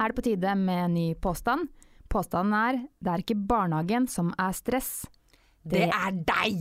er 0.00 0.10
det 0.12 0.16
på 0.18 0.24
tide 0.26 0.54
med 0.58 0.84
en 0.86 0.94
ny 0.96 1.08
påstand. 1.20 1.68
Påstanden 2.10 2.54
er 2.56 2.78
det 2.98 3.12
er 3.12 3.22
ikke 3.24 3.36
barnehagen 3.46 4.08
som 4.10 4.32
er 4.40 4.54
stress. 4.56 5.04
Det 5.62 5.86
er 5.92 6.16
deg! 6.26 6.56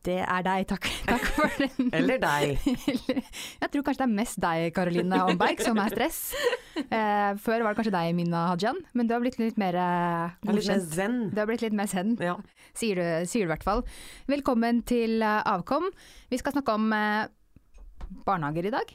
Det 0.00 0.14
er 0.24 0.40
deg, 0.46 0.62
takk, 0.64 0.86
takk 1.04 1.24
for 1.36 1.52
den. 1.60 1.90
Eller 1.92 2.16
deg. 2.22 2.54
Jeg 2.64 3.68
tror 3.68 3.82
kanskje 3.84 4.00
det 4.00 4.06
er 4.06 4.14
mest 4.16 4.38
deg, 4.40 4.70
Karoline 4.72 5.18
Omberg, 5.28 5.60
som 5.64 5.80
er 5.82 5.92
stress. 5.96 6.20
Eh, 6.80 7.34
før 7.42 7.60
var 7.60 7.74
det 7.74 7.76
kanskje 7.76 7.92
deg, 7.92 8.14
Mina 8.16 8.46
Hajan, 8.48 8.78
men 8.96 9.04
du 9.06 9.10
har 9.12 9.20
blitt 9.20 9.34
litt 9.36 9.58
mer 9.60 9.76
eh, 9.76 10.30
er 10.32 10.54
litt 10.54 10.62
godkjent. 10.64 10.86
zen. 10.94 11.16
Du 11.34 11.36
har 11.42 11.48
blitt 11.50 11.60
litt 11.66 11.74
mer 11.76 11.90
zen, 11.90 12.14
Ja. 12.24 12.36
sier 12.78 12.96
du, 12.96 13.02
i 13.36 13.42
hvert 13.50 13.66
fall. 13.66 13.82
Velkommen 14.30 14.80
til 14.88 15.20
eh, 15.20 15.42
Avkom. 15.50 15.90
Vi 16.32 16.38
skal 16.40 16.54
snakke 16.56 16.72
om 16.78 16.86
eh, 16.96 17.28
barnehager 18.24 18.70
i 18.70 18.72
dag. 18.72 18.94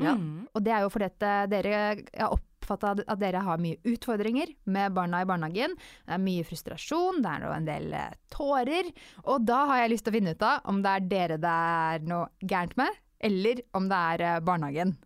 Ja. 0.00 0.14
Og 0.54 0.64
det 0.64 0.72
er 0.78 0.86
jo 0.86 0.92
fordi 0.94 1.10
at 1.10 1.26
eh, 1.28 1.42
dere 1.52 1.74
er 1.76 2.02
har 2.24 2.40
oppfatta 2.66 2.96
at 3.06 3.22
dere 3.22 3.44
har 3.46 3.62
mye 3.62 3.78
utfordringer 3.86 4.52
med 4.66 4.94
barna 4.96 5.22
i 5.22 5.28
barnehagen. 5.28 5.78
Det 5.78 6.18
er 6.18 6.22
mye 6.22 6.46
frustrasjon, 6.46 7.22
det 7.24 7.32
er 7.32 7.48
en 7.54 7.70
del 7.70 7.90
eh, 7.96 8.14
tårer. 8.34 8.92
Og 9.24 9.46
da 9.46 9.62
har 9.70 9.84
jeg 9.84 9.94
lyst 9.94 10.06
til 10.06 10.14
å 10.14 10.18
finne 10.18 10.36
ut 10.36 10.46
av 10.46 10.70
om 10.70 10.82
det 10.84 10.94
er 10.98 11.10
dere 11.10 11.42
det 11.42 11.56
er 11.56 12.06
noe 12.10 12.30
gærent 12.42 12.76
med, 12.80 13.02
eller 13.30 13.62
om 13.78 13.90
det 13.90 14.06
er 14.12 14.26
eh, 14.26 14.40
barnehagen. 14.44 14.96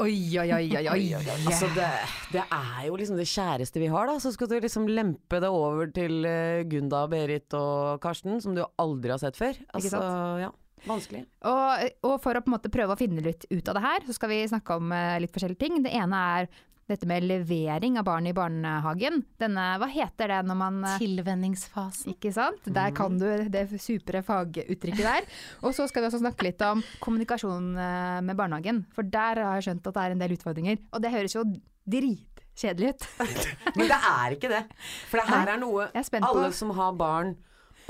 Oi, 0.00 0.14
oi, 0.40 0.46
oi, 0.56 0.64
oi, 0.78 0.86
oi. 0.88 1.24
Altså 1.50 1.68
det, 1.76 1.88
det 2.32 2.44
er 2.46 2.86
jo 2.86 2.96
liksom 2.96 3.18
det 3.20 3.26
kjæreste 3.28 3.82
vi 3.82 3.90
har, 3.92 4.08
da. 4.08 4.16
Så 4.22 4.32
skal 4.32 4.48
du 4.48 4.56
liksom 4.56 4.88
lempe 4.88 5.42
det 5.42 5.50
over 5.52 5.90
til 5.92 6.24
eh, 6.24 6.62
Gunda, 6.70 7.04
Berit 7.10 7.52
og 7.58 8.00
Karsten, 8.00 8.40
som 8.40 8.56
du 8.56 8.62
aldri 8.80 9.12
har 9.12 9.20
sett 9.20 9.36
før. 9.36 9.60
Altså, 9.74 9.92
sant? 9.98 10.40
ja. 10.46 10.50
Vanskelig. 10.88 11.26
Og, 11.48 11.86
og 12.08 12.16
for 12.24 12.38
å 12.38 12.42
på 12.44 12.50
en 12.50 12.56
måte 12.56 12.72
prøve 12.72 12.94
å 12.96 12.98
finne 13.00 13.22
litt 13.24 13.46
ut 13.50 13.68
av 13.68 13.76
det 13.76 13.84
her, 13.84 14.06
så 14.08 14.16
skal 14.16 14.32
vi 14.32 14.42
snakke 14.48 14.80
om 14.80 14.92
eh, 14.96 15.18
litt 15.20 15.32
forskjellige 15.34 15.60
ting. 15.60 15.80
Det 15.84 15.92
ene 15.96 16.20
er 16.40 16.50
dette 16.90 17.06
med 17.06 17.22
levering 17.22 17.98
av 18.00 18.06
barn 18.08 18.26
i 18.26 18.32
barnehagen. 18.34 19.20
Denne, 19.38 19.66
hva 19.78 19.86
heter 19.90 20.32
det 20.32 20.40
når 20.48 20.58
man 20.58 20.80
eh, 20.88 20.96
Tilvenningsfasen. 21.02 22.14
Ikke 22.16 22.32
sant? 22.34 22.66
Der 22.66 22.94
kan 22.96 23.18
du 23.20 23.26
det 23.52 23.66
supre 23.82 24.24
faguttrykket 24.26 25.04
der. 25.06 25.28
Og 25.62 25.76
så 25.76 25.86
skal 25.90 26.02
vi 26.04 26.10
også 26.10 26.22
snakke 26.22 26.48
litt 26.48 26.64
om 26.66 26.82
kommunikasjon 27.04 27.70
eh, 27.78 28.20
med 28.26 28.38
barnehagen. 28.38 28.82
For 28.96 29.06
der 29.06 29.42
har 29.44 29.60
jeg 29.60 29.68
skjønt 29.70 29.86
at 29.90 29.98
det 29.98 30.06
er 30.06 30.16
en 30.16 30.24
del 30.24 30.36
utfordringer. 30.38 30.80
Og 30.90 31.04
det 31.04 31.14
høres 31.14 31.36
jo 31.36 31.44
dritkjedelig 31.90 32.94
ut. 32.94 33.06
Men 33.76 33.86
det 33.86 34.00
er 34.00 34.36
ikke 34.38 34.50
det. 34.52 34.64
For 35.10 35.22
det 35.22 35.28
her 35.30 35.54
er 35.54 35.62
noe 35.62 35.90
er 35.94 36.26
alle 36.32 36.50
som 36.56 36.74
har 36.74 36.96
barn 36.98 37.36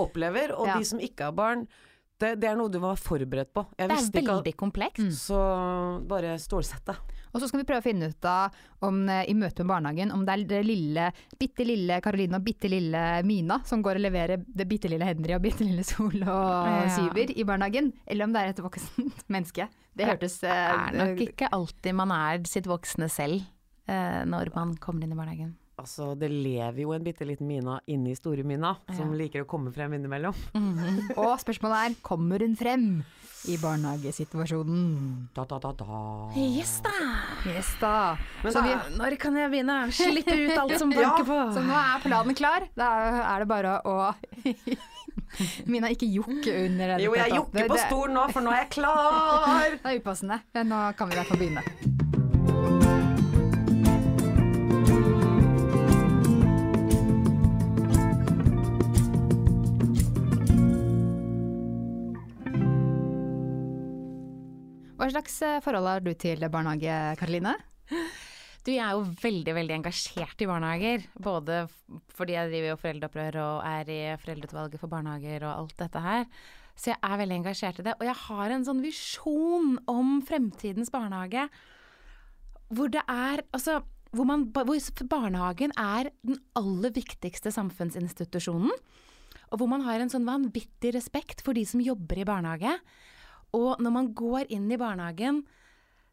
opplever, 0.00 0.54
og 0.56 0.68
Ja. 0.68 0.78
de 0.78 0.86
som 0.88 1.00
ikke 1.02 1.28
har 1.28 1.36
barn, 1.36 1.66
det, 2.20 2.34
det 2.42 2.50
er 2.50 2.58
noe 2.58 2.70
du 2.72 2.78
var 2.82 2.98
forberedt 3.00 3.52
på. 3.56 3.64
Jeg 3.78 3.88
Det 3.88 3.94
er 3.94 3.98
visste 3.98 4.20
ikke 4.20 4.32
at 4.34 4.40
veldig 4.40 4.56
komplekst. 4.60 5.10
Så 5.24 5.40
bare 6.10 6.36
stålsett 6.40 6.84
deg. 6.90 7.16
Og 7.30 7.38
så 7.38 7.46
skal 7.46 7.60
vi 7.60 7.66
prøve 7.68 7.78
å 7.78 7.84
finne 7.86 8.08
ut 8.10 8.26
av 8.26 8.56
om 8.86 9.04
eh, 9.08 9.22
i 9.30 9.34
møte 9.38 9.62
med 9.62 9.70
barnehagen 9.70 10.10
om 10.14 10.24
det 10.26 10.34
er 10.34 10.44
det 10.50 10.60
lille, 10.66 11.04
bitte 11.38 11.66
lille 11.66 12.00
Karoline 12.02 12.40
og 12.40 12.46
bitte 12.46 12.70
lille 12.70 13.02
Mina 13.26 13.60
som 13.68 13.84
går 13.86 14.00
og 14.00 14.04
leverer 14.08 14.42
det 14.42 14.66
bitte 14.70 14.90
lille 14.90 15.06
Henry 15.06 15.36
og 15.36 15.44
bitte 15.44 15.66
lille 15.66 15.84
Sol 15.86 16.16
og 16.24 16.26
Ja. 16.26 16.88
Syver 16.96 17.30
i 17.30 17.46
barnehagen, 17.46 17.92
eller 18.06 18.26
om 18.26 18.34
det 18.34 18.42
er 18.42 18.52
et 18.54 18.62
voksent 18.64 19.22
menneske. 19.34 19.68
Det 19.94 20.08
hørtes 20.10 20.40
Det 20.42 20.50
eh, 20.50 20.74
er 20.74 20.98
nok 20.98 21.22
ikke 21.28 21.50
alltid 21.54 21.96
man 22.02 22.14
er 22.18 22.42
sitt 22.50 22.66
voksne 22.70 23.06
selv 23.12 23.40
eh, 23.86 24.22
når 24.26 24.50
man 24.56 24.74
kommer 24.82 25.06
inn 25.06 25.14
i 25.14 25.18
barnehagen. 25.18 25.54
Altså, 25.80 26.10
det 26.20 26.28
lever 26.30 26.82
jo 26.84 26.92
en 26.92 27.04
bitte 27.04 27.24
liten 27.24 27.48
Mina 27.48 27.78
inni 27.88 28.12
store 28.18 28.44
Mina, 28.44 28.74
som 28.96 29.14
liker 29.16 29.46
å 29.46 29.48
komme 29.48 29.72
frem 29.72 29.94
innimellom. 29.96 30.36
Og 31.16 31.32
spørsmålet 31.40 31.78
er 31.86 31.96
kommer 32.04 32.44
hun 32.44 32.56
frem 32.58 32.84
i 33.48 33.56
barnehagesituasjonen? 33.56 34.82
Da, 35.32 35.46
da, 35.48 35.56
da, 35.62 35.70
da. 35.80 36.00
Yes 36.36 36.74
da! 36.84 36.92
Yes 37.48 37.70
da. 37.80 37.94
Men 38.44 38.52
da, 38.52 38.64
vi, 38.66 38.74
Når 38.98 39.16
kan 39.22 39.38
jeg 39.40 39.52
begynne? 39.54 39.78
Slippe 39.96 40.36
ut 40.36 40.58
alt 40.60 40.76
som 40.82 40.92
banker 40.98 41.24
på. 41.24 41.38
så 41.56 41.64
nå 41.64 41.78
er 41.80 42.04
planen 42.04 42.36
klar. 42.36 42.68
Da 42.76 42.90
er 43.32 43.46
det 43.46 43.48
bare 43.48 43.78
å 43.88 43.96
Mina, 45.70 45.88
ikke 45.94 46.08
jokke 46.10 46.52
under 46.66 46.96
den. 46.96 47.04
Jo, 47.06 47.14
jeg 47.14 47.30
jukker 47.30 47.62
jokker 47.62 47.70
på 47.70 47.80
stolen 47.86 48.16
nå, 48.18 48.26
for 48.34 48.42
nå 48.44 48.50
er 48.52 48.64
jeg 48.64 48.70
klar! 48.76 49.76
Det 49.78 49.92
er 49.94 50.00
upassende. 50.02 50.40
Men 50.58 50.72
nå 50.74 50.82
kan 50.98 51.08
vi 51.08 51.16
i 51.16 51.20
hvert 51.22 51.30
fall 51.30 51.40
begynne. 51.40 51.89
Slags 65.14 65.40
eh, 65.46 65.60
forhold 65.64 65.88
har 65.90 66.04
du 66.04 66.12
til 66.14 66.44
barnehage, 66.52 67.16
Karoline? 67.20 67.56
Du, 68.60 68.74
jeg 68.74 68.82
er 68.84 68.92
jo 68.92 69.06
veldig, 69.22 69.52
veldig 69.56 69.74
engasjert 69.78 70.42
i 70.44 70.48
barnehager. 70.48 71.04
Både 71.22 71.62
fordi 72.16 72.36
jeg 72.36 72.50
driver 72.50 72.68
jo 72.68 72.80
foreldreopprør 72.82 73.38
og 73.40 73.68
er 73.70 73.92
i 73.92 74.00
foreldreutvalget 74.20 74.82
for 74.82 74.92
barnehager 74.92 75.46
og 75.46 75.52
alt 75.54 75.76
dette 75.80 76.02
her. 76.04 76.26
Så 76.76 76.92
jeg 76.92 77.00
er 77.04 77.20
veldig 77.20 77.38
engasjert 77.40 77.80
i 77.80 77.86
det. 77.88 77.94
Og 77.96 78.04
jeg 78.08 78.18
har 78.26 78.52
en 78.52 78.66
sånn 78.66 78.82
visjon 78.84 79.78
om 79.90 80.18
fremtidens 80.28 80.92
barnehage 80.92 81.48
hvor 82.70 82.92
det 82.92 83.02
er 83.10 83.42
Altså, 83.56 83.80
hvor, 84.14 84.26
man, 84.28 84.44
hvor 84.54 85.06
barnehagen 85.10 85.72
er 85.78 86.12
den 86.26 86.38
aller 86.58 86.92
viktigste 86.94 87.52
samfunnsinstitusjonen. 87.54 88.70
Og 89.50 89.58
hvor 89.58 89.70
man 89.70 89.82
har 89.86 90.02
en 90.02 90.12
sånn 90.12 90.28
vanvittig 90.28 90.92
respekt 90.94 91.42
for 91.42 91.56
de 91.56 91.64
som 91.66 91.82
jobber 91.82 92.20
i 92.22 92.28
barnehage. 92.28 92.76
Og 93.56 93.82
når 93.82 93.94
man 93.94 94.12
går 94.16 94.50
inn 94.54 94.70
i 94.70 94.78
barnehagen, 94.80 95.42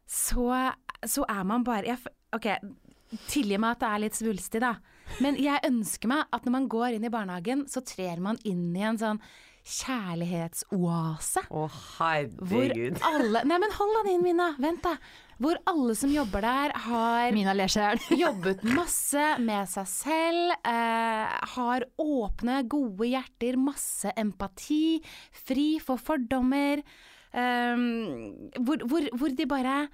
så, 0.08 0.72
så 1.04 1.26
er 1.28 1.42
man 1.48 1.66
bare 1.66 1.92
jeg, 1.92 2.14
Ok, 2.36 2.46
tilgi 3.30 3.56
meg 3.56 3.76
at 3.76 3.82
det 3.82 3.88
er 3.88 4.02
litt 4.02 4.16
svulstig, 4.18 4.60
da. 4.60 4.74
Men 5.24 5.38
jeg 5.40 5.64
ønsker 5.64 6.10
meg 6.10 6.26
at 6.34 6.44
når 6.44 6.54
man 6.58 6.66
går 6.68 6.96
inn 6.96 7.06
i 7.08 7.12
barnehagen, 7.12 7.64
så 7.70 7.80
trer 7.86 8.20
man 8.20 8.36
inn 8.44 8.66
i 8.76 8.84
en 8.84 9.00
sånn 9.00 9.22
kjærlighetsoase. 9.68 11.44
Å, 11.48 11.64
Hvor 11.68 11.72
herregud. 11.98 13.00
alle 13.04 13.42
Nei, 13.48 13.58
men 13.60 13.74
hold 13.74 13.96
den 13.98 14.12
inn, 14.14 14.22
Mina. 14.24 14.50
Vent, 14.60 14.84
da. 14.84 14.94
Hvor 15.38 15.58
alle 15.70 15.94
som 15.98 16.10
jobber 16.10 16.42
der, 16.42 16.74
har 16.88 17.34
Mina 17.36 17.54
ler 17.54 17.70
jobbet 18.24 18.64
masse 18.66 19.26
med 19.44 19.68
seg 19.70 19.90
selv, 19.90 20.54
eh, 20.66 21.36
har 21.54 21.86
åpne, 22.00 22.62
gode 22.70 23.10
hjerter, 23.12 23.60
masse 23.60 24.12
empati, 24.18 24.98
fri 25.46 25.70
for 25.84 26.00
fordommer. 26.00 26.82
Ehm, 27.34 28.52
hvor, 28.64 28.84
hvor, 28.86 29.08
hvor 29.16 29.34
de 29.34 29.46
bare 29.46 29.88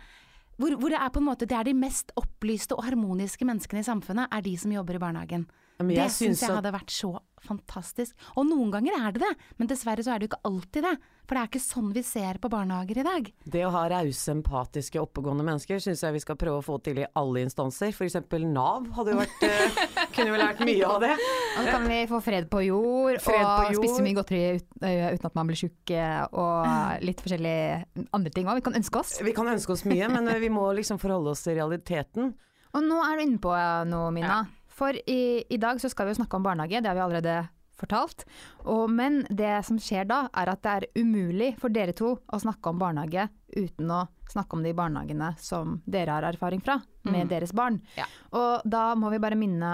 hvor, 0.57 0.77
hvor 0.79 0.93
det 0.93 0.99
er 1.01 1.11
på 1.11 1.19
en 1.19 1.27
måte 1.27 1.47
Det 1.51 1.57
er 1.57 1.67
de 1.67 1.75
mest 1.75 2.13
opplyste 2.17 2.77
og 2.77 2.85
harmoniske 2.87 3.45
menneskene 3.45 3.83
i 3.83 3.87
samfunnet, 3.87 4.29
er 4.31 4.41
de 4.41 4.57
som 4.59 4.73
jobber 4.73 4.95
i 4.95 5.03
barnehagen. 5.03 5.49
Men 5.79 5.91
det 5.91 5.97
jeg 6.03 6.13
syns 6.15 6.45
jeg 6.45 6.55
hadde 6.55 6.75
vært 6.75 6.93
så 6.95 7.17
fantastisk. 7.45 8.15
Og 8.39 8.47
noen 8.49 8.71
ganger 8.73 8.95
er 8.97 9.13
det 9.13 9.21
det, 9.25 9.33
men 9.59 9.69
dessverre 9.69 10.05
så 10.05 10.15
er 10.15 10.21
det 10.23 10.29
jo 10.29 10.33
ikke 10.33 10.49
alltid 10.49 10.87
det. 10.87 10.93
For 11.25 11.37
det 11.37 11.41
er 11.41 11.49
ikke 11.49 11.61
sånn 11.65 11.91
vi 11.97 12.03
ser 12.05 12.39
på 12.41 12.51
barnehager 12.53 13.01
i 13.01 13.05
dag. 13.05 13.29
Det 13.49 13.63
å 13.65 13.71
ha 13.73 13.83
rause, 13.89 14.33
empatiske, 14.33 15.01
oppegående 15.01 15.45
mennesker 15.47 15.81
syns 15.81 16.03
jeg 16.05 16.17
vi 16.17 16.21
skal 16.21 16.39
prøve 16.41 16.61
å 16.61 16.65
få 16.65 16.79
til 16.85 17.01
i 17.01 17.07
alle 17.17 17.45
instanser. 17.47 17.93
F.eks. 17.97 18.19
Nav 18.45 18.91
hadde 18.97 19.15
jo 19.15 19.21
vært 19.23 19.45
eh, 19.49 19.79
Kunne 20.15 20.31
jo 20.35 20.41
lært 20.41 20.61
mye 20.69 20.89
av 20.89 20.99
det. 21.05 21.13
Og 21.19 21.61
så 21.61 21.67
kan 21.71 21.87
vi 21.91 22.01
få 22.11 22.21
fred 22.25 22.49
på 22.53 22.65
jord, 22.67 23.21
Fred 23.25 23.41
på 23.45 23.53
og 23.53 23.77
jord. 23.77 23.81
spise 23.83 24.05
mye 24.05 24.19
godteri 24.21 24.43
ut, 24.61 24.69
uten 24.85 25.31
at 25.31 25.39
man 25.41 25.51
blir 25.51 25.61
tjukk, 25.65 25.95
og 26.39 27.05
litt 27.05 27.25
forskjellige 27.25 28.09
andre 28.15 28.35
ting 28.37 28.49
òg 28.51 28.61
vi 28.61 28.67
kan 28.69 28.79
ønske 28.81 29.01
oss. 29.01 29.17
Vi 29.25 29.37
kan 29.37 29.49
ønske 29.53 29.75
oss 29.75 29.85
mye, 29.89 30.11
men 30.13 30.29
vi 30.41 30.53
må 30.53 30.69
liksom 30.77 31.01
forholde 31.03 31.33
oss 31.35 31.45
til 31.49 31.57
realiteten. 31.59 32.35
Og 32.75 32.85
nå 32.85 33.01
er 33.07 33.17
du 33.17 33.25
inne 33.25 33.41
på 33.43 33.55
noe, 33.89 34.13
Mina. 34.15 34.43
For 34.75 34.97
i, 35.11 35.45
i 35.49 35.59
dag 35.63 35.81
så 35.81 35.91
skal 35.93 36.09
vi 36.09 36.15
jo 36.15 36.21
snakke 36.23 36.39
om 36.39 36.47
barnehage, 36.47 36.83
det 36.83 36.91
har 36.91 36.99
vi 36.99 37.05
allerede 37.05 37.37
fortalt. 37.79 38.25
Og, 38.71 38.89
men 38.91 39.23
det 39.31 39.53
som 39.67 39.79
skjer 39.83 40.07
da, 40.09 40.25
er 40.35 40.51
at 40.53 40.63
det 40.65 40.75
er 40.75 40.87
umulig 41.03 41.55
for 41.61 41.75
dere 41.75 41.95
to 41.97 42.15
å 42.15 42.41
snakke 42.41 42.71
om 42.71 42.81
barnehage 42.81 43.29
uten 43.55 43.91
å 43.91 44.05
snakke 44.31 44.57
om 44.57 44.65
de 44.65 44.73
barnehagene 44.75 45.33
som 45.43 45.79
dere 45.87 46.17
har 46.17 46.27
erfaring 46.27 46.63
fra, 46.65 46.79
med 47.07 47.29
deres 47.31 47.53
barn. 47.55 47.81
Ja. 47.99 48.07
Og 48.35 48.65
da 48.67 48.95
må 48.99 49.11
vi 49.13 49.21
bare 49.23 49.39
minne 49.39 49.71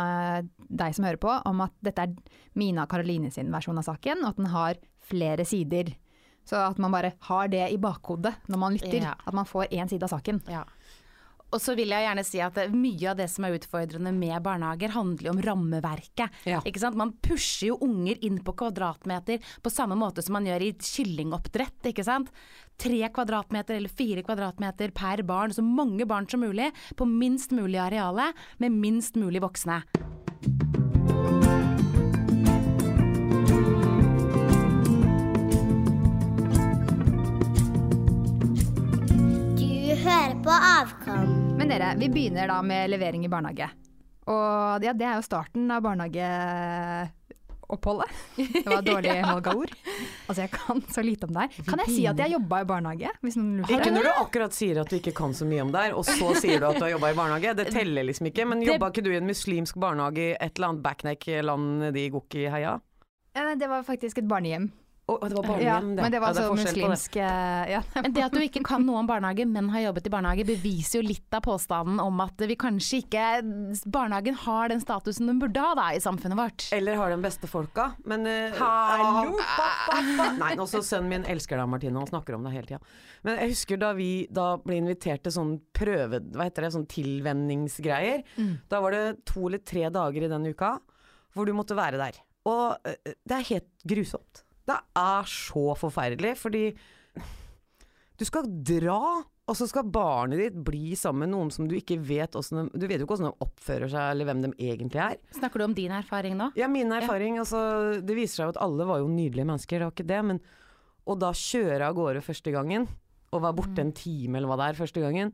deg 0.58 0.96
som 0.96 1.06
hører 1.06 1.20
på 1.22 1.32
om 1.48 1.64
at 1.64 1.76
dette 1.84 2.08
er 2.08 2.38
Mina 2.58 2.86
Karoline 2.90 3.30
sin 3.32 3.52
versjon 3.52 3.78
av 3.80 3.86
saken, 3.86 4.24
og 4.24 4.32
at 4.32 4.40
den 4.40 4.50
har 4.52 4.80
flere 5.10 5.46
sider. 5.48 5.94
Så 6.48 6.58
at 6.58 6.80
man 6.82 6.92
bare 6.92 7.14
har 7.28 7.50
det 7.52 7.68
i 7.70 7.78
bakhodet 7.80 8.32
når 8.50 8.58
man 8.58 8.74
lytter. 8.74 9.00
Ja. 9.04 9.14
At 9.24 9.36
man 9.36 9.46
får 9.46 9.70
én 9.70 9.90
side 9.90 10.06
av 10.06 10.12
saken. 10.16 10.42
Ja. 10.50 10.64
Og 11.50 11.58
så 11.62 11.74
vil 11.78 11.90
jeg 11.90 12.06
gjerne 12.06 12.24
si 12.26 12.40
at 12.44 12.58
mye 12.72 13.10
av 13.10 13.18
det 13.18 13.26
som 13.32 13.46
er 13.46 13.56
utfordrende 13.58 14.12
med 14.14 14.36
barnehager, 14.44 14.94
handler 14.94 15.30
jo 15.30 15.34
om 15.34 15.42
rammeverket. 15.44 16.40
Ja. 16.46 16.60
Ikke 16.66 16.82
sant? 16.82 16.98
Man 16.98 17.16
pusher 17.22 17.72
jo 17.72 17.78
unger 17.84 18.20
inn 18.26 18.38
på 18.44 18.54
kvadratmeter 18.62 19.42
på 19.62 19.72
samme 19.72 19.98
måte 19.98 20.22
som 20.22 20.38
man 20.38 20.46
gjør 20.46 20.66
i 20.68 20.72
kyllingoppdrett. 20.78 21.90
Ikke 21.90 22.06
sant? 22.06 22.30
Tre 22.80 23.02
kvadratmeter 23.12 23.76
eller 23.76 23.92
fire 23.92 24.24
kvadratmeter 24.24 24.94
per 24.96 25.24
barn, 25.26 25.52
så 25.52 25.64
mange 25.64 26.06
barn 26.08 26.28
som 26.30 26.44
mulig, 26.44 26.70
på 26.96 27.08
minst 27.08 27.52
mulig 27.56 27.80
areale, 27.82 28.30
med 28.62 28.78
minst 28.78 29.18
mulig 29.20 29.42
voksne. 29.42 29.82
Du 39.60 39.96
hører 40.00 40.36
på 40.40 40.54
avkom. 40.54 41.19
Men 41.70 41.78
dere, 41.78 41.94
vi 41.98 42.08
begynner 42.10 42.48
da 42.50 42.62
med 42.66 42.90
levering 42.90 43.22
i 43.24 43.28
barnehage. 43.30 43.68
Og 44.26 44.82
ja, 44.82 44.90
det 44.92 45.04
er 45.06 45.14
jo 45.20 45.22
starten 45.22 45.70
av 45.70 45.82
barnehageoppholdet. 45.84 48.10
Det 48.40 48.64
var 48.66 48.82
dårlig 48.88 49.12
valg 49.22 49.46
av 49.52 49.60
ord. 49.62 49.70
Altså, 50.26 50.40
jeg 50.42 50.50
kan 50.56 50.82
så 50.90 51.04
lite 51.06 51.26
om 51.28 51.32
det 51.36 51.40
her. 51.44 51.50
Kan 51.68 51.78
jeg 51.84 51.92
si 51.94 52.02
at 52.10 52.18
jeg 52.24 52.34
jobba 52.34 52.60
i 52.64 52.66
barnehage? 52.72 53.12
Hvis 53.22 53.38
noen 53.38 53.52
lurer 53.60 53.74
Ikke 53.78 53.94
når 53.94 54.02
du 54.08 54.10
akkurat 54.16 54.52
sier 54.58 54.82
at 54.82 54.90
du 54.90 54.96
ikke 54.98 55.14
kan 55.22 55.30
så 55.38 55.46
mye 55.46 55.62
om 55.62 55.70
det 55.70 55.78
her, 55.86 55.94
og 55.94 56.02
så 56.10 56.34
sier 56.42 56.58
du 56.58 56.66
at 56.72 56.80
du 56.80 56.84
har 56.88 56.94
jobba 56.96 57.14
i 57.14 57.18
barnehage. 57.22 57.54
Det 57.62 57.68
teller 57.70 58.02
liksom 58.10 58.26
ikke. 58.32 58.48
Men 58.50 58.66
jobba 58.66 58.90
ikke 58.90 59.06
du 59.06 59.12
i 59.14 59.20
en 59.22 59.30
muslimsk 59.30 59.74
barnehage 59.78 60.24
i 60.32 60.34
et 60.34 60.50
eller 60.58 60.72
annet 60.72 60.82
backneck-land 60.90 61.64
nede 61.86 61.98
i 62.02 62.10
Gokki-heia? 62.10 62.74
Eh, 63.38 63.54
Det 63.62 63.68
var 63.70 63.86
faktisk 63.86 64.18
et 64.18 64.26
barnehjem. 64.34 64.66
Å, 65.10 65.16
det 65.26 65.34
var 65.34 65.42
Ja, 65.42 65.48
barnehjem, 65.50 65.88
det. 65.96 66.02
men 66.04 66.14
det 66.14 66.20
var 66.22 66.30
Ja, 66.30 66.46
altså 66.46 66.46
på 66.50 66.90
det. 66.94 67.22
eh, 67.24 67.70
ja. 67.72 67.80
Men 68.04 68.14
det 68.14 68.22
at 68.26 68.34
du 68.36 68.40
ikke 68.44 68.62
kan 68.66 68.84
noe 68.86 69.00
om 69.02 69.08
barnehage, 69.08 69.46
men 69.48 69.70
har 69.74 69.82
jobbet 69.88 70.06
i 70.06 70.12
barnehage, 70.12 70.44
beviser 70.46 71.00
jo 71.00 71.08
litt 71.08 71.34
av 71.34 71.42
påstanden 71.44 71.98
om 72.02 72.20
at 72.22 72.44
vi 72.46 72.56
kanskje 72.60 73.00
ikke 73.02 73.24
Barnehagen 73.90 74.36
har 74.44 74.70
den 74.70 74.82
statusen 74.82 75.26
den 75.30 75.40
burde 75.42 75.62
ha 75.62 75.74
da, 75.78 75.88
i 75.96 76.00
samfunnet 76.02 76.38
vårt. 76.38 76.66
Eller 76.76 76.98
har 77.00 77.10
den 77.12 77.22
beste 77.24 77.48
folka. 77.50 77.90
Men 78.08 78.26
uh, 78.28 78.58
Hallo! 78.60 79.34
pappa! 79.40 80.30
Nei, 80.38 80.52
også 80.60 80.82
sønnen 80.86 81.10
min 81.10 81.26
elsker 81.30 81.58
deg, 81.60 81.70
Martine. 81.70 81.98
Han 81.98 82.10
snakker 82.10 82.36
om 82.36 82.46
deg 82.46 82.56
hele 82.58 82.70
tida. 82.70 82.80
Men 83.26 83.40
jeg 83.42 83.54
husker 83.54 83.80
da 83.80 83.92
vi 83.96 84.10
da 84.30 84.52
ble 84.62 84.78
invitert 84.80 85.24
til 85.26 85.34
sånn 85.34 85.56
prøve... 85.76 86.22
Hva 86.34 86.46
heter 86.48 86.66
det? 86.66 86.72
Sånn 86.76 86.88
tilvenningsgreier. 86.90 88.22
Mm. 88.36 88.54
Da 88.70 88.80
var 88.84 88.96
det 88.96 89.04
to 89.28 89.46
eller 89.48 89.62
tre 89.64 89.88
dager 89.92 90.26
i 90.26 90.30
den 90.32 90.46
uka 90.50 90.76
hvor 91.34 91.46
du 91.46 91.54
måtte 91.54 91.76
være 91.78 92.00
der. 92.00 92.16
Og 92.50 92.86
uh, 92.86 92.94
det 93.06 93.36
er 93.36 93.50
helt 93.52 93.68
grusomt. 93.88 94.44
Det 94.68 94.76
er 95.00 95.28
så 95.30 95.74
forferdelig, 95.78 96.34
fordi 96.38 96.64
du 98.20 98.24
skal 98.28 98.44
dra, 98.46 99.00
og 99.48 99.56
så 99.56 99.66
skal 99.66 99.88
barnet 99.90 100.38
ditt 100.38 100.56
bli 100.62 100.92
sammen 100.98 101.24
med 101.24 101.32
noen 101.32 101.50
som 101.54 101.66
du 101.66 101.72
ikke 101.78 101.96
vet 102.04 102.36
åssen 102.38 102.68
de 102.68 102.80
Du 102.82 102.84
vet 102.86 103.00
jo 103.00 103.06
ikke 103.06 103.16
åssen 103.16 103.30
de 103.30 103.46
oppfører 103.46 103.88
seg, 103.90 104.10
eller 104.12 104.28
hvem 104.28 104.42
de 104.44 104.50
egentlig 104.60 105.00
er. 105.00 105.16
Snakker 105.38 105.62
du 105.62 105.64
om 105.70 105.74
din 105.74 105.94
erfaring 105.96 106.36
nå? 106.38 106.50
Ja, 106.60 106.68
min 106.70 106.92
erfaring, 106.92 107.40
altså 107.40 107.62
Det 108.04 108.14
viser 108.18 108.42
seg 108.42 108.50
jo 108.50 108.54
at 108.54 108.60
alle 108.62 108.86
var 108.86 109.00
jo 109.00 109.08
nydelige 109.08 109.48
mennesker, 109.48 109.80
det 109.80 109.88
var 109.88 109.96
ikke 109.96 110.10
det, 110.12 110.20
men 110.32 110.42
Og 111.08 111.16
da 111.18 111.32
kjøre 111.34 111.88
av 111.88 111.96
gårde 111.96 112.22
første 112.22 112.52
gangen, 112.54 112.86
og 113.32 113.42
være 113.42 113.56
borte 113.56 113.82
en 113.82 113.94
time 113.96 114.36
eller 114.38 114.50
hva 114.50 114.60
det 114.60 114.68
er 114.68 114.78
første 114.84 115.00
gangen, 115.02 115.32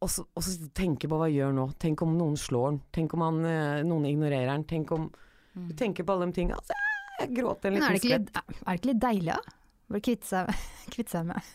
og 0.00 0.08
så, 0.10 0.24
og 0.34 0.42
så 0.42 0.68
tenke 0.74 1.08
på 1.08 1.16
hva 1.20 1.28
jeg 1.28 1.42
gjør 1.42 1.52
nå. 1.52 1.66
Tenk 1.78 2.00
om 2.02 2.14
noen 2.16 2.36
slår 2.40 2.66
han. 2.70 2.78
Tenk 2.96 3.12
om 3.14 3.20
han, 3.20 3.40
eh, 3.44 3.82
noen 3.84 4.06
ignorerer 4.08 4.48
han. 4.48 4.64
Tenk 4.64 4.90
om 4.96 5.10
Du 5.52 5.74
tenker 5.76 6.06
på 6.08 6.14
alle 6.14 6.26
de 6.30 6.32
tingene. 6.32 6.56
Altså, 6.56 6.72
jeg 7.20 7.34
gråter 7.36 7.70
en 7.70 7.78
liten 7.78 8.00
skvett. 8.00 8.30
er 8.36 8.68
det 8.70 8.78
ikke 8.80 8.92
litt 8.92 9.02
deilig, 9.02 9.34
da? 9.34 9.56
Bare 9.90 10.04
kvitte 10.06 10.30
seg, 10.30 10.54
kvitt 10.94 11.12
seg 11.12 11.26
med 11.30 11.50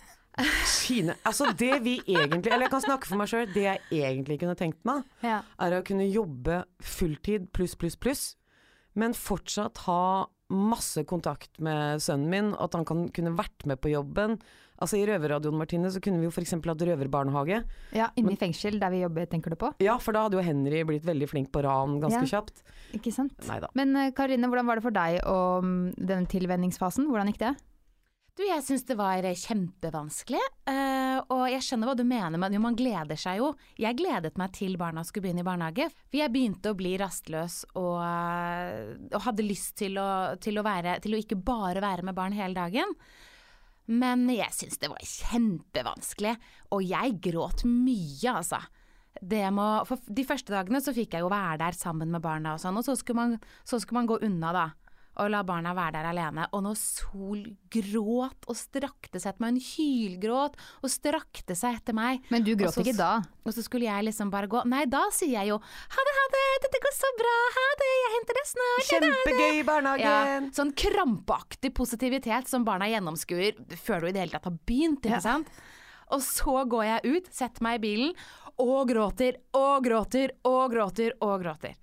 Kine. 0.67 1.15
Altså, 1.23 1.47
det 1.55 1.77
vi 1.85 1.93
egentlig 2.11 2.51
Eller 2.51 2.67
jeg 2.67 2.73
kan 2.73 2.83
snakke 2.83 3.07
for 3.07 3.19
meg 3.21 3.29
sjøl. 3.31 3.45
Det 3.53 3.63
jeg 3.63 3.83
egentlig 4.03 4.39
kunne 4.41 4.57
tenkt 4.59 4.81
meg, 4.87 5.05
ja. 5.23 5.41
er 5.63 5.77
å 5.77 5.83
kunne 5.87 6.07
jobbe 6.09 6.63
fulltid 6.83 7.47
pluss, 7.55 7.77
pluss, 7.79 7.95
pluss, 7.95 8.23
men 8.99 9.15
fortsatt 9.15 9.85
ha 9.85 10.27
masse 10.51 11.01
kontakt 11.09 11.57
med 11.63 12.03
sønnen 12.03 12.29
min, 12.29 12.51
at 12.61 12.75
han 12.77 12.85
kan, 12.85 13.07
kunne 13.15 13.33
vært 13.37 13.65
med 13.69 13.79
på 13.81 13.93
jobben. 13.95 14.37
Altså 14.81 14.97
I 14.99 15.05
Røverradioen 15.07 15.55
Martine 15.55 15.87
så 15.93 16.01
kunne 16.03 16.19
vi 16.19 16.27
jo 16.27 16.31
f.eks. 16.33 16.51
hatt 16.57 16.81
røverbarnehage. 16.89 17.61
ja, 17.95 18.09
inne 18.19 18.33
i 18.33 18.39
fengsel 18.39 18.79
der 18.81 18.91
vi 18.91 19.03
jobber, 19.05 19.25
tenker 19.31 19.53
du 19.55 19.59
på? 19.61 19.69
Ja, 19.79 19.97
for 19.97 20.11
da 20.17 20.25
hadde 20.25 20.35
jo 20.35 20.43
Henry 20.43 20.81
blitt 20.83 21.05
veldig 21.07 21.29
flink 21.31 21.51
på 21.55 21.63
ran 21.63 21.99
ganske 22.03 22.25
Ja. 22.25 22.39
kjapt. 22.41 22.59
Ikke 22.93 23.13
sant? 23.15 23.37
Neida. 23.47 23.69
Men 23.73 23.95
eh, 23.95 24.11
Karine, 24.11 24.47
hvordan 24.51 24.67
var 24.67 24.75
det 24.81 24.83
for 24.83 24.91
deg 24.91 25.21
og 25.25 25.63
den 25.95 26.27
tilvenningsfasen? 26.27 27.07
Hvordan 27.07 27.31
gikk 27.31 27.39
det? 27.45 27.53
Du, 28.35 28.41
jeg 28.43 28.65
syns 28.67 28.83
det 28.83 28.97
var 28.99 29.23
eh, 29.23 29.31
kjempevanskelig. 29.39 30.41
eh, 30.67 31.21
og 31.31 31.45
jeg 31.47 31.63
skjønner 31.63 31.87
hva 31.87 31.95
du 31.95 32.03
mener, 32.03 32.35
men 32.37 32.51
jo, 32.51 32.59
man 32.59 32.75
gleder 32.75 33.15
seg 33.15 33.37
jo. 33.39 33.53
Jeg 33.79 33.95
gledet 33.95 34.35
meg 34.37 34.51
til 34.57 34.75
barna 34.75 35.05
skulle 35.07 35.29
begynne 35.29 35.39
i 35.39 35.47
barnehage. 35.47 35.87
For 36.11 36.19
jeg 36.19 36.33
begynte 36.33 36.73
å 36.73 36.75
bli 36.75 36.97
rastløs 36.99 37.61
og, 37.79 38.03
og 39.15 39.21
hadde 39.23 39.45
lyst 39.47 39.77
til 39.79 39.95
å, 40.01 40.35
til, 40.43 40.59
å 40.59 40.65
være, 40.67 40.97
til 40.99 41.15
å 41.15 41.21
ikke 41.23 41.39
bare 41.47 41.79
være 41.79 42.03
med 42.03 42.17
barn 42.17 42.35
hele 42.35 42.53
dagen. 42.59 42.91
Men 43.85 44.25
jeg 44.33 44.53
syns 44.55 44.79
det 44.81 44.89
var 44.89 45.03
kjempevanskelig, 45.05 46.33
og 46.73 46.85
jeg 46.85 47.19
gråt 47.27 47.65
mye, 47.69 48.33
altså. 48.33 48.61
Må, 49.55 49.67
de 50.11 50.25
første 50.27 50.51
dagene 50.51 50.81
så 50.83 50.91
fikk 50.95 51.15
jeg 51.15 51.23
jo 51.23 51.29
være 51.31 51.61
der 51.61 51.77
sammen 51.77 52.09
med 52.11 52.23
barna 52.23 52.55
og 52.55 52.63
sånn, 52.63 52.75
og 52.79 52.83
så 52.87 52.97
skulle 52.99 53.21
man, 53.21 53.37
så 53.63 53.79
skulle 53.79 54.01
man 54.01 54.09
gå 54.09 54.19
unna 54.27 54.51
da. 54.55 54.65
Og 55.17 55.29
la 55.31 55.43
barna 55.47 55.71
være 55.73 55.93
der 55.95 56.07
alene. 56.09 56.45
Og 56.51 56.63
når 56.65 56.75
Sol 56.75 57.43
gråt 57.71 58.47
og 58.51 58.55
strakte 58.59 59.19
seg 59.21 59.31
etter 59.31 59.45
meg, 59.45 59.53
hun 59.55 59.61
hylgråt 59.63 60.57
og 60.83 60.89
strakte 60.91 61.55
seg 61.55 61.77
etter 61.79 61.95
meg. 61.95 62.19
Men 62.33 62.43
du 62.43 62.53
gråt 62.55 62.73
så- 62.75 62.83
ikke 62.83 62.97
da? 62.97 63.21
Og 63.45 63.53
så 63.53 63.63
skulle 63.63 63.85
jeg 63.87 64.03
liksom 64.05 64.29
bare 64.29 64.47
gå 64.47 64.65
Nei, 64.65 64.83
da 64.85 65.05
sier 65.11 65.31
jeg 65.39 65.47
jo 65.47 65.57
ha 65.57 66.01
det, 66.07 66.13
ha 66.19 66.25
det, 66.35 66.43
dette 66.65 66.81
går 66.83 66.93
så 66.97 67.09
bra, 67.17 67.35
ha 67.55 67.67
det, 67.79 67.91
jeg 68.01 68.11
henter 68.17 68.33
deg 68.39 68.47
snart. 68.51 68.89
Kjempegøy 68.91 69.53
i 69.53 69.57
Ja, 69.57 69.63
barnehagen! 69.63 70.51
sånn 70.51 70.73
krampaktig 70.75 71.73
positivitet 71.73 72.47
som 72.47 72.65
barna 72.65 72.85
gjennomskuer 72.91 73.55
før 73.77 74.01
du 74.01 74.07
i 74.07 74.11
det 74.11 74.19
hele 74.25 74.31
tatt 74.31 74.43
har 74.45 74.57
begynt, 74.65 75.01
ikke 75.05 75.09
Ja. 75.11 75.19
sant. 75.19 75.47
Og 76.11 76.19
så 76.21 76.67
går 76.67 76.83
jeg 77.01 77.15
ut, 77.15 77.33
setter 77.33 77.61
meg 77.63 77.79
i 77.83 77.87
bilen 77.87 78.13
og 78.59 78.87
gråter 78.89 79.37
og 79.53 79.83
gråter 79.83 80.31
og 80.43 80.71
gråter 80.71 81.11
og 81.21 81.41
gråter. 81.41 81.75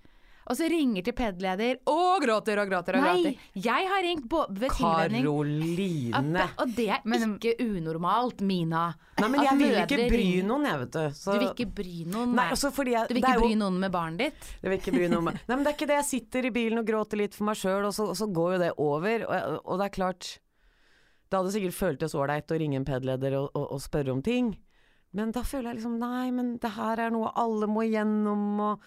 Og 0.50 0.56
så 0.58 0.66
ringer 0.68 1.04
til 1.06 1.14
PED-leder 1.14 1.76
og 1.86 2.22
gråter 2.24 2.58
og 2.58 2.66
gråter 2.70 2.96
og 2.98 3.04
Nei. 3.04 3.12
gråter. 3.22 3.36
Jeg 3.62 3.86
har 3.92 4.02
ringt 4.02 4.24
både 4.28 4.56
ved 4.58 4.72
tilvenning 4.74 5.22
Karoline. 5.22 6.46
Og 6.58 6.72
det 6.74 6.88
er 6.90 7.00
Men- 7.04 7.36
ikke 7.38 7.52
unormalt, 7.62 8.40
Mina. 8.42 8.94
Nei, 9.20 9.28
men 9.28 9.40
jeg 9.44 9.58
vil 9.58 9.76
ikke 9.84 10.08
bry 10.10 10.42
noen, 10.48 10.64
jeg, 10.66 10.78
vet 10.80 10.90
du. 10.90 11.04
Så, 11.14 11.32
Du 11.32 11.38
vil 11.38 11.48
ikke 11.54 11.74
bry 11.74 12.04
noen? 12.10 12.34
Nei, 12.34 12.48
altså 12.50 12.72
jeg, 12.74 13.08
Du 13.08 13.14
vil 13.14 13.22
det 13.22 13.28
ikke 13.28 13.34
jo- 13.34 13.40
bry 13.46 13.54
noen 13.54 13.78
med 13.78 13.92
barnet 13.92 14.18
ditt? 14.18 14.50
Jeg 14.62 14.70
vil 14.70 14.78
ikke 14.80 14.92
bry 14.98 15.08
noen 15.14 15.24
med 15.24 15.34
Nei, 15.46 15.56
men 15.56 15.64
det 15.64 15.70
er 15.72 15.76
ikke 15.78 15.86
det. 15.92 15.98
Jeg 16.02 16.04
sitter 16.10 16.46
i 16.46 16.50
bilen 16.50 16.78
og 16.78 16.86
gråter 16.86 17.16
litt 17.18 17.34
for 17.34 17.44
meg 17.44 17.54
sjøl, 17.56 17.84
og, 17.86 17.92
så- 17.92 18.08
og 18.08 18.16
så 18.16 18.26
går 18.32 18.52
jo 18.52 18.58
det 18.58 18.72
over. 18.78 19.24
Og, 19.28 19.60
og 19.64 19.78
det 19.78 19.84
er 19.86 19.96
klart 20.02 20.38
Det 21.30 21.38
hadde 21.38 21.52
sikkert 21.54 21.72
føltes 21.78 22.14
ålreit 22.14 22.46
å 22.52 22.58
ringe 22.58 22.76
en 22.76 22.84
PED-leder 22.84 23.32
og, 23.38 23.50
og 23.56 23.80
spørre 23.80 24.10
om 24.12 24.20
ting. 24.20 24.58
Men 25.14 25.30
da 25.32 25.40
føler 25.42 25.72
jeg 25.72 25.76
liksom 25.80 25.98
Nei, 25.98 26.30
men 26.30 26.58
det 26.58 26.70
her 26.72 26.98
er 26.98 27.10
noe 27.10 27.30
alle 27.34 27.66
må 27.68 27.80
igjennom, 27.88 28.60
og 28.60 28.80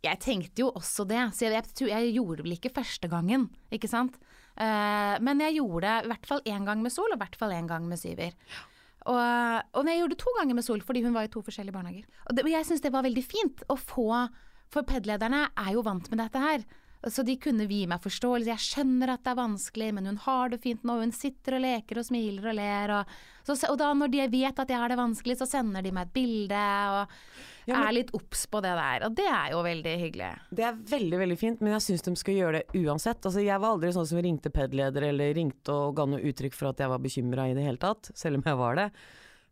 Jeg 0.00 0.20
tenkte 0.22 0.64
jo 0.64 0.70
også 0.72 1.04
det, 1.08 1.20
så 1.36 1.46
jeg, 1.46 1.60
jeg, 1.60 1.88
jeg 1.90 2.12
gjorde 2.16 2.40
det 2.40 2.46
vel 2.46 2.56
ikke 2.56 2.72
første 2.72 3.08
gangen, 3.12 3.48
ikke 3.74 3.90
sant. 3.90 4.16
Uh, 4.56 5.16
men 5.24 5.40
jeg 5.44 5.58
gjorde 5.58 5.86
det 5.86 5.94
i 6.06 6.10
hvert 6.10 6.28
fall 6.28 6.42
én 6.48 6.66
gang 6.68 6.80
med 6.84 6.92
Sol, 6.92 7.10
og 7.12 7.18
i 7.18 7.22
hvert 7.22 7.36
fall 7.40 7.52
én 7.56 7.68
gang 7.68 7.84
med 7.88 8.00
Syver. 8.00 8.32
Og, 9.08 9.20
og 9.76 9.88
jeg 9.88 10.00
gjorde 10.00 10.14
det 10.14 10.20
to 10.20 10.32
ganger 10.38 10.56
med 10.56 10.66
Sol, 10.66 10.82
fordi 10.84 11.04
hun 11.04 11.16
var 11.16 11.28
i 11.28 11.32
to 11.32 11.42
forskjellige 11.44 11.76
barnehager. 11.76 12.08
Og, 12.26 12.36
det, 12.36 12.44
jeg 12.52 12.68
syns 12.68 12.84
det 12.84 12.92
var 12.92 13.06
veldig 13.06 13.24
fint 13.24 13.64
å 13.72 13.76
få 13.80 14.08
For 14.70 14.86
PED-lederne 14.86 15.48
er 15.58 15.72
jo 15.74 15.82
vant 15.82 16.06
med 16.12 16.20
dette 16.22 16.40
her. 16.42 16.64
Så 17.08 17.22
de 17.24 17.32
kunne 17.40 17.64
gi 17.64 17.86
meg 17.88 18.02
forståelse. 18.04 18.50
Jeg 18.50 18.60
skjønner 18.60 19.14
at 19.14 19.22
det 19.24 19.30
er 19.32 19.38
vanskelig, 19.38 19.86
men 19.96 20.04
hun 20.10 20.18
har 20.20 20.50
det 20.52 20.58
fint 20.60 20.82
nå. 20.84 20.98
Hun 21.00 21.14
sitter 21.16 21.56
og 21.56 21.62
leker 21.64 21.96
og 22.02 22.04
smiler 22.04 22.50
og 22.50 22.56
ler. 22.58 22.92
Og, 22.98 23.14
så, 23.48 23.56
og 23.70 23.78
da 23.80 23.88
når 23.96 24.12
de 24.12 24.26
vet 24.34 24.60
at 24.60 24.68
jeg 24.68 24.76
har 24.82 24.92
det 24.92 24.98
vanskelig, 25.00 25.38
så 25.40 25.48
sender 25.48 25.80
de 25.86 25.94
meg 25.96 26.10
et 26.10 26.12
bilde 26.18 26.60
og 26.92 27.16
Ja, 27.70 27.78
men- 27.78 27.86
er 27.88 27.96
litt 27.96 28.12
obs 28.16 28.44
på 28.52 28.60
det 28.60 28.74
der. 28.76 29.06
Og 29.08 29.14
det 29.16 29.24
er 29.32 29.50
jo 29.54 29.62
veldig 29.64 29.96
hyggelig. 30.04 30.30
Det 30.52 30.64
er 30.68 30.76
veldig 30.92 31.18
veldig 31.24 31.38
fint, 31.40 31.60
men 31.64 31.72
jeg 31.72 31.86
syns 31.88 32.02
de 32.04 32.14
skal 32.20 32.34
gjøre 32.36 32.60
det 32.60 32.84
uansett. 32.84 33.24
Altså, 33.24 33.44
jeg 33.44 33.60
var 33.64 33.72
aldri 33.78 33.92
sånn 33.96 34.06
som 34.12 34.20
ringte 34.20 34.52
PED-leder 34.52 35.08
eller 35.08 35.34
ringte 35.40 35.72
og 35.72 35.94
ga 35.96 36.04
noe 36.04 36.20
uttrykk 36.20 36.52
for 36.52 36.68
at 36.74 36.84
jeg 36.84 36.88
var 36.92 36.98
bekymra 37.00 37.48
i 37.48 37.54
det 37.56 37.64
hele 37.64 37.80
tatt, 37.80 38.10
selv 38.14 38.36
om 38.36 38.42
jeg 38.44 38.56
var 38.60 38.74
det. 38.76 38.90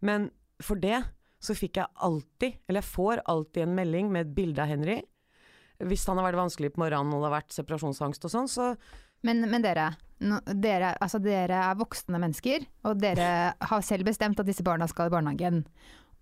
Men 0.02 0.30
for 0.60 0.76
det 0.76 1.00
så 1.40 1.54
fikk 1.56 1.80
jeg 1.80 1.86
alltid, 2.02 2.58
eller 2.68 2.82
jeg 2.82 2.92
får 2.92 3.22
alltid 3.24 3.62
en 3.62 3.74
melding 3.78 4.10
med 4.12 4.26
et 4.26 4.34
bilde 4.34 4.58
av 4.60 4.68
Henry. 4.68 5.00
Hvis 5.86 6.06
han 6.10 6.18
har 6.18 6.26
vært 6.26 6.40
vanskelig 6.40 6.72
på 6.74 6.82
morgenen 6.82 7.14
og 7.14 7.22
det 7.22 7.28
har 7.28 7.36
vært 7.36 7.54
separasjonsangst 7.54 8.26
og 8.26 8.34
sånn, 8.34 8.50
så 8.50 8.72
Men, 9.26 9.42
men 9.50 9.62
dere, 9.64 9.88
no, 10.22 10.36
dere, 10.46 10.92
altså 11.02 11.18
dere 11.18 11.56
er 11.66 11.78
voksne 11.78 12.20
mennesker, 12.22 12.62
og 12.86 13.00
dere 13.02 13.54
har 13.58 13.80
selv 13.82 14.06
bestemt 14.06 14.38
at 14.38 14.46
disse 14.46 14.62
barna 14.62 14.86
skal 14.86 15.10
i 15.10 15.14
barnehagen. 15.14 15.64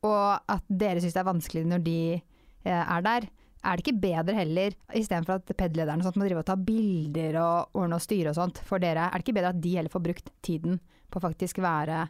Og 0.01 0.39
at 0.49 0.65
dere 0.69 1.03
syns 1.05 1.13
det 1.13 1.21
er 1.21 1.29
vanskelig 1.29 1.65
når 1.69 1.85
de 1.85 1.99
eh, 2.17 2.71
er 2.73 3.05
der. 3.05 3.29
Er 3.67 3.77
det 3.77 3.85
ikke 3.85 4.01
bedre 4.01 4.37
heller, 4.39 4.77
istedenfor 4.97 5.43
at 5.43 5.53
PED-lederen 5.59 6.05
må 6.07 6.25
drive 6.25 6.41
og 6.41 6.49
ta 6.49 6.57
bilder 6.57 7.37
og 7.43 7.81
ordne 7.83 7.99
og 7.99 8.05
styre 8.05 8.33
og 8.33 8.39
sånt 8.39 8.63
for 8.65 8.81
dere, 8.81 9.11
er 9.11 9.19
det 9.19 9.27
ikke 9.27 9.37
bedre 9.43 9.53
at 9.53 9.61
de 9.61 9.77
heller 9.77 9.93
får 9.93 10.05
brukt 10.09 10.33
tiden 10.47 10.81
på 11.11 11.21
å 11.21 11.27
faktisk 11.27 11.61
være 11.65 12.07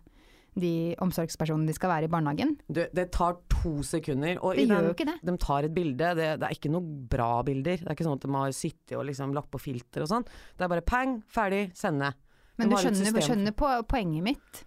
de 0.57 0.95
omsorgspersonene 1.05 1.67
de 1.69 1.75
skal 1.77 1.91
være 1.93 2.09
i 2.09 2.13
barnehagen? 2.13 2.55
du, 2.73 2.83
det 2.97 3.11
tar 3.13 3.37
to 3.53 3.83
sekunder. 3.85 4.39
Og 4.43 4.55
Det 4.57 4.63
i 4.65 4.67
gjør 4.67 4.77
den- 4.77 4.87
jo 4.91 4.95
ikke 4.97 5.09
det. 5.11 5.17
De 5.29 5.37
tar 5.39 5.65
et 5.69 5.75
bilde, 5.75 6.15
det, 6.17 6.29
det 6.41 6.49
er 6.49 6.55
ikke 6.57 6.71
noe 6.73 6.83
bra 7.13 7.43
bilder. 7.45 7.77
Det 7.83 7.89
er 7.91 7.95
ikke 7.99 8.07
sånn 8.09 8.17
at 8.21 8.25
de 8.29 8.33
har 8.35 8.55
sittet 8.57 8.97
og 8.97 9.05
liksom 9.07 9.35
lagt 9.37 9.51
på 9.53 9.61
filter 9.61 10.03
og 10.07 10.09
sånn. 10.09 10.25
Det 10.57 10.65
er 10.65 10.69
bare 10.73 10.81
pang, 10.87 11.19
ferdig, 11.29 11.71
sende. 11.77 12.13
Men 12.57 12.71
du 12.73 12.77
skjønner, 12.81 13.21
skjønner 13.21 13.53
på, 13.53 13.69
poenget 13.87 14.23
mitt. 14.25 14.65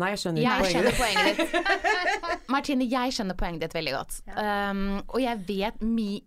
Nei, 0.00 0.10
jeg 0.14 0.18
skjønner 0.22 0.40
Jeg 0.42 0.52
ikke 0.52 0.62
poenget. 0.62 0.96
skjønner 0.96 0.96
poenget 1.00 1.36
ditt. 1.36 2.48
Martine, 2.52 2.84
jeg 2.88 3.12
skjønner 3.12 3.36
poenget 3.36 3.60
ditt 3.66 3.74
veldig 3.76 3.92
godt. 3.92 4.20
Um, 4.36 4.82
og 5.08 5.18
jeg 5.20 5.40
vet 5.48 5.82
mi 5.84 6.22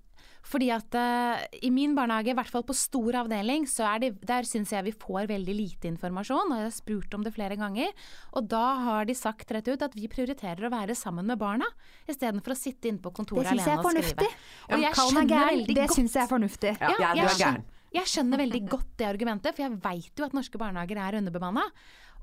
Fordi 0.45 0.67
at 0.69 0.93
uh, 0.93 1.41
i 1.65 1.71
min 1.73 1.95
barnehage, 1.97 2.29
i 2.29 2.35
hvert 2.37 2.51
fall 2.53 2.63
på 2.67 2.75
stor 2.77 3.17
avdeling, 3.23 3.65
så 3.69 3.87
er 3.89 4.03
det, 4.03 4.09
der 4.29 4.45
syns 4.45 4.69
jeg 4.75 4.85
vi 4.85 4.93
får 4.93 5.25
veldig 5.31 5.55
lite 5.57 5.89
informasjon. 5.89 6.51
Og 6.53 6.59
jeg 6.61 6.67
har 6.69 6.75
spurt 6.75 7.17
om 7.17 7.23
det 7.25 7.33
flere 7.33 7.57
ganger. 7.57 7.89
Og 8.37 8.45
da 8.51 8.63
har 8.85 9.07
de 9.09 9.15
sagt 9.17 9.51
rett 9.55 9.67
ut 9.71 9.85
at 9.87 9.97
vi 9.97 10.05
prioriterer 10.11 10.67
å 10.67 10.73
være 10.73 10.95
sammen 10.97 11.25
med 11.25 11.41
barna, 11.41 11.65
istedenfor 12.05 12.53
å 12.53 12.59
sitte 12.59 12.91
inne 12.91 13.01
på 13.01 13.13
kontoret 13.17 13.49
alene 13.55 13.79
og 13.81 13.89
skrive. 13.89 14.29
Og 14.69 14.85
jeg 14.85 14.93
Kall 14.99 15.11
meg 15.17 15.25
skjønner 15.25 15.31
gæren, 15.33 15.49
veldig 15.57 15.75
det 15.75 15.87
godt 15.87 15.97
syns 15.97 16.17
jeg 16.19 16.23
er 16.27 16.31
fornuftig. 16.35 16.75
Ja, 16.79 16.93
ja, 16.93 16.95
du 16.95 17.03
jeg 17.03 17.09
er 17.09 17.15
gæren. 17.17 17.37
skjønner- 17.41 17.71
Jeg 17.95 18.11
skjønner 18.11 18.37
veldig 18.45 18.63
godt 18.69 18.89
det 18.99 19.05
argumentet, 19.07 19.55
for 19.55 19.63
jeg 19.63 19.77
veit 19.81 20.19
jo 20.19 20.25
at 20.25 20.33
norske 20.35 20.59
barnehager 20.59 20.97
er 20.99 21.17
underbemanna. 21.21 21.63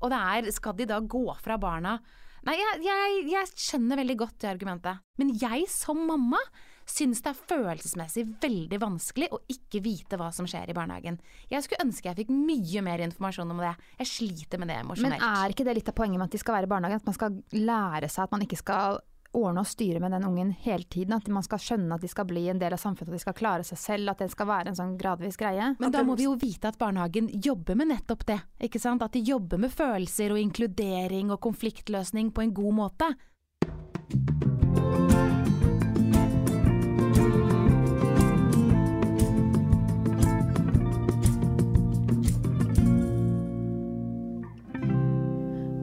Og 0.03 0.11
det 0.13 0.19
er, 0.19 0.51
skal 0.51 0.73
de 0.77 0.85
da 0.85 0.99
gå 0.99 1.25
fra 1.41 1.57
barna 1.57 1.99
Nei, 2.43 2.57
jeg, 2.59 2.81
jeg, 2.83 3.19
jeg 3.31 3.51
skjønner 3.55 4.01
veldig 4.01 4.15
godt 4.19 4.33
det 4.43 4.49
argumentet. 4.49 4.99
Men 5.15 5.29
jeg 5.39 5.63
som 5.71 5.95
mamma 5.95 6.41
syns 6.89 7.23
det 7.23 7.31
er 7.31 7.41
følelsesmessig 7.53 8.25
veldig 8.43 8.79
vanskelig 8.81 9.29
å 9.33 9.41
ikke 9.51 9.83
vite 9.85 10.19
hva 10.19 10.29
som 10.35 10.47
skjer 10.49 10.71
i 10.71 10.77
barnehagen. 10.77 11.19
Jeg 11.51 11.65
skulle 11.65 11.85
ønske 11.85 12.09
jeg 12.09 12.23
fikk 12.23 12.33
mye 12.33 12.83
mer 12.85 13.05
informasjon 13.07 13.55
om 13.55 13.63
det. 13.63 13.73
Jeg 14.01 14.11
sliter 14.11 14.61
med 14.61 14.71
det 14.71 14.81
emosjonelt. 14.81 15.19
Men 15.21 15.39
er 15.43 15.55
ikke 15.55 15.65
det 15.67 15.79
litt 15.79 15.89
av 15.89 15.97
poenget 15.97 16.19
med 16.21 16.29
at 16.29 16.35
de 16.35 16.43
skal 16.43 16.59
være 16.59 16.69
i 16.69 16.73
barnehagen? 16.75 17.01
At 17.01 17.09
man 17.09 17.17
skal 17.17 17.41
lære 17.55 18.11
seg 18.11 18.27
at 18.27 18.35
man 18.35 18.45
ikke 18.45 18.61
skal 18.61 19.01
ordne 19.33 19.63
og 19.63 19.67
styre 19.67 19.99
med 20.01 20.13
den 20.13 20.25
ungen 20.27 20.51
hele 20.63 20.83
tiden. 20.83 21.15
At 21.17 21.27
man 21.33 21.45
skal 21.45 21.61
skjønne 21.61 21.97
at 21.97 22.03
de 22.03 22.09
skal 22.11 22.27
bli 22.29 22.45
en 22.51 22.61
del 22.61 22.75
av 22.75 22.81
samfunnet, 22.81 23.11
at 23.11 23.17
de 23.17 23.23
skal 23.23 23.37
klare 23.37 23.67
seg 23.67 23.81
selv. 23.81 24.13
At 24.13 24.23
det 24.23 24.29
skal 24.33 24.49
være 24.49 24.71
en 24.71 24.79
sånn 24.79 24.95
gradvis 24.99 25.39
greie. 25.39 25.73
Men 25.79 25.93
da 25.93 26.03
må 26.05 26.17
vi 26.19 26.27
jo 26.27 26.37
vite 26.39 26.69
at 26.69 26.79
barnehagen 26.81 27.31
jobber 27.33 27.77
med 27.79 27.93
nettopp 27.93 28.25
det. 28.29 28.39
ikke 28.69 28.81
sant? 28.81 29.05
At 29.05 29.17
de 29.17 29.23
jobber 29.25 29.61
med 29.61 29.73
følelser 29.73 30.35
og 30.35 30.41
inkludering 30.41 31.33
og 31.33 31.41
konfliktløsning 31.43 32.33
på 32.33 32.45
en 32.45 32.53
god 32.53 32.81
måte. 32.83 33.13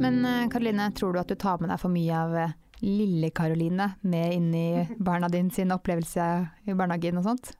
Men 0.00 0.24
eh, 0.24 0.48
Karoline, 0.52 0.90
tror 0.96 1.12
du 1.12 1.20
at 1.20 1.30
du 1.30 1.36
tar 1.38 1.60
med 1.60 1.72
deg 1.72 1.80
for 1.82 1.92
mye 1.92 2.16
av 2.16 2.36
eh, 2.40 2.56
lille 2.84 3.30
Karoline 3.36 3.92
med 4.00 4.36
inn 4.36 4.52
i 4.56 4.68
barna 5.10 5.28
din 5.28 5.50
sin 5.52 5.74
opplevelse 5.76 6.30
i 6.64 6.76
barnehagen 6.76 7.20
og 7.20 7.28
sånt? 7.28 7.52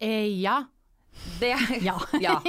Eh, 0.00 0.32
ja. 0.40 0.62
Det 1.40 1.54
Ja. 1.86 1.98
Ja. 2.20 2.40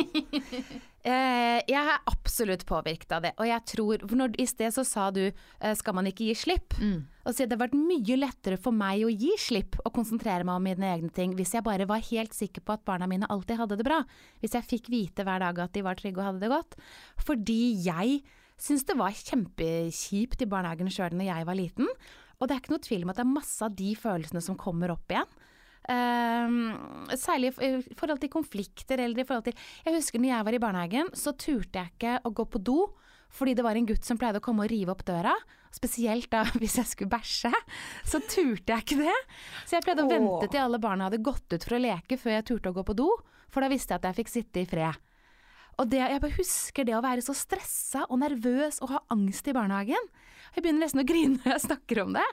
Eh, 1.07 1.61
jeg 1.69 1.77
er 1.79 2.01
absolutt 2.09 2.65
påvirket 2.67 3.11
av 3.15 3.21
det. 3.23 3.31
Og 3.39 3.47
jeg 3.47 3.63
tror 3.71 4.01
for 4.03 4.19
når, 4.19 4.33
I 4.43 4.47
sted 4.49 4.73
så 4.75 4.83
sa 4.87 5.05
du 5.15 5.21
eh, 5.27 5.75
skal 5.79 5.95
man 5.95 6.09
ikke 6.09 6.25
gi 6.27 6.33
slipp? 6.35 6.75
Mm. 6.79 7.05
Og 7.23 7.29
så 7.29 7.45
det 7.45 7.45
hadde 7.45 7.59
vært 7.61 7.77
mye 7.79 8.17
lettere 8.19 8.57
for 8.59 8.75
meg 8.75 9.05
å 9.05 9.11
gi 9.11 9.31
slipp 9.39 9.77
og 9.85 9.93
konsentrere 9.95 10.47
meg 10.47 10.59
om 10.59 10.67
mine 10.67 10.89
egne 10.89 11.11
ting 11.15 11.35
hvis 11.37 11.53
jeg 11.55 11.63
bare 11.63 11.87
var 11.87 12.03
helt 12.09 12.35
sikker 12.35 12.63
på 12.63 12.75
at 12.75 12.83
barna 12.87 13.07
mine 13.07 13.29
alltid 13.31 13.59
hadde 13.61 13.79
det 13.79 13.87
bra. 13.87 14.01
Hvis 14.43 14.57
jeg 14.57 14.67
fikk 14.67 14.91
vite 14.91 15.23
hver 15.27 15.43
dag 15.45 15.63
at 15.63 15.75
de 15.75 15.85
var 15.85 15.99
trygge 15.99 16.19
og 16.19 16.27
hadde 16.31 16.43
det 16.43 16.51
godt. 16.51 16.75
Fordi 17.23 17.61
jeg 17.87 18.19
syns 18.61 18.85
det 18.87 18.97
var 18.97 19.15
kjempekjipt 19.15 20.41
i 20.43 20.49
barnehagen 20.49 20.89
sjøl 20.91 21.15
når 21.17 21.29
jeg 21.29 21.47
var 21.49 21.57
liten. 21.57 21.91
Og 22.37 22.47
det 22.47 22.55
er 22.55 22.61
ikke 22.61 22.73
noe 22.75 22.85
tvil 22.85 23.05
om 23.05 23.11
at 23.13 23.19
det 23.19 23.25
er 23.25 23.35
masse 23.35 23.65
av 23.65 23.75
de 23.77 23.91
følelsene 23.97 24.43
som 24.45 24.57
kommer 24.59 24.93
opp 24.93 25.13
igjen. 25.13 25.35
Uh, 25.87 27.13
særlig 27.15 27.53
i 27.63 27.95
forhold 27.95 28.19
til 28.19 28.31
konflikter 28.33 28.99
eller 28.99 29.21
i 29.21 29.23
forhold 29.23 29.45
til 29.45 29.53
Jeg 29.85 29.93
husker 29.95 30.19
når 30.19 30.33
jeg 30.33 30.45
var 30.47 30.55
i 30.57 30.59
barnehagen, 30.59 31.11
så 31.15 31.31
turte 31.39 31.79
jeg 31.79 31.93
ikke 31.95 32.17
å 32.27 32.33
gå 32.35 32.47
på 32.51 32.61
do. 32.61 32.79
Fordi 33.33 33.53
det 33.57 33.63
var 33.65 33.75
en 33.75 33.87
gutt 33.87 34.07
som 34.07 34.19
pleide 34.19 34.39
å 34.39 34.43
komme 34.43 34.65
og 34.65 34.71
rive 34.71 34.93
opp 34.93 35.03
døra. 35.07 35.33
Spesielt 35.73 36.29
da 36.31 36.45
hvis 36.61 36.77
jeg 36.79 36.91
skulle 36.91 37.11
bæsje. 37.11 37.51
Så 38.07 38.21
turte 38.23 38.73
jeg 38.73 38.85
ikke 38.85 39.01
det. 39.01 39.17
Så 39.65 39.77
jeg 39.77 39.87
pleide 39.87 40.05
å 40.05 40.11
vente 40.11 40.51
til 40.51 40.63
alle 40.63 40.81
barna 40.81 41.09
hadde 41.09 41.23
gått 41.25 41.51
ut 41.53 41.63
for 41.63 41.77
å 41.77 41.83
leke 41.83 42.19
før 42.19 42.37
jeg 42.37 42.47
turte 42.51 42.71
å 42.71 42.77
gå 42.77 42.85
på 42.87 42.97
do. 42.97 43.09
For 43.53 43.63
da 43.63 43.71
visste 43.71 43.95
jeg 43.95 44.01
at 44.01 44.09
jeg 44.09 44.21
fikk 44.21 44.33
sitte 44.33 44.63
i 44.63 44.69
fred. 44.69 45.06
Og 45.77 45.89
det, 45.91 45.99
jeg 46.01 46.21
bare 46.23 46.37
husker 46.39 46.87
det 46.87 46.95
å 46.97 47.03
være 47.05 47.21
så 47.25 47.35
stressa 47.37 48.05
og 48.09 48.21
nervøs 48.23 48.79
og 48.81 48.95
ha 48.95 49.01
angst 49.13 49.47
i 49.49 49.53
barnehagen. 49.53 50.09
Jeg 50.55 50.63
begynner 50.63 50.87
nesten 50.87 51.03
å 51.03 51.07
grine 51.07 51.37
når 51.37 51.53
jeg 51.53 51.65
snakker 51.67 52.01
om 52.01 52.15
det. 52.17 52.25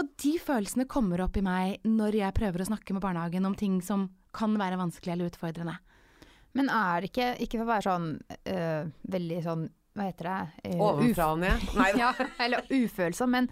Og 0.00 0.10
de 0.20 0.32
følelsene 0.42 0.88
kommer 0.90 1.22
opp 1.24 1.38
i 1.38 1.44
meg 1.46 1.86
når 1.88 2.18
jeg 2.20 2.36
prøver 2.36 2.64
å 2.64 2.68
snakke 2.68 2.96
med 2.96 3.04
barnehagen 3.04 3.48
om 3.48 3.54
ting 3.56 3.78
som 3.84 4.08
kan 4.34 4.56
være 4.58 4.76
vanskelig 4.80 5.14
eller 5.14 5.30
utfordrende. 5.30 5.76
Men 6.54 6.68
er 6.70 7.02
det 7.02 7.10
ikke, 7.10 7.30
ikke 7.46 7.60
for 7.60 7.66
å 7.66 7.70
være 7.70 7.86
sånn 7.86 8.10
øh, 8.54 8.90
veldig 9.14 9.38
sånn, 9.46 9.64
hva 9.94 10.08
heter 10.10 10.28
det? 10.28 10.74
øh, 10.74 10.84
Ovenfra 10.84 11.30
og 11.32 11.40
ned. 11.42 11.64
Nei 11.78 11.88
da. 11.94 11.98
ja, 12.04 12.28
eller 12.44 12.68
ufølsom, 12.70 13.34
men 13.34 13.48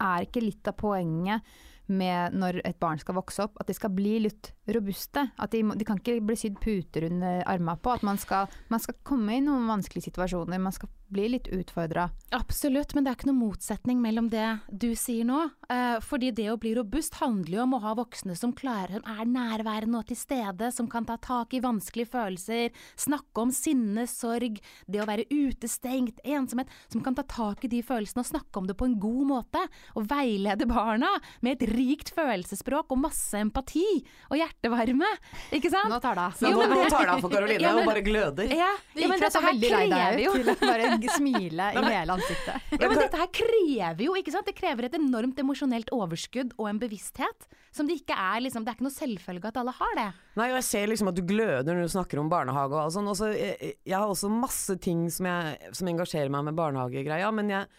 er 0.00 0.28
ikke 0.28 0.44
litt 0.44 0.70
av 0.70 0.78
poenget 0.80 1.50
med 1.90 2.36
når 2.38 2.60
et 2.62 2.78
barn 2.80 3.00
skal 3.02 3.16
vokse 3.18 3.44
opp, 3.44 3.58
at 3.60 3.68
de 3.68 3.74
skal 3.76 3.92
bli 3.92 4.20
litt 4.28 4.52
robuste? 4.76 5.26
At 5.40 5.54
de, 5.54 5.62
de 5.76 5.86
kan 5.88 6.00
ikke 6.00 6.20
bli 6.24 6.38
sydd 6.38 6.60
puter 6.62 7.08
under 7.10 7.42
armene 7.48 7.76
på. 7.80 7.96
At 7.96 8.06
man 8.06 8.20
skal, 8.20 8.50
man 8.72 8.82
skal 8.82 8.98
komme 9.06 9.36
i 9.36 9.44
noen 9.44 9.68
vanskelige 9.70 10.10
situasjoner, 10.10 10.62
man 10.62 10.76
skal 10.76 10.90
bli 11.10 11.26
litt 11.28 11.48
utfordra. 11.50 12.08
Absolutt, 12.34 12.94
men 12.94 13.04
det 13.04 13.10
er 13.10 13.18
ikke 13.18 13.28
noen 13.30 13.42
motsetning 13.42 13.98
mellom 14.02 14.28
det 14.30 14.46
du 14.70 14.92
sier 14.98 15.26
nå. 15.26 15.42
Eh, 15.70 15.98
fordi 16.04 16.30
det 16.36 16.46
å 16.52 16.58
bli 16.60 16.72
robust 16.78 17.18
handler 17.18 17.58
jo 17.58 17.64
om 17.64 17.74
å 17.76 17.82
ha 17.82 17.94
voksne 17.98 18.36
som 18.38 18.54
klarer, 18.56 19.02
er 19.02 19.26
nærværende 19.26 20.00
og 20.00 20.06
til 20.10 20.18
stede, 20.18 20.70
som 20.74 20.88
kan 20.90 21.06
ta 21.08 21.18
tak 21.20 21.54
i 21.56 21.62
vanskelige 21.64 22.12
følelser, 22.12 22.70
snakke 22.94 23.42
om 23.42 23.54
sinne, 23.54 24.06
sorg, 24.10 24.60
det 24.86 25.02
å 25.02 25.08
være 25.10 25.26
utestengt, 25.30 26.22
ensomhet, 26.22 26.70
som 26.92 27.02
kan 27.02 27.18
ta 27.18 27.26
tak 27.26 27.66
i 27.66 27.72
de 27.72 27.82
følelsene 27.86 28.22
og 28.22 28.30
snakke 28.30 28.62
om 28.62 28.70
det 28.70 28.78
på 28.78 28.86
en 28.86 28.98
god 29.02 29.26
måte, 29.32 29.64
og 29.98 30.06
veilede 30.10 30.68
barna 30.70 31.10
med 31.42 31.58
et 31.58 31.74
rikt 31.74 32.14
følelsesspråk 32.14 32.94
og 32.94 33.02
masse 33.08 33.38
empati 33.38 33.86
og 34.30 34.38
hjertevarme, 34.60 35.08
ikke 35.56 35.70
sant? 35.72 35.88
Nå 35.90 35.98
tar 36.00 36.14
det 36.18 36.24
av. 36.28 36.34
Så 36.36 36.50
nå, 36.52 36.64
nå 36.68 36.88
tar 36.90 37.06
det 37.06 37.12
av 37.14 37.20
for 37.24 37.32
Karoline 37.32 37.60
Ja, 37.64 37.72
men- 37.74 37.82
og 37.84 37.88
bare 37.90 38.02
gløder. 38.04 38.50
Ja, 38.52 38.68
Det 38.94 39.02
ja, 39.02 39.08
men 39.08 39.20
dette 39.20 39.40
her 39.40 39.56
krever 39.60 40.20
jo 40.24 40.32
til 40.34 40.50
å 40.50 40.56
bare 40.60 40.90
smile 41.16 41.68
i 41.72 41.84
hele 41.86 42.12
ansiktet. 42.16 42.68
Ja, 42.76 42.88
men 42.88 42.98
dette 43.00 43.16
her 43.20 43.30
krever 43.32 44.04
jo, 44.04 44.14
ikke 44.20 44.32
sant? 44.34 44.46
Det 44.50 44.56
krever 44.58 44.84
et 44.90 44.94
enormt 44.98 45.38
emosjonelt 45.40 45.90
overskudd 45.96 46.52
og 46.58 46.68
en 46.68 46.78
bevissthet. 46.82 47.48
Som 47.72 47.86
det 47.86 48.00
ikke 48.00 48.16
er 48.18 48.40
liksom, 48.42 48.64
Det 48.66 48.72
er 48.72 48.78
ikke 48.80 48.88
noe 48.88 48.96
selvfølge 48.96 49.52
at 49.52 49.60
alle 49.60 49.74
har 49.76 49.94
det. 49.96 50.08
Nei, 50.40 50.48
og 50.50 50.56
jeg 50.58 50.66
ser 50.66 50.90
liksom 50.90 51.08
at 51.12 51.14
du 51.16 51.22
gløder 51.22 51.70
når 51.76 51.86
du 51.86 51.92
snakker 51.94 52.18
om 52.20 52.28
barnehage 52.32 52.74
og 52.74 52.82
alt 52.84 52.96
sånn. 52.96 53.08
Også, 53.12 53.30
jeg, 53.36 53.76
jeg 53.86 53.96
har 53.96 54.10
også 54.10 54.30
masse 54.32 54.76
ting 54.82 55.06
som, 55.14 55.28
jeg, 55.30 55.70
som 55.78 55.88
engasjerer 55.92 56.32
meg 56.34 56.48
med 56.50 56.58
barnehagegreia, 56.58 57.30
men 57.34 57.52
jeg 57.54 57.70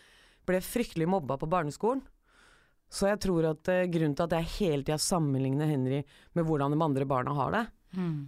ble 0.47 0.61
fryktelig 0.63 1.05
mobba 1.11 1.37
på 1.37 1.49
barneskolen. 1.51 2.01
Så 2.91 3.07
jeg 3.07 3.21
tror 3.23 3.51
at 3.53 3.71
uh, 3.71 3.83
grunnen 3.91 4.17
til 4.17 4.27
at 4.27 4.37
jeg 4.39 4.51
hele 4.57 4.83
tida 4.83 4.99
sammenligner 5.01 5.69
Henry 5.71 6.01
med 6.35 6.47
hvordan 6.47 6.75
de 6.75 6.83
andre 6.83 7.07
barna 7.07 7.35
har 7.37 7.55
det 7.55 7.67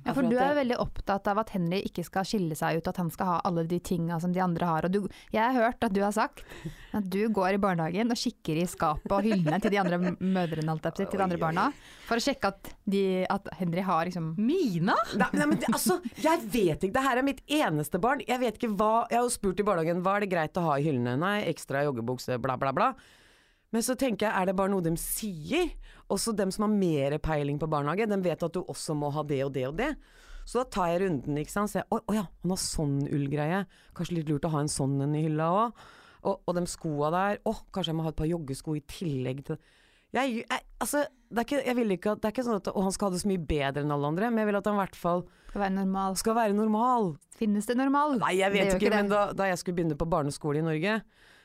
Ja, 0.04 0.12
er 0.12 0.16
for 0.18 0.28
du 0.28 0.36
er 0.36 0.50
jo 0.52 0.58
veldig 0.58 0.78
opptatt 0.84 1.28
av 1.32 1.40
at 1.40 1.54
Henry 1.56 1.80
ikke 1.88 2.04
skal 2.04 2.26
skille 2.28 2.56
seg 2.60 2.80
ut, 2.80 2.88
at 2.90 2.98
han 3.00 3.12
skal 3.14 3.30
ha 3.30 3.36
alle 3.48 3.64
de 3.70 3.80
tinga 3.80 4.18
som 4.20 4.34
de 4.36 4.42
andre 4.44 4.68
har. 4.68 4.88
Og 4.88 4.92
du, 4.92 5.00
jeg 5.32 5.40
har 5.40 5.56
hørt 5.56 5.86
at 5.88 5.96
du 5.96 6.02
har 6.04 6.12
sagt 6.16 6.44
at 6.92 7.08
du 7.08 7.22
går 7.32 7.56
i 7.56 7.62
barnehagen 7.64 8.12
og 8.12 8.20
kikker 8.20 8.60
i 8.60 8.66
skapet 8.68 9.16
og 9.16 9.24
hyllene 9.24 9.62
til 9.64 9.72
de 9.72 9.80
andre 9.80 10.02
mødrene, 10.20 10.76
til 10.90 11.08
de 11.08 11.24
andre 11.24 11.40
barna, 11.40 11.70
for 12.10 12.20
å 12.20 12.26
sjekke 12.26 12.52
at, 12.52 12.74
de, 12.84 13.06
at 13.32 13.48
Henry 13.60 13.86
har 13.88 14.12
liksom 14.12 14.34
Mina? 14.36 14.98
Nei, 15.16 15.32
nei, 15.38 15.48
men 15.54 15.64
det, 15.64 15.72
altså, 15.72 16.02
jeg 16.12 16.44
vet 16.44 16.84
ikke. 16.84 16.98
Det 17.00 17.08
her 17.08 17.22
er 17.22 17.28
mitt 17.32 17.44
eneste 17.48 18.04
barn. 18.04 18.24
Jeg 18.28 18.44
vet 18.44 18.60
ikke 18.60 18.74
hva 18.76 18.94
Jeg 19.12 19.22
har 19.22 19.28
jo 19.28 19.34
spurt 19.34 19.64
i 19.64 19.68
barnehagen 19.68 20.04
hva 20.04 20.18
er 20.18 20.26
det 20.26 20.34
greit 20.36 20.60
å 20.60 20.68
ha 20.68 20.78
i 20.80 20.88
hyllene. 20.88 21.16
Nei, 21.24 21.38
ekstra 21.54 21.86
joggebukse, 21.88 22.36
bla, 22.44 22.60
bla, 22.60 22.76
bla. 22.76 22.94
Men 23.74 23.86
så 23.86 23.96
tenker 23.98 24.28
jeg, 24.28 24.34
er 24.38 24.50
det 24.50 24.56
bare 24.58 24.72
noe 24.72 24.86
de 24.86 24.94
sier? 25.02 25.72
Også 26.14 26.36
dem 26.38 26.52
som 26.54 26.68
har 26.68 26.74
mer 26.76 27.18
peiling 27.24 27.58
på 27.62 27.70
barnehage, 27.72 28.08
de 28.10 28.20
vet 28.22 28.46
at 28.46 28.54
du 28.54 28.62
også 28.62 28.96
må 28.98 29.10
ha 29.16 29.26
det 29.26 29.42
og 29.48 29.54
det 29.56 29.66
og 29.70 29.78
det. 29.80 29.90
Så 30.46 30.60
da 30.60 30.68
tar 30.76 30.92
jeg 30.92 31.04
runden, 31.06 31.40
ikke 31.40 31.54
sant. 31.54 31.72
Så 31.72 31.84
å, 31.88 32.02
å 32.04 32.16
ja, 32.16 32.28
han 32.44 32.54
har 32.54 32.62
sånn 32.62 32.98
ullgreie. 33.08 33.64
Kanskje 33.98 34.20
litt 34.20 34.30
lurt 34.30 34.46
å 34.46 34.54
ha 34.54 34.64
en 34.64 34.72
sånn 34.72 35.00
en 35.02 35.16
i 35.18 35.24
hylla 35.26 35.50
òg. 35.56 35.86
Og, 36.24 36.36
og 36.48 36.56
de 36.56 36.68
skoa 36.70 37.10
der. 37.16 37.40
Å, 37.50 37.56
kanskje 37.74 37.92
jeg 37.92 38.00
må 38.00 38.06
ha 38.06 38.14
et 38.14 38.20
par 38.20 38.30
joggesko 38.30 38.78
i 38.78 38.86
tillegg 38.88 39.48
til 39.48 39.60
jeg, 40.14 40.44
jeg, 40.44 40.66
altså, 40.84 41.00
det 41.34 41.42
er 41.42 41.48
ikke, 41.48 41.60
jeg 41.66 41.76
vil 41.80 41.94
ikke 41.96 42.12
at, 42.14 42.20
det 42.22 42.28
er 42.30 42.34
ikke 42.36 42.46
sånn 42.46 42.60
at 42.60 42.68
han 42.70 42.94
skal 42.94 43.10
ha 43.10 43.16
det 43.16 43.22
så 43.24 43.30
mye 43.32 43.42
bedre 43.50 43.82
enn 43.82 43.94
alle 43.96 44.12
andre, 44.12 44.30
men 44.30 44.44
jeg 44.44 44.50
vil 44.52 44.58
at 44.60 44.68
han 44.70 44.76
i 44.78 44.82
hvert 44.84 45.00
fall 45.00 45.24
skal 45.48 45.64
være 45.64 45.74
normal. 45.80 46.18
skal 46.22 46.36
være 46.38 46.58
normal. 46.58 47.08
Finnes 47.40 47.70
det 47.70 47.76
normal? 47.80 48.20
Nei, 48.22 48.36
jeg 48.38 48.54
vet 48.54 48.70
ikke, 48.76 48.92
ikke 48.92 48.94
men 48.94 49.10
da, 49.10 49.24
da 49.38 49.48
jeg 49.50 49.62
skulle 49.62 49.80
begynne 49.80 49.98
på 49.98 50.08
barneskole 50.10 50.62
i 50.62 50.66
Norge, 50.66 51.00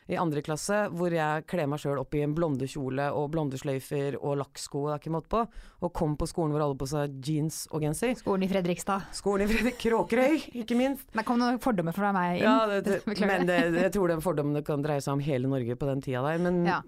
i 0.08 0.16
andre 0.16 0.40
klasse, 0.40 0.86
hvor 0.96 1.12
jeg 1.12 1.42
kler 1.50 1.66
meg 1.68 1.82
sjøl 1.82 1.98
opp 2.00 2.14
i 2.16 2.22
en 2.24 2.32
blonde 2.36 2.64
kjole 2.70 3.10
og 3.12 3.26
blonde 3.34 3.58
sløyfer 3.60 4.14
og 4.22 4.38
lakksko, 4.40 4.86
det 4.88 4.94
er 4.94 5.02
ikke 5.02 5.12
måte 5.12 5.28
på, 5.34 5.42
og 5.84 5.92
kom 5.98 6.14
på 6.16 6.28
skolen 6.30 6.54
hvor 6.54 6.64
alle 6.64 6.78
på 6.80 6.88
seg 6.88 7.18
jeans 7.28 7.58
og 7.76 7.84
genser. 7.84 8.14
Skolen 8.16 8.46
i 8.46 8.48
Fredrikstad. 8.48 9.10
Skolen 9.18 9.44
i 9.44 9.50
Fredrik 9.52 9.76
Kråkerøy, 9.82 10.38
ikke 10.62 10.78
minst. 10.80 11.04
Der 11.12 11.26
kom 11.28 11.36
noen 11.42 11.60
fordommer 11.60 11.92
fra 11.96 12.14
meg 12.16 12.38
inn. 12.40 12.46
Ja, 12.48 12.56
det, 12.70 12.80
det, 12.88 13.18
men 13.28 13.44
det, 13.50 13.58
jeg 13.82 13.92
tror 13.98 14.08
den 14.14 14.24
fordommen 14.24 14.64
kan 14.64 14.84
dreie 14.86 15.04
seg 15.04 15.18
om 15.18 15.24
hele 15.28 15.50
Norge 15.52 15.76
på 15.76 15.90
den 15.92 16.00
tida 16.04 16.24
der. 16.24 16.40
Men 16.48 16.62
Ja. 16.66 16.80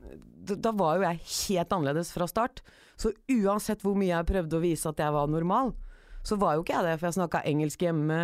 da, 0.48 0.56
da 0.56 0.72
var 0.80 0.96
jo 0.96 1.04
jeg 1.10 1.20
helt 1.36 1.76
annerledes 1.76 2.14
fra 2.16 2.26
start. 2.30 2.64
Så 3.00 3.12
uansett 3.32 3.84
hvor 3.84 3.94
mye 4.00 4.14
jeg 4.14 4.28
prøvde 4.32 4.56
å 4.56 4.64
vise 4.64 4.88
at 4.88 4.98
jeg 5.00 5.12
var 5.14 5.28
normal, 5.28 5.74
så 6.24 6.36
var 6.40 6.56
jo 6.56 6.64
ikke 6.64 6.74
jeg 6.76 6.84
det. 6.88 6.96
For 7.00 7.08
jeg 7.08 7.16
snakka 7.20 7.44
engelsk 7.48 7.84
hjemme, 7.84 8.16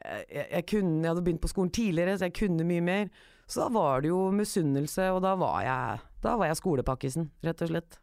jeg, 0.00 0.46
jeg, 0.50 0.64
kunne, 0.68 0.98
jeg 1.04 1.12
hadde 1.12 1.22
begynt 1.28 1.44
på 1.44 1.48
skolen 1.52 1.70
tidligere, 1.72 2.16
så 2.20 2.28
jeg 2.28 2.36
kunne 2.40 2.66
mye 2.68 2.84
mer. 2.84 3.06
Så 3.50 3.64
da 3.64 3.68
var 3.74 4.04
det 4.04 4.12
jo 4.12 4.28
misunnelse, 4.34 5.08
og 5.10 5.20
da 5.24 5.32
var 5.40 5.64
jeg, 5.66 6.00
da 6.22 6.36
var 6.38 6.50
jeg 6.52 6.60
skolepakkisen, 6.60 7.26
rett 7.42 7.64
og 7.66 7.72
slett. 7.72 7.98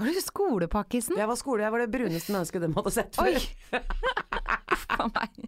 Var 0.00 0.06
du 0.14 0.20
skolepakkisen? 0.22 1.18
Jeg 1.18 1.28
var 1.28 1.36
skole, 1.36 1.64
jeg 1.66 1.74
var 1.74 1.82
det 1.84 1.90
bruneste 1.92 2.32
mennesket 2.32 2.62
de 2.62 2.68
hadde 2.76 2.92
sett 2.94 3.18
Oi! 3.20 3.34
Uff 4.72 4.84
a 4.96 5.08
meg. 5.10 5.40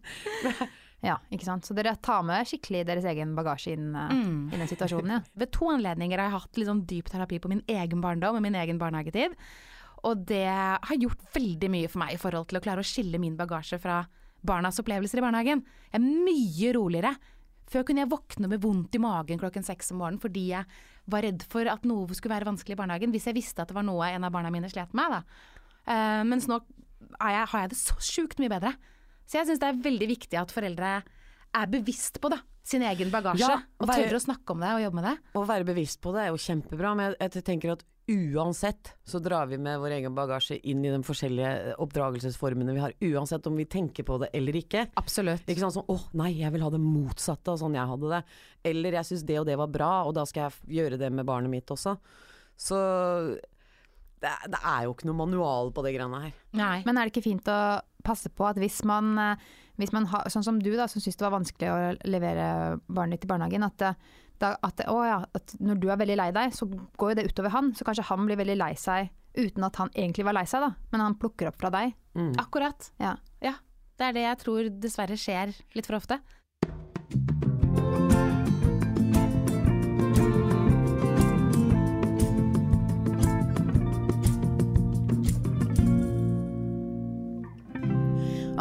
Ja, 1.02 1.16
ikke 1.34 1.46
sant. 1.46 1.66
Så 1.66 1.74
dere 1.74 1.94
tar 2.02 2.22
med 2.26 2.46
skikkelig 2.46 2.84
deres 2.86 3.06
egen 3.10 3.32
bagasje 3.38 3.72
inn 3.74 3.88
eh, 3.98 4.12
Mm. 4.14 4.52
i 4.54 4.58
den 4.60 4.68
situasjonen, 4.70 5.14
ja. 5.16 5.20
Ved 5.38 5.50
to 5.54 5.70
anledninger 5.72 6.18
har 6.20 6.28
jeg 6.28 6.36
hatt 6.40 6.58
litt 6.60 6.68
sånn 6.70 6.84
dyp 6.90 7.08
terapi 7.10 7.40
på 7.42 7.50
min 7.50 7.62
egen 7.70 8.02
barndom 8.04 8.38
og 8.38 8.44
min 8.44 8.54
egen 8.58 8.78
barnehagetid. 8.82 9.34
Og 10.06 10.24
det 10.28 10.44
har 10.50 10.98
gjort 10.98 11.22
veldig 11.34 11.70
mye 11.70 11.88
for 11.90 12.02
meg 12.04 12.14
i 12.14 12.20
forhold 12.22 12.48
til 12.50 12.58
å 12.58 12.62
klare 12.64 12.82
å 12.82 12.86
skille 12.86 13.18
min 13.22 13.36
bagasje 13.38 13.78
fra 13.82 14.00
barnas 14.46 14.78
opplevelser 14.82 15.18
i 15.22 15.24
barnehagen. 15.24 15.62
Jeg 15.92 16.00
er 16.02 16.06
mye 16.26 16.72
roligere. 16.78 17.12
Før 17.72 17.86
kunne 17.88 18.04
jeg 18.04 18.10
våkne 18.12 18.50
med 18.52 18.60
vondt 18.62 18.94
i 18.98 19.00
magen 19.02 19.40
klokken 19.40 19.64
seks 19.64 19.92
om 19.94 20.02
morgenen 20.02 20.20
fordi 20.22 20.48
jeg 20.50 20.68
var 21.12 21.24
redd 21.24 21.42
for 21.50 21.66
at 21.72 21.86
noe 21.88 22.14
skulle 22.14 22.34
være 22.36 22.46
vanskelig 22.50 22.76
i 22.76 22.80
barnehagen, 22.82 23.12
hvis 23.14 23.26
jeg 23.30 23.36
visste 23.38 23.64
at 23.64 23.72
det 23.72 23.76
var 23.78 23.86
noe 23.86 24.06
en 24.12 24.28
av 24.28 24.34
barna 24.34 24.52
mine 24.54 24.68
slet 24.70 24.92
med. 24.96 25.16
Da. 25.16 25.22
Uh, 25.88 26.22
mens 26.28 26.46
nå 26.50 26.60
jeg, 26.62 27.46
har 27.48 27.64
jeg 27.64 27.72
det 27.72 27.78
så 27.80 27.96
sjukt 27.98 28.38
mye 28.42 28.52
bedre. 28.52 28.74
Så 29.26 29.40
jeg 29.40 29.48
syns 29.48 29.62
det 29.62 29.70
er 29.70 29.82
veldig 29.84 30.08
viktig 30.12 30.38
at 30.38 30.52
foreldre 30.54 30.92
er 31.52 31.72
bevisst 31.72 32.20
på 32.22 32.30
da, 32.32 32.38
sin 32.64 32.84
egen 32.86 33.10
bagasje, 33.12 33.42
Ja, 33.42 33.58
og 33.80 33.88
være- 33.88 34.06
tørre 34.06 34.20
å 34.20 34.24
snakke 34.24 34.54
om 34.54 34.62
det 34.62 34.70
og 34.76 34.82
jobbe 34.84 35.00
med 35.00 35.08
det. 35.10 35.16
Å 35.36 35.46
være 35.48 35.68
bevisst 35.68 36.00
på 36.04 36.12
det 36.14 36.22
er 36.22 36.30
jo 36.30 36.40
kjempebra, 36.40 36.94
men 36.96 37.10
jeg, 37.18 37.32
jeg 37.36 37.44
tenker 37.44 37.74
at 37.74 37.84
uansett 38.08 38.94
så 39.04 39.18
drar 39.22 39.46
vi 39.46 39.58
med 39.58 39.78
vår 39.80 39.90
egen 39.98 40.14
bagasje 40.14 40.56
inn 40.66 40.84
i 40.84 40.90
de 40.90 41.02
forskjellige 41.06 41.76
oppdragelsesformene 41.82 42.74
vi 42.74 42.80
har, 42.82 42.92
uansett 43.00 43.46
om 43.46 43.56
vi 43.56 43.64
tenker 43.70 44.02
på 44.04 44.18
det 44.22 44.30
eller 44.34 44.52
ikke. 44.58 44.86
Absolutt. 44.98 45.46
Ikke 45.46 45.62
sånn 45.62 45.72
sånn, 45.76 45.86
'Å, 45.88 45.98
nei, 46.14 46.32
jeg 46.40 46.52
vil 46.52 46.62
ha 46.62 46.70
det 46.70 46.80
motsatte 46.80 47.48
av 47.52 47.58
sånn 47.58 47.74
jeg 47.74 47.86
hadde 47.86 48.08
det. 48.10 48.22
Eller 48.64 48.92
jeg 48.92 49.04
syns 49.04 49.24
det 49.26 49.38
og 49.40 49.46
det 49.46 49.56
var 49.56 49.68
bra, 49.68 50.04
og 50.06 50.14
da 50.14 50.24
skal 50.24 50.50
jeg 50.50 50.76
gjøre 50.78 50.98
det 50.98 51.12
med 51.12 51.24
barnet 51.26 51.50
mitt 51.50 51.66
også. 51.66 51.96
Så 52.58 52.76
det, 54.20 54.28
er- 54.30 54.48
det 54.50 54.58
er 54.64 54.84
jo 54.84 54.94
ikke 54.94 55.06
noe 55.10 55.18
manual 55.26 55.72
på 55.72 55.82
det 55.82 55.94
greiene 55.96 56.20
her. 56.22 56.32
Nei. 56.54 56.82
Men 56.86 56.96
er 56.98 57.06
det 57.08 57.12
ikke 57.14 57.24
fint 57.30 57.44
å 57.50 57.80
passe 58.04 58.28
på 58.30 58.46
at 58.48 58.56
hvis 58.56 58.84
man, 58.84 59.18
eh, 59.18 59.36
hvis 59.78 59.92
man 59.92 60.06
har, 60.06 60.24
sånn 60.30 60.44
som 60.44 60.58
du 60.60 60.76
da, 60.76 60.86
som 60.86 61.00
syns 61.00 61.16
det 61.16 61.26
var 61.30 61.38
vanskelig 61.40 61.68
å 61.70 61.98
levere 62.06 62.80
barnet 62.88 63.20
ditt 63.20 63.24
i 63.30 63.32
barnehagen, 63.34 63.64
at, 63.64 63.76
det- 63.78 63.96
da, 64.42 64.52
at, 64.66 64.76
det- 64.80 64.88
å 64.90 64.98
ja, 65.06 65.20
at 65.38 65.54
når 65.62 65.80
du 65.82 65.88
er 65.92 66.00
veldig 66.02 66.18
lei 66.18 66.28
deg, 66.34 66.52
så 66.56 66.66
går 66.68 67.12
jo 67.12 67.18
det 67.20 67.26
utover 67.30 67.54
han. 67.54 67.72
Så 67.78 67.86
kanskje 67.88 68.06
han 68.10 68.26
blir 68.28 68.40
veldig 68.42 68.58
lei 68.60 68.72
seg 68.80 69.10
uten 69.38 69.64
at 69.64 69.78
han 69.80 69.88
egentlig 69.96 70.26
var 70.28 70.36
lei 70.36 70.44
seg, 70.50 70.60
da. 70.66 70.72
Men 70.92 71.00
han 71.06 71.18
plukker 71.20 71.48
opp 71.52 71.60
fra 71.62 71.70
deg. 71.72 71.94
Mm. 72.18 72.34
Akkurat. 72.42 72.90
Ja. 73.00 73.14
Ja. 73.40 73.54
Det 73.96 74.08
er 74.10 74.16
det 74.16 74.26
jeg 74.26 74.38
tror 74.42 74.68
dessverre 74.82 75.16
skjer 75.20 75.54
litt 75.76 75.86
for 75.88 75.96
ofte. 76.00 76.18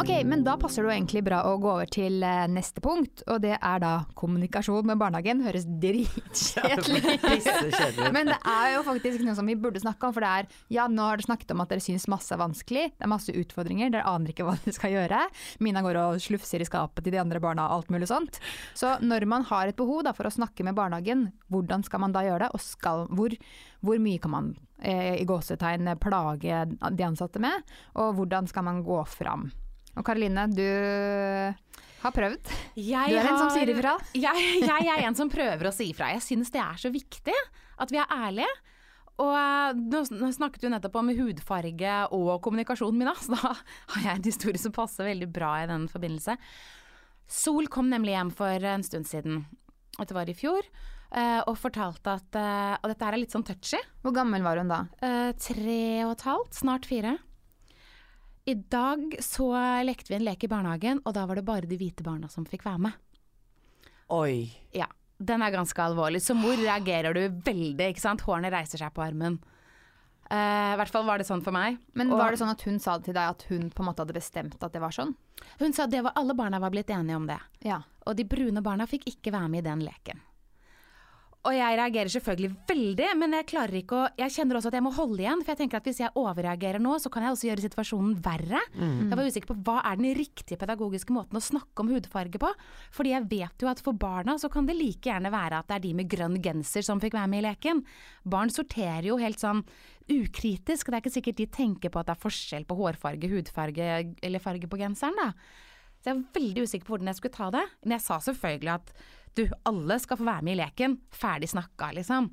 Ok, 0.02 0.10
men 0.26 0.40
da 0.42 0.56
passer 0.58 0.82
det 0.82 0.88
jo 0.88 0.92
egentlig 0.96 1.20
bra 1.22 1.44
å 1.46 1.52
gå 1.62 1.68
over 1.70 1.86
til 1.86 2.24
eh, 2.26 2.48
neste 2.50 2.82
punkt, 2.82 3.20
og 3.30 3.36
det 3.44 3.52
er 3.54 3.82
da 3.84 3.90
kommunikasjon 4.18 4.88
med 4.88 4.98
barnehagen. 4.98 5.44
Høres 5.46 5.62
dritkjedelig 5.68 7.02
ut. 7.06 8.00
Men 8.16 8.32
det 8.32 8.38
er 8.50 8.72
jo 8.74 8.80
faktisk 8.82 9.22
noe 9.22 9.36
som 9.38 9.46
vi 9.46 9.54
burde 9.54 9.78
snakke 9.78 10.08
om, 10.08 10.16
for 10.16 10.26
det 10.26 10.32
er 10.40 10.48
ja, 10.74 10.88
nå 10.90 11.06
har 11.06 11.20
dere 11.20 11.28
snakket 11.28 11.54
om 11.54 11.62
at 11.62 11.70
dere 11.70 11.84
syns 11.84 12.08
masse 12.10 12.34
er 12.34 12.42
vanskelig, 12.42 12.88
det 12.96 13.06
er 13.06 13.12
masse 13.12 13.36
utfordringer, 13.44 13.94
dere 13.94 14.10
aner 14.10 14.34
ikke 14.34 14.48
hva 14.48 14.56
dere 14.64 14.74
skal 14.74 14.96
gjøre. 14.96 15.22
Mina 15.62 15.86
går 15.86 16.00
og 16.02 16.18
slufser 16.26 16.66
i 16.66 16.66
skapet 16.66 17.06
til 17.06 17.14
de 17.14 17.22
andre 17.22 17.38
barna 17.44 17.68
og 17.70 17.78
alt 17.78 17.94
mulig 17.94 18.10
sånt. 18.10 18.42
Så 18.74 18.96
når 19.06 19.30
man 19.30 19.46
har 19.54 19.70
et 19.70 19.78
behov 19.78 20.02
da, 20.08 20.16
for 20.18 20.26
å 20.26 20.34
snakke 20.34 20.66
med 20.66 20.74
barnehagen, 20.82 21.28
hvordan 21.46 21.86
skal 21.86 22.02
man 22.02 22.18
da 22.18 22.26
gjøre 22.26 22.48
det, 22.48 22.52
og 22.58 22.66
skal, 22.66 23.06
hvor, 23.14 23.38
hvor 23.86 24.02
mye 24.02 24.18
kan 24.26 24.34
man 24.34 24.54
eh, 24.82 25.20
i 25.22 25.26
gåsetegn 25.30 25.94
plage 26.02 26.66
de 26.74 27.06
ansatte 27.06 27.42
med, 27.42 27.74
og 27.94 28.16
hvordan 28.18 28.50
skal 28.50 28.66
man 28.66 28.82
gå 28.82 29.04
fram? 29.06 29.52
Og 29.98 30.04
Karoline, 30.06 30.46
du 30.52 30.64
har 32.02 32.14
prøvd. 32.14 32.50
Jeg 32.78 33.12
Du 33.12 33.18
er 33.18 33.28
en 33.28 33.38
som 33.38 33.50
sier 33.54 33.70
ifra. 33.74 33.94
Jeg, 34.16 34.44
jeg 34.64 34.90
er 34.90 35.06
en 35.06 35.16
som 35.18 35.30
prøver 35.30 35.68
å 35.68 35.74
si 35.74 35.90
ifra. 35.92 36.10
Jeg 36.16 36.24
synes 36.24 36.52
det 36.54 36.62
er 36.62 36.80
så 36.80 36.90
viktig 36.92 37.34
at 37.82 37.92
vi 37.92 38.00
er 38.00 38.14
ærlige. 38.14 38.50
Og 39.22 39.34
eh, 39.36 39.80
nå 39.92 40.30
snakket 40.34 40.64
du 40.64 40.70
nettopp 40.72 40.96
om 40.98 41.10
hudfarge 41.14 41.96
og 42.16 42.32
kommunikasjonen 42.44 43.02
min, 43.02 43.10
så 43.20 43.36
da 43.36 43.52
har 43.52 44.06
jeg 44.06 44.14
en 44.16 44.24
historie 44.30 44.60
som 44.60 44.74
passer 44.74 45.06
veldig 45.06 45.28
bra 45.30 45.52
i 45.62 45.68
den 45.70 45.84
forbindelse. 45.92 46.38
Sol 47.32 47.68
kom 47.72 47.92
nemlig 47.92 48.16
hjem 48.16 48.32
for 48.34 48.64
en 48.72 48.82
stund 48.84 49.06
siden, 49.08 49.44
dette 49.98 50.16
var 50.16 50.28
i 50.28 50.34
fjor, 50.36 50.64
eh, 51.12 51.40
og 51.44 51.60
fortalte 51.60 52.16
at 52.18 52.40
eh, 52.40 52.72
Og 52.80 52.88
dette 52.90 53.06
her 53.06 53.14
er 53.14 53.22
litt 53.22 53.36
sånn 53.36 53.46
touchy. 53.46 53.78
Hvor 54.02 54.16
gammel 54.16 54.42
var 54.44 54.58
hun 54.58 54.72
da? 54.72 54.80
Tre 55.38 55.82
og 56.06 56.16
et 56.16 56.26
halvt, 56.26 56.58
snart 56.64 56.88
fire. 56.88 57.18
I 58.44 58.54
dag 58.54 59.14
så 59.22 59.52
lekte 59.86 60.10
vi 60.10 60.18
en 60.18 60.26
lek 60.26 60.44
i 60.44 60.50
barnehagen, 60.50 61.00
og 61.06 61.14
da 61.14 61.26
var 61.28 61.38
det 61.38 61.46
bare 61.46 61.68
de 61.70 61.78
hvite 61.78 62.02
barna 62.02 62.30
som 62.30 62.46
fikk 62.48 62.64
være 62.66 62.88
med. 62.88 62.96
Oi. 64.12 64.50
Ja, 64.74 64.88
den 65.22 65.44
er 65.46 65.54
ganske 65.54 65.78
alvorlig. 65.84 66.20
Som 66.24 66.42
mor 66.42 66.58
reagerer 66.58 67.14
du 67.14 67.22
veldig, 67.46 67.92
ikke 67.92 68.02
sant. 68.02 68.24
Hårene 68.26 68.50
reiser 68.52 68.82
seg 68.82 68.90
på 68.96 69.04
armen. 69.04 69.38
Uh, 70.32 70.72
I 70.72 70.78
hvert 70.80 70.90
fall 70.90 71.06
var 71.06 71.20
det 71.20 71.28
sånn 71.28 71.44
for 71.44 71.54
meg. 71.54 71.78
Men 71.98 72.10
Og 72.10 72.18
Var 72.18 72.32
det 72.32 72.40
sånn 72.40 72.52
at 72.54 72.66
hun 72.66 72.78
sa 72.82 72.96
til 73.04 73.14
deg 73.14 73.36
at 73.36 73.46
hun 73.50 73.70
på 73.70 73.84
en 73.84 73.90
måte 73.90 74.02
hadde 74.02 74.16
bestemt 74.16 74.58
at 74.58 74.74
det 74.74 74.82
var 74.82 74.94
sånn? 74.96 75.14
Hun 75.60 75.74
sa 75.76 75.86
at 75.86 75.92
det 75.94 76.02
var, 76.02 76.14
alle 76.18 76.34
barna 76.38 76.60
var 76.62 76.72
blitt 76.74 76.90
enige 76.90 77.18
om 77.20 77.28
det. 77.28 77.38
Ja. 77.66 77.82
Og 78.08 78.16
de 78.18 78.26
brune 78.26 78.62
barna 78.64 78.88
fikk 78.90 79.06
ikke 79.12 79.34
være 79.34 79.50
med 79.52 79.62
i 79.62 79.68
den 79.68 79.84
leken. 79.86 80.22
Og 81.42 81.56
jeg 81.56 81.74
reagerer 81.74 82.10
selvfølgelig 82.14 82.50
veldig, 82.70 83.06
men 83.18 83.32
jeg 83.34 83.46
klarer 83.50 83.74
ikke 83.80 83.96
å 83.98 84.02
Jeg 84.20 84.30
kjenner 84.30 84.60
også 84.60 84.70
at 84.70 84.76
jeg 84.78 84.84
må 84.86 84.92
holde 84.94 85.24
igjen, 85.24 85.40
for 85.42 85.50
jeg 85.50 85.58
tenker 85.58 85.80
at 85.80 85.88
hvis 85.88 85.98
jeg 86.04 86.14
overreagerer 86.14 86.78
nå, 86.78 86.92
så 87.02 87.10
kan 87.10 87.26
jeg 87.26 87.34
også 87.34 87.48
gjøre 87.48 87.64
situasjonen 87.64 88.12
verre. 88.22 88.60
Jeg 89.08 89.18
var 89.18 89.26
usikker 89.26 89.50
på 89.50 89.56
hva 89.66 89.80
er 89.90 89.98
den 89.98 90.14
riktige 90.14 90.60
pedagogiske 90.60 91.16
måten 91.16 91.40
å 91.40 91.42
snakke 91.42 91.82
om 91.82 91.90
hudfarge 91.90 92.38
på. 92.38 92.52
Fordi 92.94 93.14
jeg 93.16 93.26
vet 93.32 93.64
jo 93.64 93.70
at 93.72 93.82
for 93.82 93.98
barna 93.98 94.36
så 94.38 94.52
kan 94.54 94.70
det 94.70 94.78
like 94.78 95.10
gjerne 95.10 95.34
være 95.34 95.58
at 95.58 95.66
det 95.72 95.80
er 95.80 95.84
de 95.88 95.92
med 95.98 96.10
grønn 96.14 96.38
genser 96.44 96.86
som 96.86 97.02
fikk 97.02 97.18
være 97.18 97.32
med 97.34 97.42
i 97.42 97.48
leken. 97.48 97.82
Barn 98.22 98.54
sorterer 98.54 99.10
jo 99.10 99.18
helt 99.18 99.42
sånn 99.42 99.64
ukritisk, 100.12 100.90
det 100.90 100.94
er 100.94 101.02
ikke 101.02 101.16
sikkert 101.16 101.42
de 101.42 101.50
tenker 101.58 101.90
på 101.90 101.98
at 102.00 102.06
det 102.06 102.14
er 102.14 102.22
forskjell 102.22 102.64
på 102.70 102.78
hårfarge, 102.78 103.30
hudfarge 103.34 103.90
eller 104.22 104.42
farge 104.42 104.70
på 104.70 104.78
genseren, 104.78 105.18
da. 105.18 105.30
Så 106.02 106.10
jeg 106.10 106.18
var 106.18 106.36
veldig 106.40 106.66
usikker 106.66 106.86
på 106.86 106.96
hvordan 106.96 107.12
jeg 107.12 107.20
skulle 107.20 107.36
ta 107.36 107.48
det. 107.54 107.64
Men 107.84 107.96
jeg 107.96 108.04
sa 108.04 108.18
selvfølgelig 108.26 108.72
at 108.74 108.94
du, 109.38 109.44
alle 109.70 109.98
skal 110.02 110.18
få 110.18 110.26
være 110.26 110.44
med 110.44 110.56
i 110.56 110.60
leken. 110.60 110.98
Ferdig 111.14 111.48
snakka, 111.52 111.92
liksom. 111.96 112.28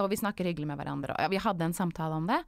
Og 0.00 0.10
vi 0.10 0.18
snakker 0.18 0.48
hyggelig 0.48 0.70
med 0.70 0.80
hverandre. 0.80 1.14
Og 1.20 1.34
vi 1.34 1.42
hadde 1.42 1.68
en 1.68 1.76
samtale 1.76 2.16
om 2.16 2.26
det. 2.30 2.40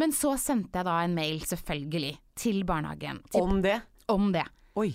Men 0.00 0.14
så 0.16 0.32
sendte 0.40 0.80
jeg 0.80 0.88
da 0.88 0.96
en 1.04 1.14
mail, 1.14 1.42
selvfølgelig, 1.44 2.12
til 2.40 2.62
barnehagen. 2.64 3.20
Til, 3.28 3.44
Om 3.44 3.62
det? 3.64 3.78
om 4.12 4.32
det. 4.32 4.44
Oi. 4.80 4.90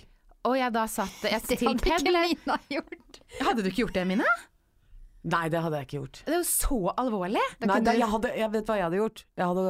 Og 0.47 0.55
jeg 0.57 0.73
da 0.73 0.85
satt 0.89 1.25
jeg, 1.27 1.41
Det 1.49 1.57
hadde 1.61 1.93
ikke 1.93 2.13
Mina 2.13 2.59
gjort. 2.71 3.19
Hadde 3.41 3.63
du 3.63 3.69
ikke 3.69 3.83
gjort 3.85 3.97
det, 3.97 4.05
Mina? 4.09 4.27
Nei, 5.27 5.47
det 5.51 5.59
hadde 5.59 5.79
jeg 5.81 5.87
ikke 5.87 5.97
gjort. 5.97 6.19
Det 6.23 6.35
er 6.35 6.39
jo 6.39 6.47
så 6.47 6.77
alvorlig. 7.01 7.43
Nei, 7.59 7.79
da, 7.83 7.95
jeg, 7.97 8.07
hadde, 8.13 8.31
jeg 8.37 8.51
vet 8.53 8.69
hva 8.69 8.77
jeg 8.79 8.85
hadde 8.87 8.99
gjort. 9.01 9.23
Jeg 9.35 9.49
hadde, 9.51 9.65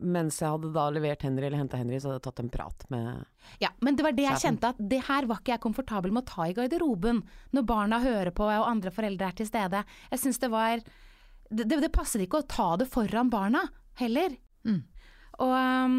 mens 0.00 0.40
jeg 0.42 0.52
hadde 0.52 0.72
da 0.74 0.86
levert 0.92 1.22
Henry 1.26 1.46
eller 1.48 1.60
henta 1.60 1.78
Henry, 1.80 1.98
så 2.00 2.10
hadde 2.10 2.20
jeg 2.20 2.26
tatt 2.26 2.42
en 2.44 2.52
prat 2.52 2.86
med 2.92 3.60
Ja, 3.62 3.70
men 3.80 3.96
det 3.96 4.04
var 4.06 4.16
det 4.16 4.26
jeg 4.26 4.36
Sjefen. 4.36 4.56
kjente 4.56 4.70
at 4.74 4.80
det 4.92 5.00
her 5.08 5.28
var 5.30 5.40
ikke 5.40 5.54
jeg 5.54 5.64
komfortabel 5.64 6.14
med 6.14 6.24
å 6.24 6.30
ta 6.30 6.46
i 6.48 6.54
garderoben 6.56 7.22
når 7.56 7.66
barna 7.68 8.00
hører 8.04 8.32
på 8.36 8.46
og 8.46 8.68
andre 8.68 8.92
foreldre 8.94 9.30
er 9.30 9.38
til 9.38 9.48
stede. 9.48 9.82
Jeg 10.12 10.22
syns 10.22 10.42
det 10.42 10.50
var 10.52 10.80
det, 10.82 11.64
det, 11.64 11.80
det 11.84 11.92
passer 11.94 12.24
ikke 12.24 12.42
å 12.42 12.48
ta 12.50 12.72
det 12.80 12.88
foran 12.90 13.30
barna 13.30 13.62
heller. 14.00 14.34
Mm. 14.66 14.82
Og 15.44 15.52
um, 15.52 15.98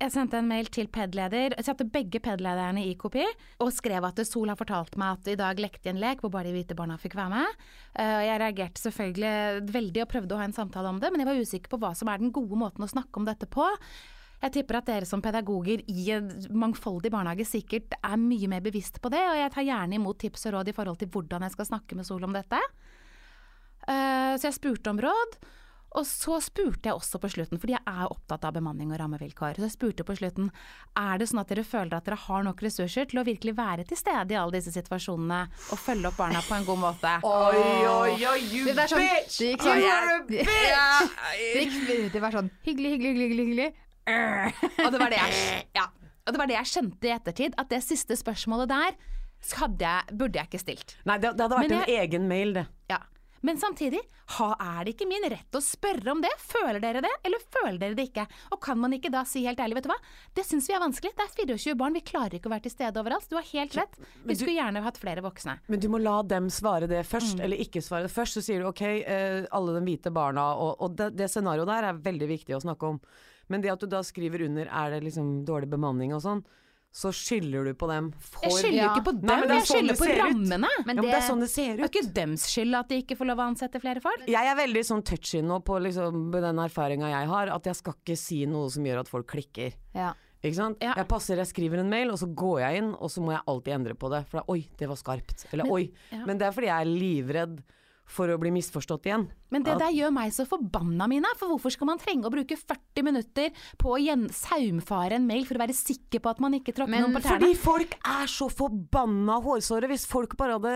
jeg 0.00 0.12
sendte 0.14 0.38
en 0.40 0.48
mail 0.48 0.68
til 0.72 0.88
PED-leder, 0.88 1.52
jeg 1.58 1.66
satte 1.66 1.84
begge 1.92 2.20
PED-lederne 2.24 2.82
i 2.88 2.94
kopi, 2.96 3.24
og 3.60 3.72
skrev 3.76 4.06
at 4.08 4.22
Sol 4.24 4.48
har 4.48 4.56
fortalt 4.56 4.96
meg 5.00 5.18
at 5.18 5.28
i 5.28 5.36
dag 5.36 5.60
lekte 5.60 5.84
de 5.84 5.92
en 5.92 6.00
lek 6.00 6.22
hvor 6.24 6.32
bare 6.32 6.48
de 6.48 6.54
hvite 6.56 6.76
barna 6.78 6.96
fikk 7.00 7.18
være 7.18 7.34
med. 7.34 7.58
Eh, 8.00 8.22
Jeg 8.30 8.40
reagerte 8.40 8.80
selvfølgelig 8.80 9.68
veldig 9.74 10.02
og 10.06 10.08
prøvde 10.14 10.34
å 10.36 10.40
ha 10.40 10.46
en 10.48 10.56
samtale 10.56 10.88
om 10.88 11.00
det, 11.02 11.12
men 11.12 11.20
jeg 11.20 11.28
var 11.28 11.42
usikker 11.44 11.74
på 11.74 11.80
hva 11.82 11.92
som 11.98 12.08
er 12.08 12.22
den 12.22 12.32
gode 12.32 12.56
måten 12.56 12.86
å 12.86 12.88
snakke 12.88 13.20
om 13.20 13.28
dette 13.28 13.46
på. 13.50 13.66
Jeg 14.40 14.54
tipper 14.54 14.78
at 14.78 14.86
dere 14.88 15.04
som 15.04 15.20
pedagoger 15.20 15.82
i 15.92 16.06
en 16.16 16.30
mangfoldig 16.48 17.10
barnehage 17.12 17.44
sikkert 17.44 17.92
er 18.00 18.16
mye 18.16 18.48
mer 18.48 18.64
bevisst 18.64 18.96
på 19.04 19.10
det, 19.12 19.20
og 19.20 19.36
jeg 19.36 19.52
tar 19.52 19.68
gjerne 19.68 19.98
imot 20.00 20.18
tips 20.22 20.46
og 20.48 20.54
råd 20.56 20.72
i 20.72 20.76
forhold 20.78 20.96
til 21.02 21.12
hvordan 21.12 21.44
jeg 21.44 21.52
skal 21.58 21.68
snakke 21.74 21.98
med 21.98 22.08
Sol 22.08 22.24
om 22.24 22.32
dette. 22.32 22.56
Eh, 23.84 24.36
Så 24.40 24.48
jeg 24.48 24.56
spurte 24.56 24.88
om 24.94 25.00
råd, 25.02 25.36
og 25.90 26.06
så 26.06 26.36
spurte 26.42 26.86
jeg 26.86 26.94
også 26.94 27.18
på 27.18 27.30
slutten, 27.32 27.58
fordi 27.58 27.74
jeg 27.74 27.82
er 27.88 28.06
opptatt 28.06 28.44
av 28.46 28.54
bemanning 28.54 28.92
og 28.92 29.00
rammevilkår, 29.00 29.58
så 29.58 29.66
jeg 29.66 29.74
spurte 29.74 30.06
på 30.06 30.14
slutten 30.20 30.50
er 30.98 31.18
det 31.18 31.26
sånn 31.30 31.42
at 31.42 31.50
dere 31.50 31.64
føler 31.66 31.96
at 31.96 32.06
dere 32.06 32.18
har 32.28 32.46
nok 32.46 32.62
ressurser 32.62 33.08
til 33.10 33.22
å 33.22 33.26
virkelig 33.26 33.56
være 33.58 33.86
til 33.88 33.98
stede 33.98 34.36
i 34.36 34.38
alle 34.38 34.60
disse 34.60 34.74
situasjonene 34.76 35.40
og 35.50 35.82
følge 35.82 36.12
opp 36.12 36.18
barna 36.20 36.42
på 36.46 36.56
en 36.58 36.66
god 36.68 36.82
måte? 36.84 37.14
Oi, 37.30 37.64
oi, 37.90 38.16
oi, 38.30 38.38
you 38.52 38.70
Det 38.70 38.86
sånn, 38.86 39.02
sånn, 39.02 39.38
det 39.38 39.50
gikk 39.50 39.66
sånn, 39.66 40.26
bitch! 40.30 40.50
det 41.38 41.64
gikk 41.66 42.12
det 42.14 42.22
var 42.22 42.38
sånn 42.38 42.50
hyggelig, 42.66 42.96
hyggelig, 42.96 43.14
hyggelig, 43.16 43.46
hyggelig. 43.50 43.70
Og 44.84 44.94
det 44.94 44.98
var 44.98 45.12
det 45.12 45.18
jeg, 45.20 45.64
ja, 45.76 45.84
og 46.26 46.34
det, 46.34 46.38
var 46.40 46.48
det 46.50 46.56
jeg 46.56 46.70
skjønte 46.70 47.06
i 47.08 47.12
ettertid, 47.14 47.54
at 47.58 47.70
det 47.70 47.78
siste 47.84 48.16
spørsmålet 48.18 48.70
der 48.70 48.96
hadde 49.56 49.86
jeg, 49.86 50.16
burde 50.20 50.38
jeg 50.38 50.50
ikke 50.50 50.60
stilt. 50.60 50.94
Nei, 51.08 51.16
det, 51.22 51.32
det 51.38 51.46
hadde 51.46 51.58
vært 51.58 51.74
jeg, 51.74 51.86
en 51.86 52.02
egen 52.04 52.26
mail, 52.30 52.52
det. 52.58 52.64
Ja. 52.92 52.98
Men 53.46 53.58
samtidig, 53.60 54.00
ha, 54.36 54.48
er 54.60 54.84
det 54.84 54.94
ikke 54.94 55.08
min 55.08 55.24
rett 55.32 55.56
å 55.56 55.62
spørre 55.64 56.12
om 56.12 56.20
det? 56.22 56.30
Føler 56.42 56.80
dere 56.82 57.00
det, 57.04 57.12
eller 57.24 57.44
føler 57.54 57.78
dere 57.80 57.96
det 57.96 58.06
ikke? 58.10 58.26
Og 58.52 58.60
kan 58.62 58.78
man 58.80 58.92
ikke 58.96 59.12
da 59.12 59.22
si 59.28 59.42
helt 59.46 59.60
ærlig, 59.62 59.78
vet 59.78 59.88
du 59.88 59.92
hva, 59.92 59.96
det 60.36 60.44
syns 60.46 60.68
vi 60.68 60.76
er 60.76 60.82
vanskelig, 60.82 61.14
det 61.16 61.24
er 61.24 61.56
24 61.56 61.78
barn, 61.80 61.96
vi 61.96 62.04
klarer 62.04 62.36
ikke 62.36 62.50
å 62.50 62.54
være 62.54 62.66
til 62.68 62.74
stede 62.74 63.00
overalt. 63.00 63.28
Du 63.30 63.38
har 63.38 63.48
helt 63.52 63.78
rett, 63.78 63.98
vi 64.28 64.36
skulle 64.36 64.58
gjerne 64.58 64.84
hatt 64.84 65.00
flere 65.00 65.24
voksne. 65.24 65.56
Men 65.72 65.82
du 65.82 65.88
må 65.92 66.02
la 66.02 66.18
dem 66.26 66.50
svare 66.52 66.90
det 66.90 67.02
først, 67.08 67.40
eller 67.40 67.64
ikke 67.64 67.82
svare 67.84 68.06
det 68.08 68.14
først. 68.14 68.38
Så 68.38 68.44
sier 68.44 68.62
du 68.62 68.68
ok, 68.70 68.84
eh, 69.00 69.40
alle 69.56 69.76
de 69.78 69.84
hvite 69.88 70.12
barna, 70.14 70.50
og, 70.60 70.76
og 70.84 70.96
det, 71.00 71.12
det 71.18 71.30
scenarioet 71.32 71.70
der 71.72 71.90
er 71.90 72.04
veldig 72.04 72.30
viktig 72.30 72.56
å 72.56 72.62
snakke 72.62 72.94
om. 72.94 73.02
Men 73.50 73.64
det 73.64 73.72
at 73.72 73.82
du 73.82 73.88
da 73.90 74.04
skriver 74.06 74.44
under 74.46 74.68
er 74.68 74.92
det 74.94 75.04
liksom 75.08 75.40
dårlig 75.48 75.72
bemanning 75.72 76.12
og 76.14 76.22
sånn, 76.22 76.44
så 76.92 77.12
skylder 77.14 77.64
du 77.70 77.74
på 77.78 77.86
dem 77.86 78.08
for 78.18 78.42
Jeg 78.48 78.52
skylder 78.52 78.74
jo 78.74 78.82
Ja. 78.82 78.94
ikke 78.96 79.04
på 79.06 79.12
dem, 79.20 79.26
Nei, 79.30 79.34
er 79.44 79.48
jeg 79.54 79.62
sånn 79.62 79.76
skylder 79.76 79.98
på 80.00 80.06
rammene. 80.18 80.48
Men 80.58 80.66
ja, 80.66 80.84
men 80.86 80.96
det 81.02 81.14
er 81.14 81.20
sånn 81.28 81.40
det 81.40 81.50
ser 81.50 81.70
ut. 81.74 81.76
Det 81.78 81.84
er 81.86 81.92
ikke 82.02 82.12
dems 82.14 82.46
skyld 82.50 82.74
at 82.80 82.88
de 82.88 83.02
ikke 83.02 83.16
får 83.16 83.26
lov 83.30 83.38
å 83.38 83.46
ansette 83.50 83.80
flere 83.80 84.00
folk. 84.02 84.24
Jeg 84.26 84.46
er 84.50 84.56
veldig 84.58 84.82
sånn 84.88 85.04
touchy 85.06 85.40
nå 85.42 85.60
på 85.62 85.78
liksom, 85.80 86.30
den 86.34 86.58
erfaringa 86.58 87.10
jeg 87.12 87.28
har, 87.30 87.46
at 87.54 87.64
jeg 87.70 87.76
skal 87.76 87.94
ikke 87.94 88.16
si 88.18 88.44
noe 88.46 88.68
som 88.70 88.82
gjør 88.84 89.00
at 89.04 89.08
folk 89.08 89.26
klikker. 89.30 89.72
Ja. 89.94 90.12
Ikke 90.42 90.56
sant? 90.56 90.78
Ja. 90.80 90.94
Jeg 90.96 91.06
passer, 91.06 91.36
jeg 91.36 91.46
skriver 91.46 91.78
en 91.78 91.90
mail, 91.90 92.10
og 92.10 92.16
så 92.18 92.26
går 92.34 92.60
jeg 92.64 92.78
inn, 92.82 92.94
og 92.96 93.10
så 93.12 93.20
må 93.20 93.32
jeg 93.36 93.42
alltid 93.46 93.74
endre 93.74 93.94
på 93.94 94.08
det. 94.10 94.26
For 94.26 94.40
da, 94.40 94.44
oi, 94.48 94.66
det 94.80 94.88
var 94.88 94.96
skarpt. 94.96 95.44
Eller 95.52 95.64
Men- 95.64 95.72
oi. 95.72 95.90
ja. 96.10 96.24
Men 96.24 96.38
det 96.38 96.46
er 96.48 96.52
fordi 96.52 96.66
jeg 96.66 96.80
er 96.80 96.90
livredd 96.90 97.62
for 98.10 98.30
å 98.32 98.38
bli 98.40 98.52
misforstått 98.54 99.06
igjen. 99.08 99.28
Men 99.54 99.64
det 99.66 99.76
der 99.80 99.94
gjør 99.94 100.12
meg 100.14 100.32
så 100.34 100.46
forbanna, 100.48 101.06
Mina. 101.10 101.30
For 101.38 101.52
hvorfor 101.52 101.74
skal 101.74 101.90
man 101.90 102.00
trenge 102.02 102.26
å 102.26 102.32
bruke 102.32 102.58
40 102.58 103.06
minutter 103.06 103.54
på 103.80 103.94
å 103.96 104.16
saumfare 104.34 105.18
en 105.18 105.28
mail 105.28 105.46
for 105.48 105.58
å 105.58 105.64
være 105.64 105.76
sikker 105.76 106.22
på 106.22 106.32
at 106.32 106.42
man 106.42 106.58
ikke 106.58 106.74
tråkker 106.76 107.06
noen 107.06 107.16
på 107.18 107.22
tærne? 107.24 107.38
Fordi 107.38 107.60
folk 107.60 107.96
er 108.00 108.30
så 108.30 108.50
forbanna 108.50 109.38
hårsåre. 109.44 109.90
Hvis 109.90 110.08
folk 110.10 110.36
bare 110.40 110.58
hadde 110.58 110.74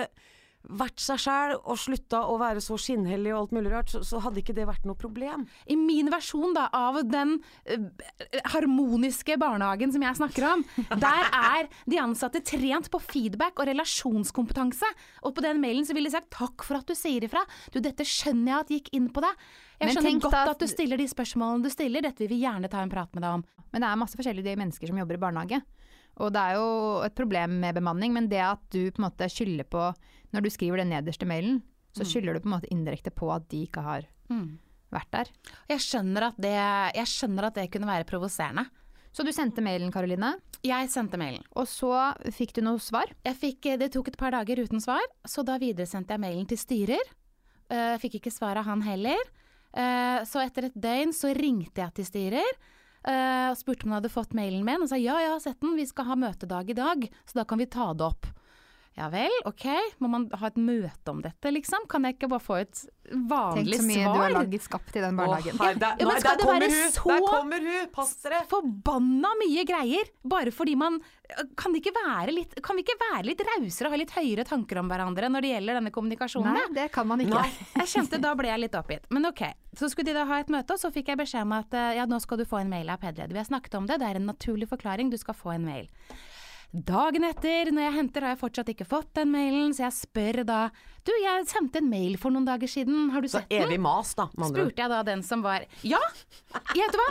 vært 0.65 1.03
seg 1.03 1.21
sjæl 1.21 1.55
og 1.59 1.77
slutta 1.81 2.23
å 2.31 2.37
være 2.41 2.63
så 2.65 2.77
skinnhellig 2.81 3.33
og 3.35 3.41
alt 3.43 3.55
mulig 3.57 3.73
rart, 3.73 3.91
så, 3.93 4.01
så 4.07 4.21
hadde 4.25 4.41
ikke 4.41 4.57
det 4.57 4.67
vært 4.69 4.87
noe 4.89 4.99
problem. 4.99 5.45
I 5.71 5.77
min 5.79 6.09
versjon 6.13 6.55
da, 6.57 6.69
av 6.73 7.01
den 7.09 7.37
uh, 7.69 8.07
harmoniske 8.55 9.37
barnehagen 9.41 9.93
som 9.95 10.05
jeg 10.07 10.21
snakker 10.21 10.49
om, 10.49 10.65
der 11.07 11.29
er 11.29 11.69
de 11.91 12.01
ansatte 12.01 12.43
trent 12.47 12.91
på 12.93 13.03
feedback 13.03 13.61
og 13.61 13.69
relasjonskompetanse. 13.71 14.89
Og 15.25 15.37
på 15.37 15.45
den 15.45 15.61
mailen 15.63 15.87
så 15.87 15.97
ville 15.97 16.11
de 16.11 16.17
sagt 16.17 16.33
'takk 16.35 16.65
for 16.67 16.81
at 16.81 16.89
du 16.89 16.97
sier 16.99 17.27
ifra'. 17.29 17.45
Du, 17.75 17.81
dette 17.85 18.07
skjønner 18.09 18.55
jeg 18.55 18.61
at 18.61 18.75
gikk 18.79 18.93
inn 18.97 19.13
på 19.13 19.25
deg. 19.25 19.47
Jeg 19.81 19.91
Men 19.91 19.97
skjønner 19.99 20.27
godt 20.27 20.55
at 20.55 20.65
du 20.65 20.71
stiller 20.71 21.01
de 21.01 21.09
spørsmålene 21.11 21.67
du 21.67 21.73
stiller. 21.73 22.05
Dette 22.05 22.25
vil 22.25 22.37
vi 22.37 22.45
gjerne 22.45 22.71
ta 22.73 22.81
en 22.81 22.93
prat 22.93 23.11
med 23.13 23.27
deg 23.27 23.41
om. 23.41 23.47
Men 23.75 23.83
det 23.83 23.89
er 23.91 24.01
masse 24.01 24.17
forskjellige 24.19 24.61
mennesker 24.61 24.89
som 24.89 25.01
jobber 25.01 25.19
i 25.19 25.25
barnehage. 25.27 25.61
Og 26.23 26.31
det 26.35 26.41
er 26.41 26.59
jo 26.61 26.67
et 27.03 27.15
problem 27.19 27.57
med 27.63 27.75
bemanning, 27.75 28.13
men 28.15 28.29
det 28.31 28.43
at 28.43 28.63
du 28.71 28.87
på 28.87 29.03
en 29.03 29.09
måte 29.09 29.27
skylder 29.31 29.67
på 29.67 29.89
Når 30.35 30.45
du 30.45 30.51
skriver 30.51 30.83
den 30.83 30.91
nederste 30.91 31.29
mailen, 31.29 31.63
så 31.95 32.03
skylder 32.03 32.35
du 32.35 32.43
på 32.43 32.51
en 32.51 32.57
måte 32.57 32.71
indirekte 32.75 33.13
på 33.15 33.29
at 33.31 33.47
de 33.53 33.61
ikke 33.69 33.85
har 33.87 34.09
vært 34.95 35.11
der. 35.15 35.31
Jeg 35.71 35.83
skjønner 35.85 36.29
at 36.31 36.41
det, 36.43 36.55
jeg 36.99 37.11
skjønner 37.11 37.49
at 37.49 37.59
det 37.59 37.69
kunne 37.71 37.91
være 37.91 38.09
provoserende. 38.09 38.67
Så 39.15 39.23
du 39.23 39.31
sendte 39.31 39.63
mailen, 39.63 39.93
Karoline, 39.95 40.33
Jeg 40.65 40.89
sendte 40.91 41.19
mailen. 41.21 41.45
og 41.55 41.69
så 41.71 42.15
fikk 42.35 42.55
du 42.57 42.63
noe 42.63 42.81
svar. 42.83 43.13
Jeg 43.23 43.37
fikk, 43.39 43.69
det 43.79 43.93
tok 43.93 44.09
et 44.09 44.19
par 44.19 44.33
dager 44.35 44.59
uten 44.59 44.81
svar, 44.83 45.03
så 45.25 45.45
da 45.47 45.59
videresendte 45.59 46.17
jeg 46.17 46.21
mailen 46.21 46.47
til 46.51 46.59
styrer. 46.59 47.13
Uh, 47.71 47.95
fikk 48.03 48.19
ikke 48.19 48.33
svar 48.35 48.59
av 48.59 48.67
han 48.67 48.83
heller. 48.83 49.21
Uh, 49.71 50.25
så 50.27 50.43
etter 50.43 50.67
et 50.67 50.75
døgn 50.75 51.15
så 51.15 51.31
ringte 51.37 51.85
jeg 51.85 51.95
til 51.95 52.09
styrer. 52.09 52.59
Uh, 53.07 53.55
spurte 53.55 53.85
om 53.85 53.93
han 53.93 54.01
hadde 54.01 54.11
fått 54.11 54.35
mailen 54.35 54.65
min, 54.67 54.83
og 54.83 54.91
sa 54.91 54.99
ja, 54.99 55.15
jeg 55.23 55.31
har 55.31 55.43
sett 55.45 55.61
den, 55.63 55.77
vi 55.79 55.87
skal 55.87 56.09
ha 56.11 56.19
møtedag 56.19 56.73
i 56.73 56.79
dag, 56.79 57.07
så 57.29 57.39
da 57.39 57.47
kan 57.47 57.61
vi 57.63 57.71
ta 57.71 57.93
det 57.95 58.09
opp. 58.09 58.27
Ja 58.95 59.09
vel, 59.11 59.33
ok, 59.43 59.65
må 59.99 60.07
man 60.07 60.29
ha 60.39 60.47
et 60.47 60.59
møte 60.63 61.11
om 61.11 61.19
dette, 61.25 61.51
liksom? 61.51 61.83
Kan 61.91 62.05
jeg 62.07 62.15
ikke 62.15 62.29
bare 62.31 62.43
få 62.45 62.59
et 62.61 62.83
vanlig 63.11 63.25
svar? 63.27 63.57
Tenk 63.57 63.81
så 63.81 63.87
mye 63.89 63.97
svar? 64.05 64.15
du 64.15 64.21
har 64.23 64.35
laget 64.37 64.63
skapt 64.63 64.95
i 64.95 65.03
den 65.03 65.17
barnehagen. 65.19 65.57
Å, 65.59 65.71
der, 65.83 65.97
Ja, 65.99 66.07
men 66.07 66.21
skal 66.23 66.37
det 66.39 66.45
kommer 66.47 66.61
være 66.63 66.69
hun! 66.71 66.93
så- 66.95 67.09
Der 67.11 67.25
kommer 67.27 67.65
hun! 67.67 67.89
Pass 67.97 68.13
dere! 68.23 68.39
forbanna 68.53 69.33
mye 69.41 69.65
greier, 69.67 70.13
bare 70.23 70.53
fordi 70.55 70.77
man 70.79 71.01
kan, 71.59 71.73
det 71.75 71.81
ikke 71.83 71.95
være 71.97 72.35
litt, 72.37 72.55
kan 72.63 72.77
vi 72.79 72.85
ikke 72.87 72.95
være 73.03 73.25
litt 73.27 73.43
rausere 73.49 73.89
og 73.91 73.97
ha 73.97 73.99
litt 73.99 74.15
høyere 74.15 74.45
tanker 74.47 74.79
om 74.79 74.89
hverandre 74.93 75.27
når 75.33 75.43
det 75.43 75.51
gjelder 75.57 75.79
denne 75.81 75.91
kommunikasjonen? 75.91 76.55
Nei, 76.55 76.67
det 76.79 76.93
kan 76.95 77.09
man 77.11 77.19
ikke. 77.25 77.35
Nei. 77.35 77.51
Jeg 77.83 77.91
kjente 77.97 78.21
Da 78.23 78.35
ble 78.39 78.47
jeg 78.53 78.63
litt 78.63 78.79
oppgitt. 78.79 79.11
Men 79.11 79.27
ok, 79.27 79.43
så 79.75 79.91
skulle 79.91 80.13
de 80.13 80.15
da 80.21 80.25
ha 80.31 80.39
et 80.39 80.53
møte, 80.55 80.71
og 80.71 80.79
så 80.79 80.93
fikk 80.95 81.11
jeg 81.11 81.19
beskjed 81.19 81.43
om 81.43 81.57
at 81.59 81.75
ja, 81.99 82.07
nå 82.07 82.21
skal 82.23 82.39
du 82.39 82.45
få 82.47 82.63
en 82.63 82.71
mail 82.71 82.89
av 82.95 83.03
pedleder. 83.03 83.35
Vi 83.35 83.43
har 83.43 83.51
snakket 83.51 83.75
om 83.75 83.91
det, 83.91 83.99
det 83.99 84.07
er 84.13 84.23
en 84.23 84.31
naturlig 84.31 84.71
forklaring, 84.71 85.11
du 85.11 85.19
skal 85.19 85.35
få 85.35 85.57
en 85.59 85.67
mail. 85.67 85.91
Dagen 86.75 87.23
etter, 87.29 87.69
når 87.71 87.85
jeg 87.85 87.95
henter, 87.95 88.25
har 88.27 88.33
jeg 88.35 88.41
fortsatt 88.41 88.71
ikke 88.73 88.87
fått 88.91 89.13
den 89.15 89.31
mailen, 89.31 89.75
så 89.77 89.85
jeg 89.85 89.95
spør 89.95 90.41
da 90.49 90.61
Du, 91.07 91.13
jeg 91.23 91.45
sendte 91.47 91.79
en 91.79 91.87
mail 91.91 92.17
for 92.19 92.35
noen 92.35 92.49
dager 92.49 92.67
siden, 92.67 93.13
har 93.15 93.23
du 93.23 93.29
Så 93.31 93.39
sett 93.39 93.53
den? 93.53 93.63
Så 93.63 93.69
evig 93.69 93.79
mas, 93.85 94.15
da. 94.19 94.27
med 94.35 94.49
andre 94.49 94.65
spurte 94.65 94.83
jeg 94.83 94.91
da 94.91 95.03
den 95.07 95.23
som 95.23 95.45
var 95.45 95.67
Ja! 95.87 96.01
Vet 96.75 96.97
du 96.97 96.99
hva? 96.99 97.11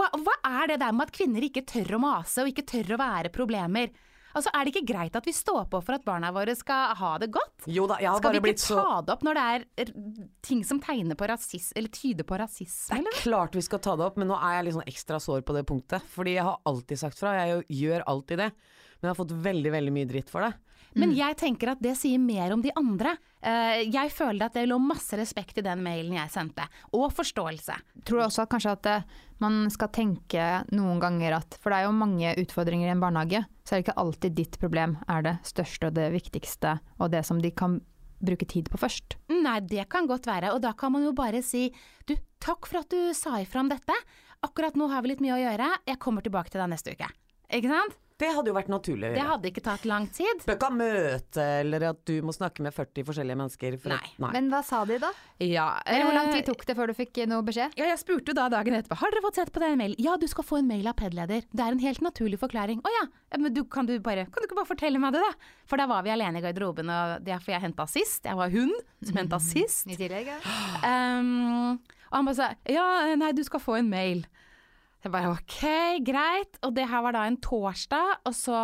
hva? 0.00 0.08
Hva 0.18 0.34
er 0.64 0.72
det 0.72 0.80
der 0.82 0.96
med 0.96 1.06
at 1.06 1.14
kvinner 1.14 1.46
ikke 1.46 1.62
tør 1.62 1.94
å 1.94 2.02
mase 2.02 2.42
og 2.42 2.50
ikke 2.50 2.66
tør 2.74 2.96
å 2.96 3.00
være 3.04 3.30
problemer? 3.34 3.94
Altså, 4.34 4.50
Er 4.50 4.66
det 4.66 4.72
ikke 4.74 4.88
greit 4.90 5.14
at 5.14 5.26
vi 5.28 5.32
står 5.36 5.68
på 5.70 5.78
for 5.86 5.94
at 5.94 6.02
barna 6.02 6.32
våre 6.34 6.56
skal 6.58 6.96
ha 6.98 7.12
det 7.22 7.28
godt? 7.30 7.68
Jo 7.70 7.86
da, 7.86 8.00
jeg 8.02 8.10
har 8.10 8.18
Skal 8.18 8.32
vi 8.34 8.40
bare 8.40 8.40
ikke 8.40 8.48
blitt 8.48 8.64
så 8.64 8.80
ta 8.82 8.96
det 9.06 9.12
opp 9.14 9.22
når 9.22 9.38
det 9.38 9.44
er 9.84 9.92
ting 10.42 10.64
som 10.66 10.80
tegner 10.82 11.14
på 11.14 11.28
rasisme, 11.30 11.70
eller 11.78 11.92
tyder 11.94 12.26
på 12.26 12.40
rasisme? 12.42 12.98
Det 12.98 13.12
er 13.14 13.20
klart 13.22 13.54
vi 13.54 13.62
skal 13.62 13.78
ta 13.78 13.94
det 13.94 14.08
opp, 14.08 14.18
men 14.18 14.26
nå 14.32 14.40
er 14.42 14.56
jeg 14.56 14.66
litt 14.66 14.76
sånn 14.80 14.90
ekstra 14.90 15.20
sår 15.22 15.46
på 15.46 15.54
det 15.54 15.62
punktet. 15.70 16.02
Fordi 16.16 16.34
jeg 16.34 16.48
har 16.48 16.58
alltid 16.66 16.98
sagt 17.04 17.22
fra, 17.22 17.36
jeg 17.46 17.62
gjør 17.78 18.02
alltid 18.10 18.42
det. 18.42 18.50
Men 19.00 19.08
jeg 19.08 19.12
har 19.12 19.20
fått 19.22 19.36
veldig, 19.44 19.74
veldig 19.74 19.94
mye 19.94 20.10
dritt 20.10 20.32
for 20.32 20.46
det. 20.46 20.54
Men 20.94 21.14
jeg 21.14 21.36
tenker 21.40 21.72
at 21.72 21.80
det 21.82 21.96
sier 21.98 22.20
mer 22.22 22.52
om 22.54 22.62
de 22.62 22.70
andre. 22.78 23.16
Eh, 23.42 23.82
jeg 23.90 24.12
føler 24.14 24.46
at 24.46 24.54
det 24.56 24.66
lå 24.70 24.78
masse 24.78 25.16
respekt 25.18 25.58
i 25.58 25.64
den 25.66 25.82
mailen 25.84 26.14
jeg 26.16 26.32
sendte, 26.32 26.66
og 26.94 27.08
forståelse. 27.16 27.76
Tror 28.06 28.20
du 28.20 28.24
også 28.28 28.44
at 28.44 28.52
kanskje 28.52 28.74
at 28.76 28.90
eh, 28.92 29.08
man 29.42 29.64
skal 29.74 29.90
tenke 29.94 30.44
noen 30.70 31.02
ganger 31.02 31.40
at 31.40 31.58
For 31.60 31.72
det 31.72 31.80
er 31.80 31.88
jo 31.88 31.96
mange 31.98 32.36
utfordringer 32.44 32.88
i 32.88 32.94
en 32.94 33.02
barnehage, 33.02 33.42
så 33.66 33.74
er 33.74 33.80
det 33.80 33.86
ikke 33.88 33.98
alltid 34.04 34.38
ditt 34.38 34.60
problem 34.62 34.96
er 35.10 35.26
det 35.26 35.34
største 35.50 35.90
og 35.90 35.98
det 35.98 36.12
viktigste, 36.14 36.78
og 37.00 37.10
det 37.14 37.24
som 37.26 37.42
de 37.42 37.50
kan 37.50 37.80
bruke 38.24 38.46
tid 38.48 38.70
på 38.72 38.80
først. 38.80 39.18
Nei, 39.34 39.58
det 39.66 39.88
kan 39.92 40.06
godt 40.08 40.28
være, 40.30 40.54
og 40.54 40.62
da 40.64 40.72
kan 40.78 40.94
man 40.94 41.04
jo 41.04 41.12
bare 41.16 41.42
si 41.44 41.66
du, 42.08 42.14
takk 42.40 42.70
for 42.70 42.84
at 42.84 42.94
du 42.94 43.10
sa 43.16 43.40
ifra 43.42 43.64
om 43.64 43.72
dette. 43.72 43.98
Akkurat 44.46 44.78
nå 44.78 44.88
har 44.92 45.02
vi 45.02 45.12
litt 45.12 45.24
mye 45.24 45.36
å 45.36 45.42
gjøre, 45.42 45.68
jeg 45.90 46.00
kommer 46.00 46.24
tilbake 46.24 46.54
til 46.54 46.62
deg 46.62 46.70
neste 46.72 46.94
uke. 46.94 47.10
Ikke 47.52 47.72
sant? 47.72 47.98
Det 48.14 48.28
hadde 48.30 48.52
jo 48.52 48.54
vært 48.54 48.68
naturlig 48.70 49.08
Det 49.16 49.22
hadde 49.26 49.48
ikke 49.50 49.62
tatt 49.64 49.86
lang 49.90 50.04
tid. 50.14 50.44
Bør 50.46 50.54
ikke 50.54 50.68
ha 50.70 50.74
møte, 50.76 51.46
eller 51.64 51.86
at 51.88 52.02
du 52.06 52.12
må 52.22 52.30
snakke 52.34 52.62
med 52.62 52.74
40 52.76 53.06
forskjellige 53.08 53.38
mennesker. 53.40 53.76
For 53.82 53.90
Nei. 53.90 53.98
At, 53.98 54.20
nei. 54.22 54.30
Men 54.36 54.50
hva 54.52 54.60
sa 54.66 54.84
de 54.86 55.00
da? 55.02 55.10
Ja, 55.42 55.66
Eller 55.82 56.06
hvor 56.06 56.14
lang 56.14 56.30
eh, 56.30 56.36
tid 56.38 56.46
tok 56.46 56.62
det 56.68 56.76
før 56.78 56.92
du 56.92 56.94
fikk 56.94 57.18
noe 57.30 57.42
beskjed? 57.46 57.74
Ja, 57.80 57.88
jeg 57.90 57.98
spurte 57.98 58.30
jo 58.30 58.36
da 58.38 58.44
dagen 58.54 58.76
etterpå 58.78 59.00
Har 59.00 59.14
dere 59.14 59.24
fått 59.24 59.40
sett 59.40 59.50
på 59.54 59.62
den 59.64 59.74
mailen. 59.80 59.98
Ja, 59.98 60.14
du 60.20 60.28
skal 60.30 60.46
få 60.46 60.60
en 60.60 60.70
mail 60.70 60.86
av 60.86 60.94
PED-leder. 61.00 61.48
Det 61.50 61.64
er 61.64 61.74
en 61.74 61.82
helt 61.82 62.04
naturlig 62.06 62.38
forklaring. 62.38 62.84
Å 62.86 62.92
ja, 63.00 63.02
ja, 63.34 63.40
men 63.42 63.56
du, 63.56 63.64
kan, 63.66 63.90
du 63.90 63.96
bare, 63.98 64.28
kan 64.30 64.44
du 64.44 64.46
ikke 64.46 64.60
bare 64.60 64.70
fortelle 64.70 65.02
meg 65.02 65.16
det, 65.18 65.24
da? 65.26 65.50
For 65.66 65.82
da 65.82 65.88
var 65.90 66.06
vi 66.06 66.14
alene 66.14 66.38
i 66.38 66.46
garderoben, 66.46 66.94
og 66.94 67.16
det 67.26 67.34
er 67.34 67.42
for 67.42 67.56
jeg 67.56 67.64
henta 67.66 67.88
sist. 67.90 68.30
Jeg 68.30 68.38
var 68.38 68.54
hun 68.54 68.70
som 69.02 69.18
henta 69.18 69.42
sist. 69.50 69.90
I 69.90 69.98
tillegg, 69.98 70.30
ja. 70.30 70.38
Um, 70.86 71.82
og 72.14 72.20
han 72.20 72.30
bare 72.30 72.38
sa 72.38 72.52
ja, 72.70 72.86
nei, 73.18 73.34
du 73.34 73.42
skal 73.42 73.58
få 73.58 73.80
en 73.80 73.90
mail. 73.90 74.22
Jeg 75.04 75.12
bare 75.12 75.34
ok, 75.34 75.58
greit. 76.00 76.56
Og 76.64 76.72
det 76.76 76.86
her 76.88 77.02
var 77.04 77.12
da 77.12 77.26
en 77.28 77.36
torsdag, 77.44 78.24
og 78.24 78.34
så 78.36 78.56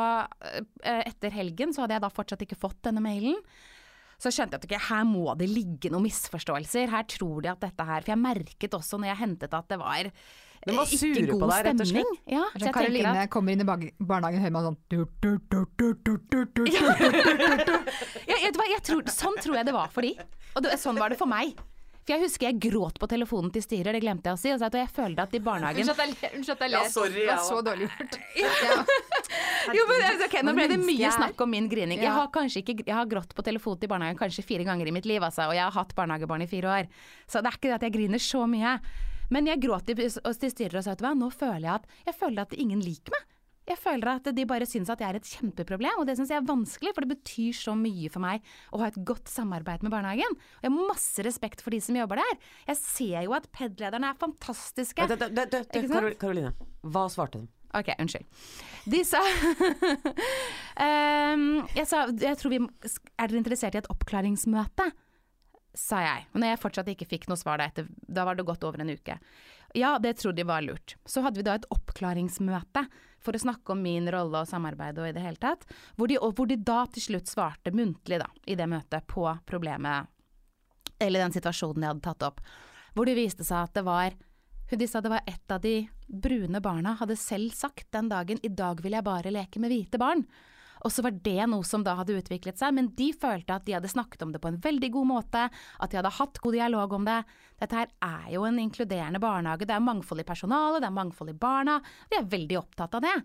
eh, 0.49 1.03
etter 1.05 1.35
helgen 1.35 1.75
så 1.77 1.85
hadde 1.85 1.99
jeg 1.99 2.05
da 2.07 2.09
fortsatt 2.17 2.45
ikke 2.47 2.57
fått 2.57 2.81
denne 2.89 3.03
mailen. 3.05 3.37
Så 4.21 4.29
skjønte 4.33 4.57
jeg 4.57 4.61
at 4.61 4.67
okay, 4.69 4.81
her 4.91 5.05
må 5.09 5.35
det 5.41 5.49
ligge 5.49 5.91
noen 5.93 6.05
misforståelser. 6.05 6.93
Her 6.93 7.05
tror 7.09 7.45
de 7.45 7.49
at 7.53 7.61
dette 7.63 7.85
her 7.89 8.05
For 8.05 8.13
jeg 8.13 8.21
merket 8.21 8.77
også 8.77 9.01
når 9.01 9.09
jeg 9.15 9.21
hentet 9.23 9.55
at 9.57 9.69
det 9.73 9.79
var 9.81 10.11
De 10.11 10.75
var 10.77 10.85
eh, 10.85 10.93
sure 10.93 11.23
ikke 11.23 11.33
på 11.33 11.39
god 11.41 11.53
deg, 11.55 11.61
rett 11.69 11.81
og 11.81 11.89
slett. 11.89 12.13
Ja, 12.29 12.45
så 12.53 12.59
Så 12.59 12.67
jeg 12.67 12.75
Karoline 12.77 13.15
at 13.17 13.33
kommer 13.33 13.51
inn 13.57 13.65
i 13.65 13.69
barnehagen 13.69 14.09
barnehagen, 14.13 14.45
hører 14.45 14.57
meg 14.57 14.65
sånn 14.69 14.79
ja, 18.29 18.37
jeg, 18.45 18.53
jeg 18.53 18.83
tror, 18.89 19.01
Sånn 19.13 19.37
tror 19.41 19.61
jeg 19.61 19.69
det 19.69 19.77
var 19.77 19.89
for 19.93 20.05
de. 20.05 20.13
Og 20.57 20.65
det, 20.65 20.77
sånn 20.81 21.01
var 21.01 21.13
det 21.13 21.21
for 21.21 21.29
meg. 21.31 21.57
For 22.01 22.15
jeg 22.15 22.25
husker 22.25 22.49
jeg 22.49 22.59
gråt 22.65 22.97
på 22.99 23.07
telefonen 23.11 23.53
til 23.55 23.63
styret, 23.63 23.93
det 23.95 24.01
glemte 24.03 24.31
jeg 24.31 24.39
å 24.39 24.41
si. 24.41 24.53
Og 24.55 24.61
så 24.63 24.71
jeg 24.81 24.91
følte 24.91 25.27
at 25.27 25.35
i 25.37 25.41
barnehagen 25.45 25.85
Unnskyld 25.85 26.55
at 26.57 26.65
jeg 26.65 26.73
ler. 26.73 26.79
Ja, 26.81 26.89
sorry, 26.91 27.13
det 27.21 27.27
var 27.29 27.45
så 27.47 27.61
dårlig 27.67 27.91
gjort. 27.91 28.19
Ja. 28.41 28.55
Jo, 29.77 29.85
men 29.87 30.23
ok, 30.25 30.35
Nå 30.43 30.55
ble 30.57 30.65
det 30.73 30.79
mye 30.81 31.11
snakk 31.15 31.43
om 31.45 31.51
min 31.53 31.69
grining. 31.71 32.01
Jeg 32.03 32.11
har 32.17 32.31
kanskje 32.35 32.63
ikke 32.65 32.75
Jeg 32.81 32.97
har 32.97 33.07
grått 33.11 33.35
på 33.37 33.45
telefonen 33.47 33.83
til 33.83 33.91
barnehagen 33.93 34.19
kanskje 34.19 34.43
fire 34.47 34.65
ganger 34.67 34.89
i 34.89 34.95
mitt 34.97 35.07
liv, 35.07 35.23
altså, 35.23 35.47
og 35.51 35.55
jeg 35.55 35.63
har 35.63 35.77
hatt 35.77 35.95
barnehagebarn 35.99 36.43
i 36.43 36.49
fire 36.51 36.73
år. 36.81 36.89
Så 37.31 37.45
det 37.45 37.53
er 37.53 37.59
ikke 37.61 37.69
det 37.71 37.77
at 37.77 37.87
jeg 37.87 37.97
griner 37.99 38.25
så 38.25 38.47
mye. 38.51 38.79
Men 39.31 39.47
jeg 39.47 39.63
gråt 39.63 39.87
til, 39.87 40.01
til 40.01 40.55
styret 40.55 40.81
og 40.81 40.87
sa 40.87 40.97
at 40.97 41.05
nå 41.15 41.31
føler 41.31 41.69
jeg 41.69 41.75
at 41.77 42.09
Jeg 42.09 42.19
føler 42.25 42.49
at 42.49 42.57
ingen 42.57 42.83
liker 42.83 43.15
meg. 43.15 43.29
Jeg 43.69 43.77
føler 43.79 44.09
at 44.17 44.27
de 44.35 44.45
bare 44.49 44.67
syns 44.67 44.89
at 44.91 44.99
jeg 45.05 45.09
er 45.13 45.19
et 45.21 45.29
kjempeproblem, 45.31 46.01
og 46.01 46.07
det 46.09 46.17
syns 46.19 46.31
jeg 46.33 46.41
er 46.41 46.47
vanskelig, 46.49 46.95
for 46.97 47.05
det 47.05 47.13
betyr 47.13 47.53
så 47.55 47.75
mye 47.79 48.09
for 48.11 48.25
meg 48.25 48.43
å 48.75 48.81
ha 48.83 48.89
et 48.91 48.99
godt 49.07 49.29
samarbeid 49.31 49.85
med 49.87 49.93
barnehagen. 49.95 50.33
Og 50.33 50.65
jeg 50.67 50.73
har 50.73 50.89
masse 50.91 51.23
respekt 51.27 51.63
for 51.63 51.71
de 51.75 51.79
som 51.85 51.95
jobber 52.01 52.19
der. 52.23 52.35
Jeg 52.73 52.81
ser 52.81 53.23
jo 53.29 53.37
at 53.37 53.47
PED-lederne 53.55 54.11
er 54.11 54.19
fantastiske. 54.19 55.07
Du, 55.13 55.15
du, 55.15 55.29
du? 55.47 55.59
Karol- 55.93 56.17
Karoline, 56.19 56.55
hva 56.83 57.05
svarte 57.13 57.45
de? 57.45 57.51
Ok, 57.79 57.93
unnskyld. 58.03 58.27
De 58.91 59.05
sa 59.07 59.21
um, 60.83 61.45
Jeg 61.79 61.87
sa 61.87 62.01
Jeg 62.19 62.39
tror 62.41 62.51
vi 62.51 62.59
Er 62.59 63.29
dere 63.31 63.39
interessert 63.39 63.77
i 63.77 63.81
et 63.83 63.91
oppklaringsmøte? 63.93 64.89
sa 65.79 66.01
jeg. 66.03 66.25
Men 66.33 66.43
når 66.43 66.49
jeg 66.51 66.59
fortsatt 66.65 66.89
ikke 66.91 67.07
fikk 67.07 67.29
noe 67.31 67.39
svar 67.39 67.61
da 67.63 67.69
etter 67.71 67.87
Da 68.11 68.25
var 68.27 68.35
det 68.35 68.43
gått 68.49 68.65
over 68.67 68.83
en 68.83 68.91
uke. 68.91 69.15
Ja, 69.79 69.93
det 70.03 70.17
trodde 70.19 70.41
de 70.43 70.47
var 70.49 70.65
lurt. 70.67 70.97
Så 71.07 71.23
hadde 71.23 71.39
vi 71.39 71.45
da 71.47 71.55
et 71.61 71.69
oppklaringsmøte 71.71 72.83
for 73.21 73.37
å 73.37 73.43
snakke 73.43 73.75
om 73.75 73.83
min 73.85 74.09
rolle 74.13 74.43
og 74.43 74.49
samarbeid 74.49 74.99
og 75.01 75.11
i 75.11 75.13
det 75.17 75.25
hele 75.25 75.41
tatt. 75.41 75.67
Hvor 75.97 76.11
de, 76.11 76.17
hvor 76.21 76.49
de 76.49 76.57
da 76.57 76.85
til 76.93 77.05
slutt 77.05 77.31
svarte 77.31 77.75
muntlig, 77.77 78.21
da, 78.23 78.31
i 78.47 78.57
det 78.59 78.69
møtet, 78.71 79.07
på 79.07 79.27
problemet 79.47 80.09
Eller 81.01 81.25
den 81.25 81.33
situasjonen 81.33 81.81
de 81.81 81.89
hadde 81.89 82.05
tatt 82.05 82.27
opp. 82.27 82.41
Hvor 82.95 83.09
det 83.09 83.17
viste 83.17 83.45
seg 83.47 83.69
at 83.69 83.77
det 83.79 83.87
var 83.87 84.17
de 84.71 84.87
sa 84.87 85.01
det 85.03 85.11
var 85.11 85.27
et 85.27 85.51
av 85.51 85.61
de 85.61 85.89
brune 86.07 86.61
barna 86.63 86.93
hadde 87.01 87.17
selv 87.19 87.51
sagt 87.51 87.89
den 87.91 88.09
dagen 88.09 88.39
'i 88.43 88.49
dag 88.49 88.81
vil 88.81 88.93
jeg 88.93 89.03
bare 89.03 89.33
leke 89.33 89.59
med 89.59 89.71
hvite 89.73 89.99
barn'. 89.99 90.23
Og 90.85 90.93
så 90.93 91.03
var 91.05 91.11
det 91.13 91.49
noe 91.51 91.67
som 91.67 91.83
da 91.85 91.95
hadde 91.99 92.17
utviklet 92.17 92.59
seg, 92.61 92.73
men 92.77 92.89
de 92.97 93.11
følte 93.13 93.57
at 93.59 93.67
de 93.67 93.75
hadde 93.77 93.91
snakket 93.93 94.23
om 94.23 94.33
det 94.33 94.41
på 94.41 94.49
en 94.49 94.61
veldig 94.65 94.91
god 94.93 95.07
måte, 95.11 95.49
at 95.51 95.91
de 95.91 95.97
hadde 96.01 96.15
hatt 96.21 96.41
god 96.41 96.57
dialog 96.57 96.93
om 96.97 97.05
det. 97.05 97.19
Dette 97.61 97.77
her 97.77 97.93
er 98.01 98.31
jo 98.33 98.47
en 98.49 98.59
inkluderende 98.63 99.21
barnehage, 99.21 99.67
det 99.69 99.77
er 99.77 99.85
mangfold 99.85 100.21
i 100.25 100.29
personalet, 100.29 100.81
det 100.81 100.89
er 100.89 100.97
mangfold 100.97 101.35
i 101.35 101.39
barna. 101.39 101.81
De 102.11 102.17
er 102.17 102.31
veldig 102.33 102.59
opptatt 102.63 102.97
av 102.97 103.05
det. 103.05 103.19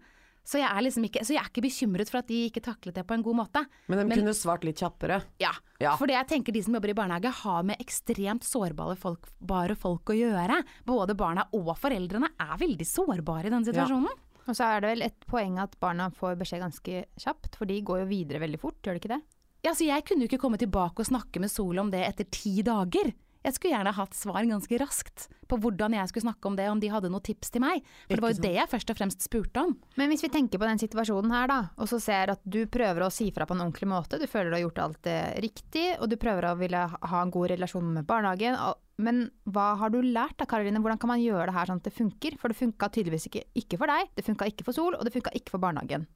Så 0.46 0.60
jeg 0.60 0.70
er 0.70 0.84
liksom 0.86 1.06
ikke, 1.08 1.24
så 1.26 1.34
jeg 1.34 1.42
er 1.42 1.48
ikke 1.50 1.64
bekymret 1.66 2.10
for 2.12 2.20
at 2.22 2.28
de 2.30 2.44
ikke 2.46 2.62
taklet 2.62 2.94
det 3.00 3.04
på 3.10 3.16
en 3.16 3.24
god 3.26 3.38
måte. 3.40 3.64
Men 3.90 3.98
de 3.98 4.04
Men- 4.06 4.20
kunne 4.20 4.34
svart 4.38 4.64
litt 4.64 4.78
kjappere. 4.78 5.24
Ja, 5.40 5.54
Ja. 5.82 5.96
for 5.98 6.06
det 6.06 6.14
jeg 6.14 6.28
tenker 6.28 6.54
de 6.54 6.62
som 6.62 6.76
jobber 6.76 6.90
i 6.90 6.94
barnehage 6.94 7.32
har 7.32 7.64
med 7.64 7.80
ekstremt 7.80 8.44
sårbare 8.44 8.96
folk, 8.96 9.26
bare 9.42 9.74
folk 9.76 10.06
å 10.06 10.14
gjøre. 10.14 10.64
Både 10.86 11.16
barna 11.18 11.48
og 11.52 11.76
foreldrene 11.80 12.30
er 12.40 12.58
veldig 12.58 12.86
sårbare 12.86 13.46
i 13.48 13.50
den 13.50 13.66
situasjonen. 13.66 14.14
Og 14.46 14.58
så 14.58 14.68
er 14.70 14.84
det 14.84 14.92
vel 14.92 15.06
et 15.08 15.28
poeng 15.30 15.58
at 15.62 15.74
barna 15.82 16.12
får 16.14 16.38
beskjed 16.40 16.62
ganske 16.62 17.06
kjapt, 17.22 17.56
for 17.58 17.70
de 17.70 17.80
går 17.86 18.04
jo 18.04 18.12
videre 18.12 18.44
veldig 18.44 18.62
fort, 18.62 18.78
gjør 18.84 18.98
de 18.98 19.02
ikke 19.02 19.14
det? 19.16 19.22
Ja, 19.66 19.74
så 19.74 19.88
jeg 19.88 20.06
kunne 20.06 20.26
jo 20.26 20.30
ikke 20.30 20.42
komme 20.44 20.60
tilbake 20.62 21.02
og 21.02 21.10
snakke 21.10 21.42
med 21.42 21.50
Sol 21.50 21.80
om 21.82 21.90
det 21.94 22.04
etter 22.06 22.28
ti 22.30 22.60
dager. 22.66 23.10
Jeg 23.46 23.54
skulle 23.54 23.76
gjerne 23.76 23.92
hatt 23.94 24.16
svar 24.18 24.42
ganske 24.50 24.78
raskt 24.82 25.28
på 25.46 25.60
hvordan 25.62 25.94
jeg 25.94 26.10
skulle 26.10 26.26
snakke 26.26 26.50
om 26.50 26.56
det, 26.58 26.66
om 26.72 26.80
de 26.82 26.90
hadde 26.90 27.12
noen 27.14 27.22
tips 27.22 27.52
til 27.54 27.62
meg. 27.62 27.84
For 28.08 28.18
det 28.18 28.24
var 28.26 28.34
jo 28.34 28.42
det 28.42 28.54
jeg 28.56 28.72
først 28.72 28.90
og 28.90 28.98
fremst 28.98 29.22
spurte 29.28 29.62
om. 29.62 29.76
Men 30.02 30.10
hvis 30.10 30.24
vi 30.26 30.32
tenker 30.34 30.58
på 30.58 30.66
den 30.66 30.82
situasjonen 30.82 31.30
her, 31.36 31.46
da, 31.52 31.60
og 31.78 31.86
så 31.92 32.00
ser 32.02 32.34
at 32.34 32.42
du 32.42 32.64
prøver 32.74 33.06
å 33.06 33.12
si 33.14 33.28
fra 33.36 33.46
på 33.46 33.54
en 33.54 33.62
ordentlig 33.68 33.88
måte, 33.92 34.18
du 34.18 34.26
føler 34.26 34.50
du 34.50 34.58
har 34.58 34.64
gjort 34.66 34.82
alt 34.88 35.00
det 35.06 35.20
riktig, 35.46 35.86
og 36.02 36.10
du 36.10 36.18
prøver 36.18 36.50
å 36.50 36.56
ville 36.58 36.82
ha 36.90 37.22
en 37.22 37.30
god 37.36 37.52
relasjon 37.54 37.94
med 38.00 38.08
barnehagen, 38.10 38.58
og- 38.58 38.82
men 38.98 39.30
hva 39.46 39.76
har 39.78 39.90
du 39.94 40.00
lært 40.02 40.38
da, 40.42 40.46
Karoline? 40.50 40.80
Hvordan 40.82 40.98
kan 41.00 41.10
man 41.14 41.20
gjøre 41.22 41.46
det 41.52 41.54
her 41.54 41.66
sånn 41.70 41.82
at 41.84 41.84
det 41.84 41.94
funker? 41.94 42.38
For 42.40 42.48
det 42.50 42.58
funka 42.58 42.90
tydeligvis 42.90 43.28
ikke, 43.30 43.44
ikke 43.62 43.78
for 43.78 43.86
deg, 43.92 44.10
det 44.16 44.26
funka 44.26 44.46
ikke 44.50 44.64
for 44.66 44.74
Sol, 44.74 44.96
og 44.96 45.04
det 45.06 45.14
funka 45.14 45.30
ikke 45.36 45.52
for 45.54 45.60
barnehagen. 45.60 46.08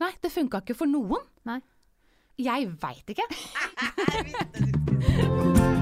Nei, 0.00 0.12
det 0.22 0.30
funka 0.32 0.62
ikke 0.62 0.76
for 0.78 0.86
noen. 0.86 1.20
Nei. 1.44 1.60
Jeg 2.38 2.68
veit 2.78 3.06
ikke. 3.12 3.26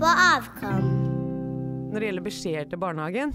på 0.00 0.08
Avkom. 0.08 0.84
Når 1.90 2.00
det 2.00 2.06
gjelder 2.08 2.24
beskjeder 2.24 2.68
til 2.70 2.80
barnehagen, 2.80 3.32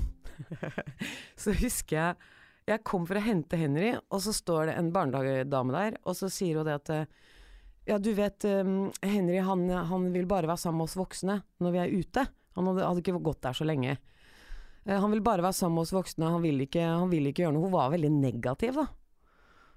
så 1.41 1.54
husker 1.60 1.97
jeg 1.99 2.32
jeg 2.65 2.82
kom 2.82 3.04
for 3.06 3.19
å 3.19 3.21
hente 3.21 3.60
Henry, 3.62 3.91
og 4.10 4.21
så 4.25 4.32
står 4.34 4.71
det 4.71 4.73
en 4.80 4.88
barnehagedame 4.89 5.75
der, 5.75 5.97
og 6.01 6.15
så 6.17 6.32
sier 6.34 6.58
hun 6.58 6.65
det 6.65 6.80
at 6.80 6.89
eh, 6.95 7.04
ja, 7.91 7.99
du 8.01 8.10
vet, 8.17 8.41
eh, 8.49 8.71
Henry 9.06 9.38
han, 9.45 9.67
han 9.69 10.08
vil 10.15 10.25
bare 10.25 10.49
være 10.49 10.63
sammen 10.63 10.82
med 10.82 10.88
oss 10.88 10.97
voksne 10.97 11.36
når 11.62 11.75
vi 11.75 11.82
er 11.84 11.93
ute. 11.93 12.23
Han 12.58 12.71
hadde, 12.71 12.88
hadde 12.88 13.04
ikke 13.04 13.21
gått 13.28 13.43
der 13.45 13.54
så 13.60 13.67
lenge. 13.69 13.93
Eh, 14.88 14.97
Han 14.97 15.13
vil 15.13 15.21
bare 15.21 15.45
være 15.45 15.54
sammen 15.60 15.78
med 15.78 15.86
oss 15.86 15.93
voksne, 15.93 16.32
han 16.34 16.41
vil 16.41 16.65
ikke, 16.65 16.82
han 16.89 17.13
vil 17.13 17.30
ikke 17.30 17.45
gjøre 17.45 17.54
noe. 17.60 17.67
Hun 17.69 17.75
var 17.78 17.93
veldig 17.93 18.10
negativ, 18.17 18.82
da. 18.82 18.88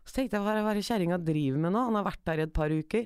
Så 0.09 0.17
tenkte 0.17 0.39
jeg, 0.39 0.47
hva 0.47 0.55
er 0.57 0.63
det- 0.65 0.79
er 0.79 0.89
kjerringa 0.89 1.21
driver 1.21 1.61
med 1.67 1.77
nå? 1.77 1.85
Han 1.91 2.01
har 2.01 2.09
vært 2.09 2.25
der 2.25 2.41
i 2.41 2.47
et 2.49 2.57
par 2.57 2.73
uker. 2.73 3.05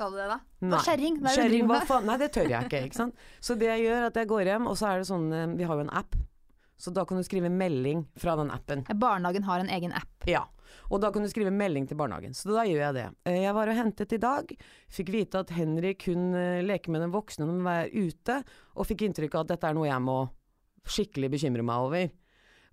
Sa 0.00 0.08
du 0.08 0.16
det 0.16 0.26
da? 0.30 0.38
Nei. 0.64 0.78
Kjerring, 0.86 1.18
hva 1.20 1.28
er 1.28 1.36
Kjerring, 1.42 1.66
hva 1.68 1.78
faen? 1.84 2.06
Nei, 2.08 2.16
det 2.22 2.30
tør 2.32 2.46
jeg 2.48 2.68
ikke, 2.70 2.78
ikke 2.88 2.96
sant. 3.02 3.24
Så 3.44 3.56
det 3.60 3.68
jeg 3.68 3.82
gjør, 3.84 4.06
at 4.08 4.16
jeg 4.16 4.28
går 4.30 4.48
hjem, 4.48 4.68
og 4.70 4.78
så 4.80 4.86
er 4.94 5.02
det 5.02 5.08
sånn 5.10 5.26
eh, 5.36 5.50
Vi 5.60 5.66
har 5.68 5.76
jo 5.76 5.84
en 5.84 5.92
app. 6.00 6.16
Så 6.80 6.88
da 6.96 7.04
kan 7.04 7.20
du 7.20 7.24
skrive 7.26 7.50
melding 7.52 8.06
fra 8.16 8.32
den 8.40 8.48
appen. 8.54 8.86
Barnehagen 8.96 9.44
har 9.44 9.60
en 9.60 9.68
egen 9.68 9.92
app. 9.92 10.24
Ja. 10.24 10.46
Og 10.88 11.02
da 11.02 11.10
kan 11.12 11.20
du 11.20 11.28
skrive 11.28 11.52
melding 11.52 11.84
til 11.90 11.98
barnehagen. 12.00 12.32
Så 12.32 12.48
da 12.54 12.62
gjør 12.64 12.80
jeg 12.86 12.96
det. 12.96 13.04
Eh, 13.28 13.42
Jeg 13.42 13.52
var 13.58 13.68
og 13.68 13.76
hentet 13.76 14.14
i 14.16 14.20
dag. 14.22 14.54
Fikk 14.88 15.12
vite 15.12 15.42
at 15.44 15.52
Henry 15.52 15.92
kun 16.00 16.30
eh, 16.32 16.62
leker 16.64 16.94
med 16.96 17.04
den 17.04 17.12
voksne 17.12 17.44
når 17.44 17.58
han 17.58 17.70
er 17.74 17.92
ute, 18.08 18.38
og 18.80 18.88
fikk 18.88 19.04
inntrykk 19.10 19.36
av 19.36 19.44
at 19.44 19.52
dette 19.52 19.68
er 19.68 19.76
noe 19.76 19.90
jeg 19.90 20.00
må 20.08 20.16
skikkelig 20.88 21.28
bekymre 21.36 21.66
meg 21.66 21.84
over. 21.90 22.08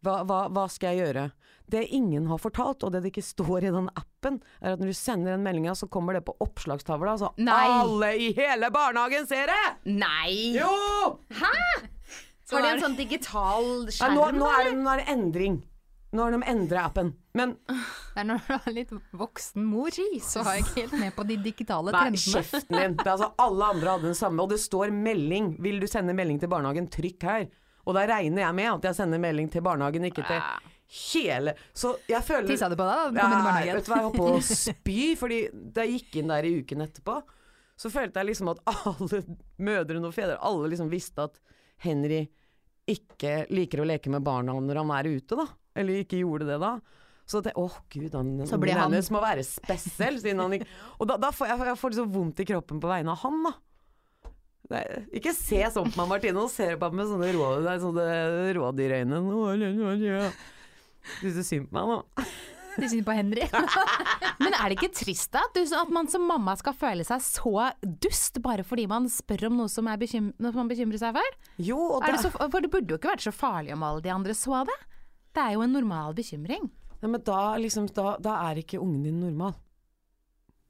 Hva, 0.05 0.21
hva, 0.29 0.43
hva 0.53 0.65
skal 0.69 0.93
jeg 0.93 1.07
gjøre? 1.07 1.27
Det 1.67 1.81
ingen 1.97 2.27
har 2.29 2.39
fortalt, 2.39 2.83
og 2.85 2.93
det 2.93 3.01
det 3.03 3.11
ikke 3.11 3.25
står 3.25 3.65
i 3.67 3.71
den 3.75 3.89
appen, 3.99 4.37
er 4.61 4.75
at 4.75 4.79
når 4.81 4.93
du 4.93 4.95
sender 4.95 5.33
den 5.33 5.43
meldinga, 5.43 5.73
så 5.75 5.89
kommer 5.91 6.15
det 6.15 6.23
på 6.27 6.35
oppslagstavla, 6.45 7.17
så 7.19 7.33
Nei. 7.43 7.57
alle 7.81 8.11
i 8.15 8.29
hele 8.37 8.69
barnehagen 8.71 9.27
ser 9.27 9.51
det! 9.51 9.63
Nei! 9.97 10.53
Jo! 10.55 10.69
Hæ?! 11.35 11.55
Har 12.47 12.63
de 12.63 12.69
en 12.71 12.79
sånn 12.85 12.95
digital 12.95 13.65
Nei, 13.83 13.91
skjerm? 13.91 14.15
nå, 14.15 14.29
nå, 14.37 14.51
er 14.53 14.69
det, 14.69 14.77
nå 14.79 14.93
er 14.93 15.01
det 15.01 15.09
endring. 15.11 15.57
Nå 16.15 16.23
har 16.23 16.31
de 16.31 16.39
endra 16.47 16.85
appen. 16.87 17.09
Men 17.35 17.57
Det 17.67 18.21
er 18.21 18.27
når 18.29 18.39
du 18.45 18.53
er 18.55 18.71
litt 18.77 18.93
voksen 19.19 19.65
mor, 19.67 19.91
så 20.23 20.45
har 20.47 20.55
jeg 20.55 20.63
ikke 20.63 20.85
helt 20.85 20.95
med 21.01 21.15
på 21.17 21.25
de 21.27 21.35
digitale 21.43 21.91
Nei, 21.91 22.05
trendene. 22.05 22.31
kjeften 22.37 22.77
din. 22.79 22.95
Det 22.95 23.03
er 23.03 23.11
altså, 23.17 23.33
alle 23.43 23.71
andre 23.75 23.97
hadde 23.97 24.07
den 24.13 24.15
samme, 24.17 24.45
og 24.45 24.53
det 24.55 24.61
står 24.63 24.93
melding. 24.95 25.57
Vil 25.61 25.81
du 25.83 25.87
sende 25.91 26.15
melding 26.15 26.39
til 26.39 26.53
barnehagen, 26.53 26.87
trykk 26.95 27.27
her. 27.27 27.49
Og 27.87 27.95
da 27.95 28.03
regner 28.09 28.43
jeg 28.43 28.55
med 28.57 28.67
at 28.73 28.87
jeg 28.89 28.97
sender 28.99 29.21
melding 29.23 29.47
til 29.53 29.63
barnehagen, 29.63 30.03
ikke 30.09 30.25
til 30.27 30.41
hele 31.11 31.53
Så 31.75 31.93
jeg 32.07 32.23
føler 32.23 32.47
Tissa 32.47 32.67
du 32.71 32.75
på 32.79 32.85
deg 32.87 33.13
da 33.15 33.21
barnehagen? 33.21 33.75
vet 33.79 33.87
du 33.87 33.91
hva, 33.91 33.97
jeg 34.01 34.07
holdt 34.09 34.19
på 34.19 34.27
å 34.35 34.41
spy, 34.67 34.99
fordi 35.19 35.39
da 35.53 35.83
jeg 35.87 36.01
gikk 36.01 36.19
inn 36.21 36.31
der 36.31 36.47
i 36.47 36.53
uken 36.61 36.83
etterpå, 36.87 37.17
så 37.77 37.91
følte 37.93 38.19
jeg 38.21 38.29
liksom 38.31 38.51
at 38.53 38.61
alle 38.73 39.21
mødrene 39.61 40.07
og 40.09 40.15
fedre, 40.15 40.37
alle 40.41 40.71
liksom 40.71 40.89
visste 40.91 41.27
at 41.29 41.39
Henry 41.85 42.23
ikke 42.87 43.45
liker 43.51 43.83
å 43.83 43.87
leke 43.87 44.09
med 44.11 44.23
barna 44.23 44.55
når 44.63 44.79
han 44.81 44.93
er 44.95 45.09
ute, 45.17 45.35
da. 45.35 45.45
Eller 45.77 45.99
ikke 46.01 46.21
gjorde 46.23 46.47
det 46.47 46.55
da. 46.63 46.77
Så 47.27 47.41
at 47.41 47.49
jeg, 47.51 47.57
åh 47.59 47.73
gud, 47.91 48.13
han, 48.15 48.29
Så 48.47 48.57
blir 48.57 48.71
han- 48.79 48.87
hennes 48.89 49.09
må 49.11 49.19
være 49.21 49.43
spesiell, 49.43 50.15
siden 50.23 50.39
han 50.39 50.53
ikke 50.55 50.67
Og 50.99 51.09
da, 51.09 51.17
da 51.19 51.29
får 51.35 51.49
jeg, 51.51 51.59
jeg 51.67 51.77
får 51.81 51.91
liksom 51.91 52.11
vondt 52.13 52.39
i 52.39 52.45
kroppen 52.47 52.79
på 52.79 52.87
vegne 52.87 53.11
av 53.11 53.19
han, 53.25 53.41
da. 53.43 53.51
Nei, 54.67 54.83
ikke 55.15 55.31
se 55.35 55.61
sånn 55.71 55.87
på 55.93 56.01
meg, 56.01 56.09
Martine. 56.11 56.35
Nå 56.35 56.49
ser 56.51 56.75
du 56.75 56.81
på 56.81 56.89
meg 56.91 56.99
med 56.99 57.09
sånne, 57.13 57.31
rå, 57.37 57.47
nei, 57.63 57.77
sånne 57.79 58.05
rådyrøyne. 58.57 60.21
Syns 61.21 61.37
du 61.39 61.43
synd 61.47 61.69
på 61.69 61.77
meg 61.77 61.91
nå? 61.93 62.25
Du 62.77 62.85
syns 62.85 63.05
på 63.07 63.15
Henry. 63.15 63.45
Men 64.43 64.53
er 64.53 64.69
det 64.69 64.77
ikke 64.77 64.91
trist 64.93 65.31
da? 65.33 65.41
Du, 65.55 65.61
at 65.63 65.93
man 65.93 66.09
som 66.11 66.27
mamma 66.29 66.53
skal 66.59 66.75
føle 66.77 67.05
seg 67.07 67.23
så 67.25 67.69
dust 67.81 68.37
bare 68.43 68.65
fordi 68.67 68.85
man 68.91 69.07
spør 69.11 69.47
om 69.49 69.61
noe 69.63 69.71
som, 69.71 69.87
er 69.89 69.97
bekym 70.01 70.29
noe 70.37 70.53
man 70.57 70.69
bekymrer 70.69 71.01
seg 71.01 71.15
for? 71.17 71.39
Jo, 71.57 71.79
og 71.95 72.03
det, 72.05 72.17
det 72.17 72.25
så, 72.27 72.33
for 72.35 72.61
det 72.61 72.71
burde 72.73 72.93
jo 72.93 72.99
ikke 72.99 73.15
vært 73.15 73.25
så 73.25 73.33
farlig 73.33 73.73
om 73.73 73.85
alle 73.87 74.03
de 74.05 74.13
andre 74.13 74.35
så 74.37 74.61
det. 74.67 74.77
Det 75.33 75.45
er 75.45 75.55
jo 75.55 75.63
en 75.65 75.73
normal 75.73 76.13
bekymring. 76.17 76.67
Nei, 76.97 77.09
men 77.13 77.23
da, 77.25 77.39
liksom, 77.61 77.87
da, 77.93 78.15
da 78.21 78.37
er 78.49 78.61
ikke 78.61 78.81
ungen 78.81 79.07
din 79.07 79.23
normal. 79.23 79.55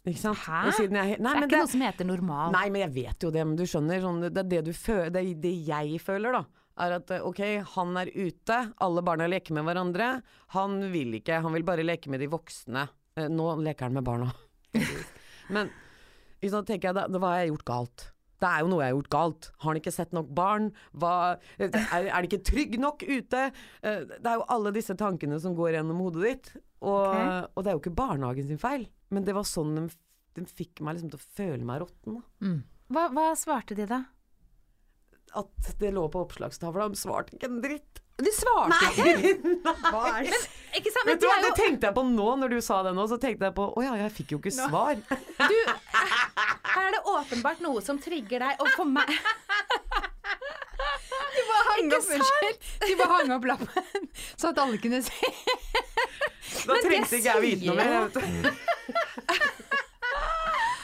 Ikke 0.07 0.21
sant? 0.21 0.39
Hæ? 0.45 0.59
Jeg, 0.71 0.91
nei, 0.93 1.05
det 1.13 1.17
er 1.17 1.23
men 1.25 1.43
ikke 1.43 1.51
det, 1.51 1.61
noe 1.63 1.71
som 1.73 1.81
heter 1.83 2.07
normal. 2.07 2.51
nei, 2.55 2.65
men 2.71 2.85
jeg 2.85 2.93
vet 2.95 3.25
jo 3.27 3.31
det, 3.35 3.43
men 3.47 3.57
du 3.59 3.65
skjønner. 3.67 3.99
Sånn, 4.05 4.21
det 4.27 4.43
er 4.43 4.49
det 4.53 4.61
du 4.69 4.73
føler, 4.77 5.09
det, 5.11 5.23
er 5.25 5.41
det 5.43 5.53
jeg 5.67 5.99
føler, 6.03 6.37
da. 6.39 6.43
Er 6.77 6.93
at 6.99 7.11
eh, 7.15 7.23
ok, 7.25 7.41
han 7.73 7.95
er 7.97 8.11
ute, 8.13 8.59
alle 8.85 9.01
barna 9.05 9.25
leker 9.27 9.55
med 9.57 9.65
hverandre. 9.67 10.09
Han 10.53 10.77
vil 10.93 11.17
ikke, 11.19 11.39
han 11.43 11.55
vil 11.57 11.65
bare 11.67 11.83
leke 11.87 12.11
med 12.13 12.21
de 12.21 12.29
voksne. 12.31 12.85
Eh, 13.17 13.27
Nå 13.33 13.49
leker 13.65 13.87
han 13.89 13.97
med 13.97 14.05
barna. 14.07 14.29
men 15.55 15.71
så 16.45 16.61
tenker 16.63 16.91
jeg, 16.91 16.95
da, 16.99 17.07
hva 17.17 17.33
har 17.33 17.41
jeg 17.43 17.51
gjort 17.55 17.67
galt? 17.67 18.05
Det 18.37 18.45
er 18.45 18.61
jo 18.61 18.67
noe 18.69 18.83
jeg 18.83 18.91
har 18.91 18.97
gjort 18.99 19.09
galt. 19.15 19.47
Har 19.63 19.71
han 19.71 19.79
ikke 19.79 19.91
sett 19.95 20.11
nok 20.13 20.27
barn? 20.37 20.67
Hva, 20.93 21.13
er, 21.57 21.71
er 21.73 22.13
det 22.21 22.27
ikke 22.29 22.43
trygg 22.45 22.75
nok 22.83 23.01
ute? 23.09 23.47
Eh, 23.81 24.03
Det 24.13 24.29
er 24.29 24.37
jo 24.37 24.45
alle 24.53 24.73
disse 24.75 24.93
tankene 24.99 25.39
som 25.41 25.55
går 25.57 25.79
gjennom 25.79 26.03
hodet 26.05 26.27
ditt. 26.27 26.51
Og, 26.83 27.07
okay. 27.09 27.45
og 27.53 27.63
det 27.63 27.71
er 27.71 27.77
jo 27.77 27.81
ikke 27.81 27.97
barnehagen 27.97 28.49
sin 28.51 28.61
feil, 28.61 28.85
men 29.13 29.25
det 29.25 29.33
var 29.33 29.47
sånn 29.49 29.73
de, 29.77 29.87
de 30.37 30.45
fikk 30.45 30.83
meg 30.85 30.97
liksom 30.97 31.13
til 31.13 31.19
å 31.21 31.29
føle 31.39 31.63
meg 31.65 31.81
råtten. 31.83 32.19
Mm. 32.43 32.59
Hva, 32.93 33.07
hva 33.15 33.31
svarte 33.39 33.77
de 33.77 33.87
da? 33.89 34.03
At 35.37 35.71
det 35.81 35.89
lå 35.91 36.05
på 36.11 36.21
oppslagstavla. 36.23 36.87
De 36.93 36.99
svarte 36.99 37.35
ikke 37.35 37.49
en 37.49 37.63
dritt. 37.63 38.03
De 38.17 38.31
svarte 38.33 38.77
ikke! 38.93 39.33
Nei. 39.93 40.21
Men. 40.29 40.45
Ikke 40.77 40.93
sant? 40.93 41.03
Men 41.05 41.11
Vet 41.11 41.21
du 41.21 41.27
hva, 41.27 41.35
det 41.43 41.49
jo, 41.51 41.57
tenkte 41.59 41.89
jeg 41.89 41.97
på 41.97 42.03
nå, 42.07 42.29
når 42.41 42.55
du 42.55 42.61
sa 42.65 42.79
det 42.87 42.93
nå. 42.97 43.05
Så 43.09 43.19
tenkte 43.21 43.49
jeg 43.49 43.57
på 43.57 43.67
Å 43.69 43.83
ja, 43.85 43.97
jeg 44.05 44.13
fikk 44.21 44.33
jo 44.33 44.39
ikke 44.41 44.53
svar. 44.55 44.97
du, 44.97 45.57
her 46.73 46.87
er 46.87 46.95
det 46.95 47.03
åpenbart 47.11 47.61
noe 47.65 47.83
som 47.85 47.99
trigger 48.01 48.47
deg, 48.47 48.63
og 48.63 48.71
for 48.77 48.89
meg 48.89 49.11
Hang 51.67 51.91
opp, 51.93 52.09
unnskyld. 52.09 52.67
De 52.81 52.95
bare 52.97 53.09
hang 53.11 53.31
opp 53.35 53.45
lappen, 53.45 54.07
så 54.39 54.49
at 54.49 54.61
alle 54.61 54.79
kunne 54.81 55.01
se. 55.05 55.31
Da 56.67 56.77
trengte 56.83 57.19
ikke 57.21 57.33
jeg 57.33 57.41
vite 57.45 57.65
noe 57.67 57.75
mer. 57.75 57.89
vet 58.07 58.13
du. 58.13 58.21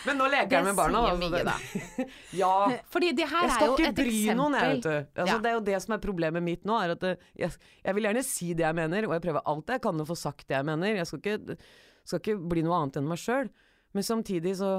Men 0.04 0.18
nå 0.20 0.26
leker 0.28 0.58
jeg 0.58 0.66
med 0.68 0.76
barna. 0.76 1.00
sier 1.00 1.14
altså, 1.14 1.30
mye, 1.32 1.44
da. 1.48 1.54
ja. 2.42 2.56
Fordi 2.92 3.12
det 3.16 3.28
her 3.32 3.46
Jeg 3.46 3.50
er 3.50 3.54
skal 3.56 3.70
jo 3.70 3.76
ikke 3.78 3.92
bry 4.02 4.08
eksempel. 4.10 4.40
noen, 4.42 4.58
jeg, 4.60 4.72
vet 4.74 4.84
du. 4.84 4.96
Altså, 5.22 5.30
Ja. 5.32 5.38
Det 5.46 5.50
er 5.52 5.56
jo 5.56 5.62
det 5.70 5.78
som 5.86 5.94
er 5.96 6.02
problemet 6.04 6.44
mitt 6.44 6.66
nå. 6.68 6.80
Er 6.84 6.92
at 6.98 7.06
jeg, 7.40 7.54
jeg 7.86 7.96
vil 7.96 8.08
gjerne 8.10 8.24
si 8.28 8.50
det 8.60 8.66
jeg 8.66 8.76
mener, 8.82 9.08
og 9.08 9.14
jeg 9.16 9.24
prøver 9.24 9.46
alt 9.54 9.72
jeg 9.72 9.84
kan 9.86 10.04
å 10.04 10.08
få 10.10 10.18
sagt 10.20 10.44
det 10.52 10.58
jeg 10.58 10.68
mener. 10.68 10.98
Jeg 11.00 11.08
skal 11.08 11.22
ikke, 11.24 11.56
skal 12.04 12.20
ikke 12.20 12.36
bli 12.52 12.66
noe 12.68 12.82
annet 12.82 13.00
enn 13.00 13.08
meg 13.14 13.22
sjøl. 13.24 13.48
Men 13.96 14.04
samtidig 14.10 14.58
så 14.60 14.74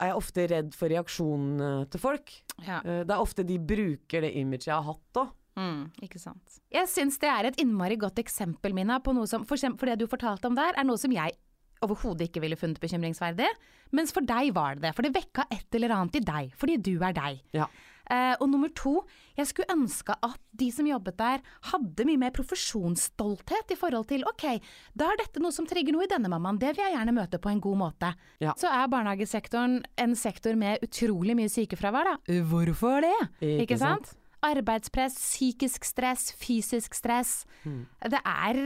er 0.00 0.10
jeg 0.14 0.16
ofte 0.22 0.46
redd 0.54 0.72
for 0.76 0.92
reaksjonene 0.96 1.70
til 1.92 2.00
folk. 2.00 2.32
Ja. 2.64 2.80
Eh, 2.84 3.02
Det 3.04 3.12
er 3.12 3.20
ofte 3.20 3.44
de 3.48 3.58
bruker 3.60 4.24
det 4.24 4.32
imaget 4.40 4.70
jeg 4.70 4.76
har 4.78 4.88
hatt 4.94 5.20
òg. 5.26 5.34
Mm, 5.56 5.88
ikke 6.04 6.20
sant. 6.20 6.60
Jeg 6.72 6.88
syns 6.92 7.16
det 7.22 7.30
er 7.32 7.48
et 7.48 7.58
innmari 7.62 7.96
godt 8.00 8.20
eksempel, 8.20 8.74
Mina, 8.76 9.00
på 9.00 9.14
noe 9.16 9.28
som 9.30 9.46
For, 9.48 9.56
eksempel, 9.56 9.80
for 9.80 9.90
det 9.90 10.00
du 10.02 10.10
fortalte 10.10 10.50
om 10.50 10.56
der, 10.58 10.76
er 10.76 10.84
noe 10.84 11.00
som 11.00 11.12
jeg 11.14 11.36
overhodet 11.84 12.28
ikke 12.28 12.42
ville 12.44 12.56
funnet 12.60 12.80
bekymringsverdig. 12.80 13.48
Mens 13.96 14.14
for 14.14 14.24
deg 14.26 14.52
var 14.56 14.76
det 14.76 14.86
det. 14.86 14.94
For 14.96 15.06
det 15.06 15.14
vekka 15.16 15.46
et 15.52 15.76
eller 15.76 15.94
annet 15.96 16.20
i 16.20 16.24
deg. 16.24 16.56
Fordi 16.56 16.78
du 16.80 16.94
er 17.04 17.16
deg. 17.16 17.42
Ja. 17.56 17.68
Uh, 18.06 18.36
og 18.38 18.46
nummer 18.52 18.70
to, 18.70 19.00
jeg 19.34 19.48
skulle 19.50 19.72
ønske 19.74 20.14
at 20.22 20.38
de 20.54 20.68
som 20.70 20.86
jobbet 20.86 21.16
der, 21.18 21.40
hadde 21.72 22.04
mye 22.06 22.20
mer 22.22 22.34
profesjonsstolthet 22.36 23.72
i 23.74 23.78
forhold 23.78 24.06
til 24.12 24.22
ok, 24.30 24.44
da 24.94 25.08
er 25.10 25.18
dette 25.24 25.42
noe 25.42 25.54
som 25.54 25.66
trigger 25.66 25.96
noe 25.96 26.06
i 26.06 26.10
denne 26.12 26.30
mammaen, 26.30 26.60
det 26.62 26.76
vil 26.76 26.84
jeg 26.84 26.94
gjerne 26.94 27.16
møte 27.16 27.40
på 27.42 27.50
en 27.50 27.62
god 27.64 27.80
måte. 27.80 28.12
Ja. 28.44 28.54
Så 28.60 28.70
er 28.70 28.86
barnehagesektoren 28.92 29.80
en 30.04 30.14
sektor 30.18 30.54
med 30.60 30.86
utrolig 30.86 31.34
mye 31.38 31.50
sykefravær, 31.50 32.12
da. 32.12 32.38
Hvorfor 32.46 33.02
det? 33.02 33.16
Ikke 33.40 33.66
Ikke, 33.66 33.80
sant? 33.82 34.14
Arbeidspress, 34.44 35.16
psykisk 35.16 35.86
stress, 35.88 36.28
fysisk 36.36 36.94
stress. 36.94 37.44
Det 37.64 38.20
er 38.20 38.58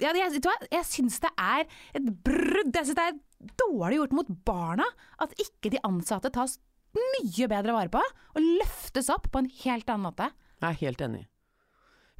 ja, 0.00 0.14
Jeg, 0.16 0.32
vet 0.32 0.42
du 0.42 0.48
hva? 0.48 0.56
jeg 0.72 0.88
syns 0.88 1.20
det 1.20 1.30
er 1.36 1.66
et 1.94 2.08
brudd. 2.24 2.72
Jeg 2.74 2.88
syns 2.88 2.98
det 2.98 3.06
er 3.10 3.52
dårlig 3.60 4.00
gjort 4.00 4.16
mot 4.20 4.32
barna 4.48 4.86
at 5.20 5.34
ikke 5.40 5.72
de 5.74 5.82
ansatte 5.86 6.32
tas 6.34 6.58
mye 6.96 7.50
bedre 7.50 7.74
vare 7.76 7.92
på 7.92 8.00
og 8.02 8.48
løftes 8.60 9.10
opp 9.12 9.28
på 9.30 9.44
en 9.44 9.50
helt 9.62 9.92
annen 9.92 10.08
måte. 10.08 10.30
Jeg 10.60 10.68
er 10.70 10.80
helt 10.86 11.04
enig. 11.06 11.26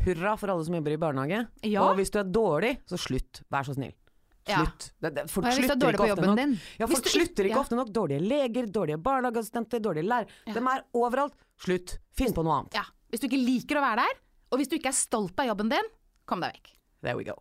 Hurra 0.04 0.36
for 0.40 0.52
alle 0.52 0.64
som 0.64 0.76
jobber 0.78 0.94
i 0.94 1.00
barnehage. 1.00 1.40
Ja. 1.66 1.82
Og 1.84 1.98
hvis 1.98 2.12
du 2.12 2.20
er 2.22 2.28
dårlig, 2.28 2.76
så 2.88 2.96
slutt. 3.00 3.42
Vær 3.52 3.66
så 3.68 3.76
snill. 3.76 3.92
Ja. 4.48 4.62
Slutt. 4.62 4.86
Det, 4.96 5.10
det, 5.16 5.26
folk 5.30 5.46
er 5.46 5.58
slutter 5.58 5.92
ikke 5.92 6.06
ofte 6.14 6.30
nok. 6.30 6.62
Ja, 6.80 6.88
folk 6.88 7.10
slutter 7.12 7.48
ikke 7.48 7.58
ja. 7.58 7.64
ofte 7.66 7.78
nok. 7.78 7.92
Dårlige 7.94 8.24
leger, 8.24 8.70
dårlige 8.72 9.00
barnehageassistenter, 9.04 9.82
dårlige 9.84 10.08
lærere. 10.08 10.40
De 10.48 10.62
er 10.72 10.84
overalt. 10.96 11.36
Slutt. 11.60 11.98
Finn 12.16 12.32
på 12.36 12.44
noe 12.46 12.62
annet. 12.62 12.80
Ja. 12.80 12.86
Hvis 13.12 13.20
du 13.20 13.28
ikke 13.28 13.42
liker 13.42 13.80
å 13.80 13.84
være 13.84 14.06
der, 14.06 14.20
og 14.50 14.60
hvis 14.60 14.70
du 14.70 14.78
ikke 14.78 14.92
er 14.94 14.96
stolt 14.96 15.40
av 15.42 15.50
jobben 15.52 15.72
din, 15.72 15.94
kom 16.30 16.42
deg 16.42 16.56
vekk. 16.56 16.74
There 17.04 17.18
we 17.18 17.26
go. 17.26 17.36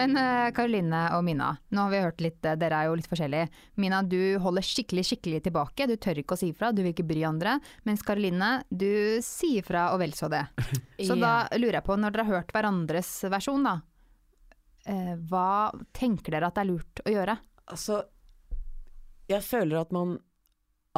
Men 0.00 0.16
eh, 0.16 0.50
Karoline 0.56 1.00
og 1.18 1.24
Mina, 1.26 1.50
nå 1.74 1.82
har 1.84 1.90
vi 1.92 2.00
hørt 2.00 2.22
litt, 2.24 2.40
eh, 2.48 2.56
dere 2.60 2.78
er 2.80 2.88
jo 2.88 2.94
litt 2.96 3.08
forskjellige. 3.10 3.50
Mina, 3.82 4.00
du 4.02 4.16
holder 4.40 4.64
skikkelig, 4.64 5.04
skikkelig 5.10 5.42
tilbake. 5.44 5.86
Du 5.90 5.94
tør 6.00 6.20
ikke 6.22 6.36
å 6.38 6.40
si 6.40 6.48
fra, 6.56 6.70
du 6.72 6.80
vil 6.82 6.94
ikke 6.94 7.06
bry 7.10 7.22
andre. 7.28 7.58
Mens 7.88 8.02
Karoline, 8.06 8.62
du 8.72 9.20
sier 9.26 9.66
fra 9.66 9.90
og 9.94 10.00
vel 10.00 10.16
så 10.16 10.30
det. 10.32 10.46
Så 11.06 11.16
Ja. 11.16 11.20
da 11.48 11.58
lurer 11.58 11.78
jeg 11.80 11.86
på, 11.86 11.96
når 12.00 12.12
dere 12.16 12.24
har 12.28 12.40
hørt 12.40 12.52
hverandres 12.56 13.12
versjon, 13.32 13.64
da. 13.68 13.76
eh, 14.86 15.14
hva 15.28 15.70
tenker 15.96 16.32
dere 16.38 16.48
at 16.48 16.56
det 16.56 16.64
er 16.64 16.70
lurt 16.72 17.00
å 17.04 17.12
gjøre? 17.12 17.36
Altså, 17.70 18.02
jeg 19.30 19.44
føler 19.46 19.80
at 19.80 19.92
man 19.94 20.16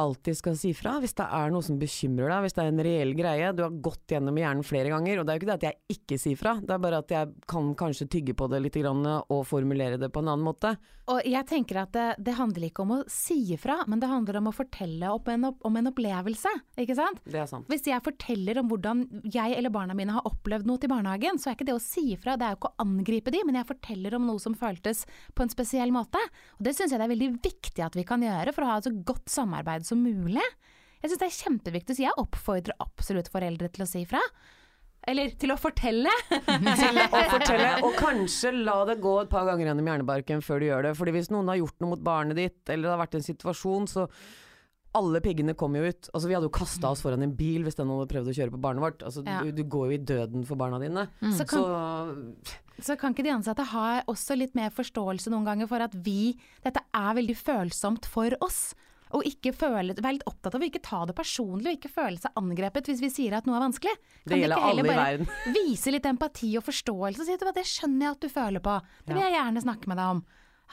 alltid 0.01 0.37
skal 0.37 0.55
si 0.57 0.71
fra 0.77 0.95
hvis 1.01 1.15
det 1.17 1.25
er 1.37 1.51
noe 1.53 1.65
som 1.65 1.77
bekymrer 1.81 2.31
deg, 2.31 2.45
hvis 2.45 2.55
det 2.57 2.63
er 2.63 2.71
en 2.71 2.83
reell 2.87 3.13
greie. 3.17 3.51
Du 3.53 3.63
har 3.65 3.75
gått 3.85 4.15
gjennom 4.15 4.37
hjernen 4.39 4.65
flere 4.65 4.89
ganger, 4.93 5.19
og 5.19 5.27
det 5.27 5.33
er 5.33 5.37
jo 5.37 5.43
ikke 5.43 5.51
det 5.51 5.59
at 5.59 5.67
jeg 5.67 5.97
ikke 5.97 6.19
sier 6.21 6.39
fra, 6.39 6.55
det 6.61 6.73
er 6.73 6.81
bare 6.81 7.03
at 7.03 7.13
jeg 7.13 7.33
kan 7.49 7.71
kanskje 7.77 8.09
tygge 8.11 8.35
på 8.37 8.49
det 8.51 8.63
litt 8.63 8.79
grann, 8.79 9.05
og 9.05 9.45
formulere 9.47 9.99
det 10.01 10.09
på 10.13 10.23
en 10.23 10.31
annen 10.33 10.45
måte. 10.47 10.73
Og 11.11 11.19
jeg 11.27 11.43
tenker 11.49 11.81
at 11.81 11.91
det, 11.91 12.05
det 12.23 12.35
handler 12.37 12.69
ikke 12.69 12.85
om 12.85 12.93
å 12.95 12.99
si 13.11 13.57
fra, 13.59 13.81
men 13.91 13.99
det 13.99 14.07
handler 14.07 14.39
om 14.39 14.47
å 14.49 14.55
fortelle 14.55 15.09
opp 15.11 15.27
en, 15.33 15.49
om 15.51 15.79
en 15.79 15.89
opplevelse, 15.91 16.51
ikke 16.79 16.95
sant? 16.95 17.19
Det 17.27 17.41
er 17.41 17.49
sant. 17.49 17.67
Hvis 17.71 17.89
jeg 17.91 18.03
forteller 18.05 18.61
om 18.61 18.69
hvordan 18.71 19.03
jeg 19.27 19.57
eller 19.57 19.73
barna 19.73 19.97
mine 19.97 20.15
har 20.15 20.29
opplevd 20.29 20.69
noe 20.69 20.79
til 20.79 20.91
barnehagen, 20.93 21.41
så 21.41 21.51
er 21.51 21.57
ikke 21.57 21.67
det 21.67 21.75
å 21.75 21.83
si 21.83 22.15
fra, 22.19 22.37
det 22.39 22.47
er 22.47 22.55
jo 22.55 22.61
ikke 22.61 22.71
å 22.71 22.85
angripe 22.85 23.33
de, 23.35 23.43
men 23.43 23.59
jeg 23.59 23.69
forteller 23.73 24.15
om 24.15 24.29
noe 24.29 24.39
som 24.41 24.55
føltes 24.57 25.03
på 25.35 25.43
en 25.43 25.51
spesiell 25.51 25.91
måte. 25.93 26.21
Og 26.57 26.63
det 26.65 26.75
syns 26.77 26.95
jeg 26.95 27.01
det 27.01 27.09
er 27.09 27.15
veldig 27.15 27.31
viktig 27.43 27.83
at 27.83 27.99
vi 27.99 28.07
kan 28.07 28.23
gjøre 28.23 28.55
for 28.55 28.63
å 28.63 28.71
ha 28.71 28.79
et 28.79 28.87
så 28.87 28.95
godt 29.03 29.27
samarbeid 29.33 29.82
som 29.87 30.01
mulig. 30.03 30.43
Jeg 31.03 31.11
syns 31.11 31.19
det 31.21 31.29
er 31.29 31.39
kjempeviktig 31.41 31.95
å 31.95 31.97
si. 31.97 32.05
Jeg 32.07 32.19
oppfordrer 32.21 32.77
absolutt 32.83 33.31
foreldre 33.31 33.69
til 33.73 33.83
å 33.85 33.89
si 33.89 34.03
ifra. 34.05 34.21
Eller 35.03 35.33
til 35.35 35.51
å 35.51 35.57
fortelle. 35.59 36.11
til 36.31 37.01
å 37.03 37.23
fortelle, 37.33 37.73
og 37.83 37.97
kanskje 38.05 38.53
la 38.63 38.77
det 38.87 39.01
gå 39.03 39.17
et 39.25 39.31
par 39.33 39.49
ganger 39.49 39.67
gjennom 39.67 39.89
hjernebarken 39.91 40.43
før 40.45 40.63
du 40.63 40.69
gjør 40.69 40.87
det. 40.87 40.93
Fordi 40.99 41.15
hvis 41.17 41.27
noen 41.33 41.51
har 41.51 41.59
gjort 41.59 41.83
noe 41.83 41.91
mot 41.95 42.05
barnet 42.07 42.39
ditt, 42.39 42.61
eller 42.69 42.87
det 42.87 42.93
har 42.95 43.03
vært 43.03 43.19
en 43.19 43.25
situasjon, 43.27 43.89
så 43.91 44.07
alle 44.95 45.19
piggene 45.25 45.55
kom 45.57 45.75
jo 45.75 45.83
ut. 45.89 46.07
Altså 46.13 46.29
Vi 46.29 46.35
hadde 46.37 46.47
jo 46.47 46.53
kasta 46.53 46.91
oss 46.93 47.01
foran 47.03 47.25
en 47.25 47.33
bil 47.35 47.65
hvis 47.65 47.75
den 47.79 47.89
hadde 47.89 48.09
prøvd 48.11 48.29
å 48.29 48.35
kjøre 48.37 48.53
på 48.53 48.61
barnet 48.63 48.85
vårt. 48.85 49.03
Altså 49.03 49.23
Ja. 49.25 49.41
du, 49.43 49.51
du 49.51 49.63
går 49.65 49.89
jo 49.89 49.97
i 49.97 50.03
døden 50.13 50.45
for 50.47 50.59
barna 50.59 50.79
dine. 50.79 51.07
Så 51.33 51.47
kan, 51.49 52.37
Så 52.45 52.61
så 52.83 52.95
kan 52.99 53.13
ikke 53.13 53.25
de 53.25 53.33
ansatte 53.33 53.65
ha 53.73 53.87
også 54.09 54.37
litt 54.37 54.55
mer 54.57 54.71
forståelse 54.73 55.33
noen 55.33 55.45
ganger 55.45 55.69
for 55.69 55.83
at 55.83 55.93
vi 56.05 56.35
Dette 56.63 56.81
er 56.93 57.13
veldig 57.19 57.35
følsomt 57.37 58.07
for 58.09 58.33
oss. 58.45 58.71
Og 59.13 59.25
ikke 59.29 59.53
føle, 59.55 59.93
være 59.93 60.17
litt 60.17 60.27
opptatt 60.29 60.55
av 60.57 60.63
å 60.63 60.67
ikke 60.67 60.81
ta 60.83 61.03
det 61.09 61.15
personlig 61.17 61.69
og 61.69 61.75
ikke 61.77 61.91
føle 61.93 62.21
seg 62.21 62.39
angrepet 62.39 62.89
hvis 62.89 63.01
vi 63.03 63.11
sier 63.13 63.37
at 63.37 63.49
noe 63.49 63.59
er 63.59 63.65
vanskelig. 63.67 63.97
Kan 64.23 64.33
det 64.33 64.39
gjelder 64.41 64.57
ikke 64.57 64.69
heller 64.69 64.79
alle 64.79 64.85
i 64.85 64.89
bare 64.89 65.03
verden. 65.03 65.33
Vise 65.59 65.93
litt 65.93 66.07
empati 66.09 66.53
og 66.57 66.65
forståelse 66.65 67.21
og 67.21 67.29
si 67.29 67.35
at 67.37 67.59
det 67.59 67.67
skjønner 67.69 68.07
jeg 68.07 68.15
at 68.15 68.23
du 68.23 68.33
føler 68.33 68.63
på. 68.63 68.79
Det 69.05 69.13
vil 69.13 69.25
jeg 69.27 69.37
gjerne 69.37 69.67
snakke 69.67 69.91
med 69.91 70.01
deg 70.01 70.15
om. 70.17 70.23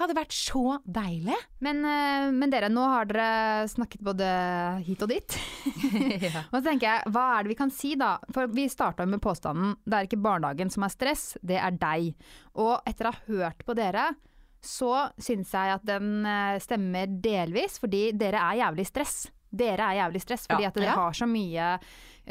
Hadde 0.00 0.16
vært 0.16 0.32
så 0.32 0.78
deilig. 0.88 1.36
Men, 1.60 1.82
eh, 1.84 2.30
men 2.32 2.52
dere, 2.52 2.70
nå 2.72 2.84
har 2.88 3.08
dere 3.10 3.66
snakket 3.68 4.00
både 4.06 4.28
hit 4.86 5.02
og 5.04 5.10
dit. 5.12 5.36
Og 6.52 6.54
så 6.56 6.62
tenker 6.64 6.86
jeg, 6.86 7.12
hva 7.12 7.24
er 7.34 7.44
det 7.44 7.52
vi 7.52 7.58
kan 7.58 7.74
si 7.74 7.92
da? 8.00 8.14
For 8.32 8.48
vi 8.48 8.64
starta 8.72 9.04
med 9.04 9.20
påstanden 9.20 9.74
det 9.84 9.98
er 9.98 10.08
ikke 10.08 10.22
barnehagen 10.24 10.72
som 10.72 10.86
er 10.86 10.94
stress, 10.94 11.26
det 11.44 11.58
er 11.60 11.76
deg. 11.76 12.14
Og 12.56 12.78
etter 12.88 13.10
å 13.10 13.12
ha 13.12 13.26
hørt 13.28 13.66
på 13.66 13.76
dere, 13.76 14.08
så 14.60 15.08
syns 15.18 15.52
jeg 15.56 15.74
at 15.78 15.84
den 15.88 16.24
eh, 16.28 16.58
stemmer 16.60 17.06
delvis, 17.20 17.78
fordi 17.80 18.10
dere 18.12 18.40
er 18.50 18.60
jævlig 18.64 18.86
stress. 18.86 19.20
Dere 19.50 19.82
er 19.90 19.96
jævlig 20.04 20.20
stress 20.22 20.44
fordi 20.46 20.62
Ja. 20.62 20.68
at 20.68 20.76
dere 20.78 20.92
har 20.94 21.12
så 21.18 21.26
mye 21.26 21.70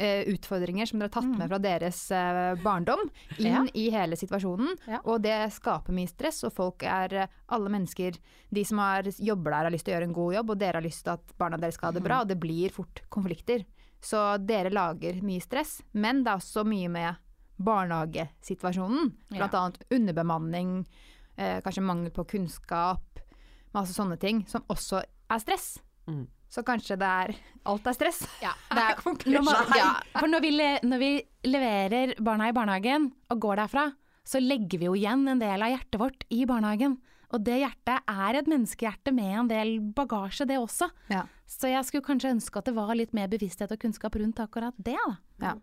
uh, 0.00 0.22
utfordringer 0.32 0.88
som 0.88 0.98
dere 1.02 1.10
har 1.10 1.12
tatt 1.18 1.34
med 1.36 1.50
fra 1.50 1.58
deres 1.60 1.98
uh, 2.16 2.54
barndom 2.62 3.02
inn 3.36 3.44
Ja. 3.50 3.64
i 3.76 3.90
hele 3.92 4.16
situasjonen. 4.16 4.70
Ja. 4.88 5.02
Og 5.04 5.20
det 5.20 5.34
skaper 5.52 5.92
mye 5.92 6.08
stress, 6.08 6.38
og 6.48 6.54
folk 6.56 6.82
er 6.88 7.26
alle 7.52 7.68
mennesker 7.68 8.16
De 8.48 8.64
som 8.64 8.80
har, 8.80 9.02
jobber 9.20 9.50
der 9.52 9.68
har 9.68 9.74
lyst 9.74 9.84
til 9.84 9.92
å 9.92 9.98
gjøre 9.98 10.08
en 10.08 10.16
god 10.16 10.34
jobb, 10.38 10.50
og 10.54 10.58
dere 10.62 10.80
har 10.80 10.86
lyst 10.88 11.04
til 11.04 11.12
at 11.18 11.36
barna 11.36 11.58
deres 11.60 11.76
skal 11.76 11.90
ha 11.92 11.98
det 11.98 12.06
bra, 12.08 12.22
og 12.24 12.28
det 12.32 12.40
blir 12.40 12.72
fort 12.72 13.02
konflikter. 13.12 13.66
Så 14.00 14.38
dere 14.40 14.72
lager 14.72 15.20
mye 15.20 15.44
stress, 15.44 15.82
men 15.92 16.24
det 16.24 16.32
er 16.32 16.40
også 16.40 16.64
mye 16.64 16.88
med 16.88 17.20
barnehagesituasjonen. 17.60 19.12
Blant 19.28 19.54
annet 19.54 19.82
underbemanning, 19.92 20.86
eh, 21.40 21.60
kanskje 21.64 21.84
mangel 21.84 22.12
på 22.14 22.26
kunnskap, 22.36 23.22
masse 23.74 23.96
sånne 23.96 24.18
ting, 24.20 24.44
som 24.50 24.66
også 24.70 25.00
er 25.00 25.42
stress. 25.42 25.72
Mm. 26.10 26.26
Så 26.50 26.64
kanskje 26.66 26.98
det 26.98 27.06
er 27.06 27.36
Alt 27.70 27.86
er 27.86 27.94
stress. 27.94 28.22
Ja, 28.42 28.54
det 28.76 28.82
er, 28.82 29.02
når, 29.36 29.44
man, 29.46 29.74
ja, 29.76 29.90
for 30.16 30.30
når 30.30 30.44
vi, 30.44 30.52
le, 30.56 30.70
når 30.86 31.02
vi 31.02 31.10
leverer 31.46 32.14
barna 32.24 32.48
i 32.50 32.56
barnehagen 32.56 33.10
og 33.30 33.42
går 33.44 33.62
derfra, 33.64 33.90
så 34.26 34.40
legger 34.42 34.80
vi 34.80 34.88
jo 34.88 34.96
igjen 34.98 35.26
en 35.28 35.40
del 35.40 35.62
av 35.64 35.72
hjertet 35.72 36.00
vårt 36.00 36.26
i 36.32 36.44
barnehagen. 36.48 36.98
Og 37.30 37.44
det 37.46 37.60
hjertet 37.60 38.08
er 38.10 38.38
et 38.40 38.48
menneskehjerte 38.50 39.12
med 39.14 39.34
en 39.44 39.50
del 39.50 39.76
bagasje, 39.94 40.48
det 40.50 40.58
også. 40.58 40.88
Ja. 41.12 41.22
Så 41.46 41.70
jeg 41.70 41.86
skulle 41.86 42.06
kanskje 42.06 42.32
ønske 42.34 42.58
at 42.58 42.66
det 42.66 42.74
var 42.74 42.90
litt 42.98 43.14
mer 43.14 43.30
bevissthet 43.30 43.70
og 43.70 43.78
kunnskap 43.82 44.18
rundt 44.18 44.42
akkurat 44.42 44.74
det. 44.82 44.98
da. 45.38 45.54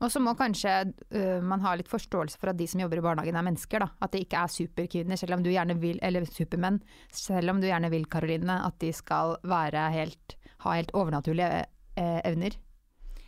Og 0.00 0.08
så 0.12 0.20
må 0.22 0.32
kanskje 0.38 0.72
uh, 0.88 1.40
man 1.44 1.60
ha 1.64 1.74
litt 1.76 1.90
forståelse 1.90 2.40
for 2.40 2.52
at 2.52 2.58
de 2.60 2.66
som 2.70 2.80
jobber 2.80 3.02
i 3.02 3.04
barnehagen 3.04 3.36
er 3.36 3.44
mennesker, 3.44 3.84
da. 3.84 3.90
At 4.00 4.14
det 4.14 4.22
ikke 4.24 4.40
er 4.44 4.54
superkvinner, 4.54 5.20
selv 5.20 5.36
om 5.36 5.44
du 5.44 5.50
gjerne 5.52 5.76
vil, 5.82 6.00
eller 6.02 6.24
supermenn, 6.24 6.80
selv 7.12 7.52
om 7.52 7.60
du 7.60 7.68
gjerne 7.68 7.90
vil, 7.92 8.08
Karoline, 8.10 8.62
at 8.64 8.78
de 8.80 8.94
skal 8.96 9.36
være 9.44 9.90
helt, 9.92 10.36
ha 10.64 10.74
helt 10.78 10.94
overnaturlige 10.96 11.66
eh, 12.00 12.20
evner. 12.24 12.56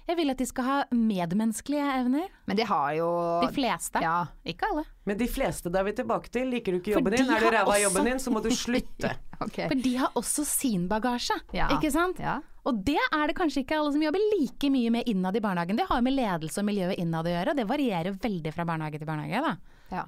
Jeg 0.09 0.19
vil 0.19 0.33
at 0.33 0.41
de 0.41 0.47
skal 0.49 0.67
ha 0.67 0.77
medmenneskelige 0.91 1.85
evner. 2.01 2.31
Men 2.51 2.59
de 2.59 2.65
har 2.67 2.89
jo 2.99 3.09
De 3.45 3.51
fleste. 3.55 4.01
Ja. 4.03 4.17
Ikke 4.49 4.67
alle. 4.73 4.83
Men 5.07 5.21
de 5.21 5.29
fleste, 5.31 5.71
da 5.71 5.81
er 5.81 5.87
vi 5.91 5.95
tilbake 6.01 6.33
til. 6.33 6.51
Liker 6.51 6.75
du 6.75 6.81
ikke 6.81 6.97
jobben 6.97 7.15
din, 7.15 7.29
er 7.31 7.39
du 7.39 7.47
har 7.47 7.57
ræva 7.61 7.77
i 7.79 7.85
jobben 7.85 8.09
din, 8.11 8.23
så 8.23 8.33
må 8.35 8.43
du 8.43 8.51
slutte. 8.51 9.13
okay. 9.45 9.69
For 9.69 9.79
de 9.85 9.93
har 10.01 10.17
også 10.19 10.45
sin 10.49 10.89
bagasje, 10.91 11.37
Ja. 11.55 11.69
ikke 11.77 11.93
sant? 11.95 12.19
Ja. 12.23 12.41
Og 12.69 12.83
det 12.87 12.99
er 13.01 13.25
det 13.27 13.35
kanskje 13.39 13.65
ikke 13.65 13.79
alle 13.81 13.93
som 13.95 14.03
jobber 14.05 14.23
like 14.37 14.71
mye 14.71 14.91
med 14.95 15.09
innad 15.11 15.37
i 15.39 15.43
barnehagen. 15.43 15.79
Det 15.79 15.87
har 15.89 15.99
jo 15.99 16.07
med 16.07 16.15
ledelse 16.15 16.63
og 16.63 16.69
miljøet 16.69 17.01
innad 17.03 17.27
å 17.27 17.33
gjøre, 17.33 17.55
og 17.55 17.59
det 17.59 17.69
varierer 17.71 18.19
veldig 18.23 18.53
fra 18.55 18.67
barnehage 18.69 19.01
til 19.01 19.09
barnehage. 19.09 19.43
Da. 19.43 19.81
Ja. 19.93 20.05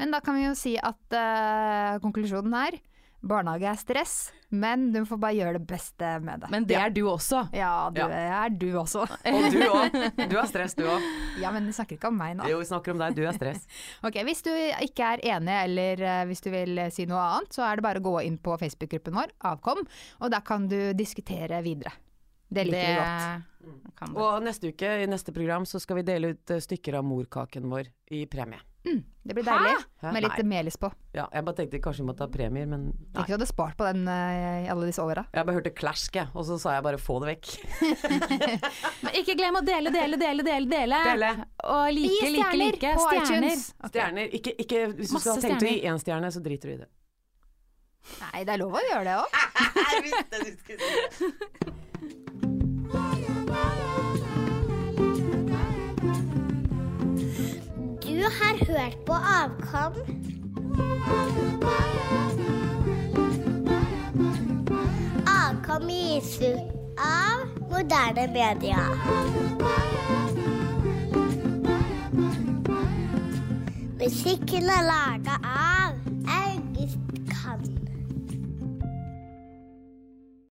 Men 0.00 0.12
da 0.12 0.20
kan 0.24 0.36
vi 0.36 0.44
jo 0.44 0.52
si 0.58 0.74
at 0.76 1.16
eh, 1.16 1.96
konklusjonen 2.04 2.58
er 2.60 2.76
Barnehage 3.24 3.64
er 3.70 3.78
stress, 3.80 4.14
men 4.52 4.90
du 4.92 4.98
får 5.08 5.18
bare 5.22 5.34
gjøre 5.38 5.52
det 5.56 5.62
beste 5.70 6.08
med 6.20 6.42
det. 6.44 6.50
Men 6.52 6.66
det 6.68 6.76
er 6.76 6.90
du 6.92 7.00
også. 7.08 7.40
Ja, 7.56 7.88
det 7.94 8.02
Ja. 8.04 8.42
er 8.44 8.50
du 8.52 8.66
også. 8.76 9.06
Og 9.32 9.46
du 9.54 9.60
òg. 9.64 9.96
Du 10.28 10.36
er 10.38 10.46
stress, 10.50 10.74
du 10.76 10.84
òg. 10.84 11.06
Ja, 11.42 11.50
men 11.54 11.66
vi 11.66 11.72
snakker 11.74 11.96
ikke 11.96 12.10
om 12.12 12.18
meg 12.20 12.36
nå. 12.38 12.46
Jo, 12.52 12.58
vi 12.60 12.68
snakker 12.68 12.92
om 12.94 13.00
deg. 13.00 13.16
Du 13.16 13.22
er 13.26 13.32
stress. 13.34 13.64
Ok, 14.06 14.20
Hvis 14.28 14.44
du 14.44 14.50
ikke 14.52 15.08
er 15.16 15.24
enig, 15.34 15.56
eller 15.70 16.04
eh, 16.04 16.24
hvis 16.28 16.44
du 16.44 16.50
vil 16.52 16.78
eh, 16.84 16.92
si 16.94 17.06
noe 17.10 17.24
annet, 17.38 17.52
så 17.56 17.64
er 17.66 17.80
det 17.80 17.86
bare 17.88 18.02
å 18.04 18.06
gå 18.10 18.14
inn 18.28 18.36
på 18.38 18.58
Facebook-gruppen 18.60 19.16
vår, 19.16 19.32
Avkom, 19.50 19.80
og 20.20 20.30
der 20.30 20.44
kan 20.46 20.68
du 20.68 20.78
diskutere 20.94 21.62
videre. 21.64 21.94
Det 22.54 22.66
liker 22.68 22.92
vi 22.92 23.00
godt. 23.00 24.14
Og 24.20 24.42
neste 24.44 24.68
uke, 24.70 24.90
i 25.02 25.08
neste 25.10 25.32
program, 25.34 25.64
så 25.66 25.80
skal 25.82 26.02
vi 26.02 26.04
dele 26.06 26.34
ut 26.36 26.52
eh, 26.54 26.60
stykker 26.62 27.00
av 27.00 27.08
morkaken 27.08 27.66
vår 27.72 27.88
i 28.14 28.26
premie. 28.30 28.60
Det 28.84 29.32
blir 29.32 29.44
deilig, 29.46 29.70
Hæ? 30.02 30.10
med 30.12 30.22
litt 30.26 30.34
Nei. 30.36 30.44
melis 30.50 30.74
på. 30.76 30.90
Ja, 31.16 31.22
jeg 31.32 31.44
bare 31.46 31.56
tenkte 31.56 31.78
kanskje 31.80 32.02
vi 32.02 32.08
måtte 32.10 32.26
ha 32.26 32.28
premier, 32.28 32.66
men 32.68 32.82
nei. 32.90 33.06
Tenk 33.14 33.22
hvis 33.22 33.30
du 33.30 33.34
hadde 33.38 33.46
spart 33.48 33.76
på 33.78 33.86
den 33.88 34.02
eh, 34.12 34.66
i 34.66 34.68
alle 34.68 34.88
disse 34.90 35.00
åra. 35.00 35.22
Jeg 35.32 35.46
bare 35.48 35.56
hørte 35.56 35.72
clash, 35.72 36.10
jeg, 36.12 36.28
og 36.36 36.44
så 36.44 36.58
sa 36.60 36.74
jeg 36.76 36.84
bare 36.84 36.98
få 37.00 37.16
det 37.24 37.30
vekk. 37.30 37.48
Men 39.06 39.16
ikke 39.22 39.36
glem 39.40 39.56
å 39.56 39.62
dele, 39.64 39.92
dele, 39.94 40.18
dele, 40.20 40.44
dele. 40.44 40.68
dele. 40.68 40.98
Dele. 41.08 41.30
Og 41.64 41.86
like, 41.96 42.10
Gi 42.12 42.34
like, 42.34 42.50
stjerner 42.50 42.60
like. 42.76 42.92
på 42.98 43.06
Stjerner. 43.08 43.46
iTunes. 43.48 43.64
Stjerner. 43.88 44.36
Ikke, 44.40 44.54
ikke, 44.66 44.82
hvis 44.92 45.08
du 45.08 45.16
Masse 45.16 45.24
skal 45.24 45.40
ha 45.40 45.46
tenkt 45.48 45.64
å 45.64 45.72
gi 45.72 45.80
én 45.88 46.02
stjerne, 46.04 46.32
så 46.36 46.44
driter 46.44 46.68
du 46.68 46.74
i 46.74 46.78
det. 46.82 46.90
Nei, 48.20 48.44
det 48.44 48.52
er 48.52 48.60
lov 48.60 48.76
å 48.76 48.84
gjøre 48.90 49.04
det 49.08 49.16
òg. 49.22 49.40
Jeg 49.80 50.04
visste 50.10 50.44
du 50.44 50.52
skulle 50.60 50.92
si 50.92 51.32
det. 51.32 51.72
Du 58.24 58.30
har 58.30 58.56
hørt 58.66 59.04
på 59.06 59.12
Avkom. 59.12 59.94
Avkom 65.26 65.82
ut 65.82 66.40
av 66.98 67.44
moderne 67.70 68.26
media. 68.32 68.80
Musikken 73.98 74.72
er 74.78 74.88
laga 74.88 75.36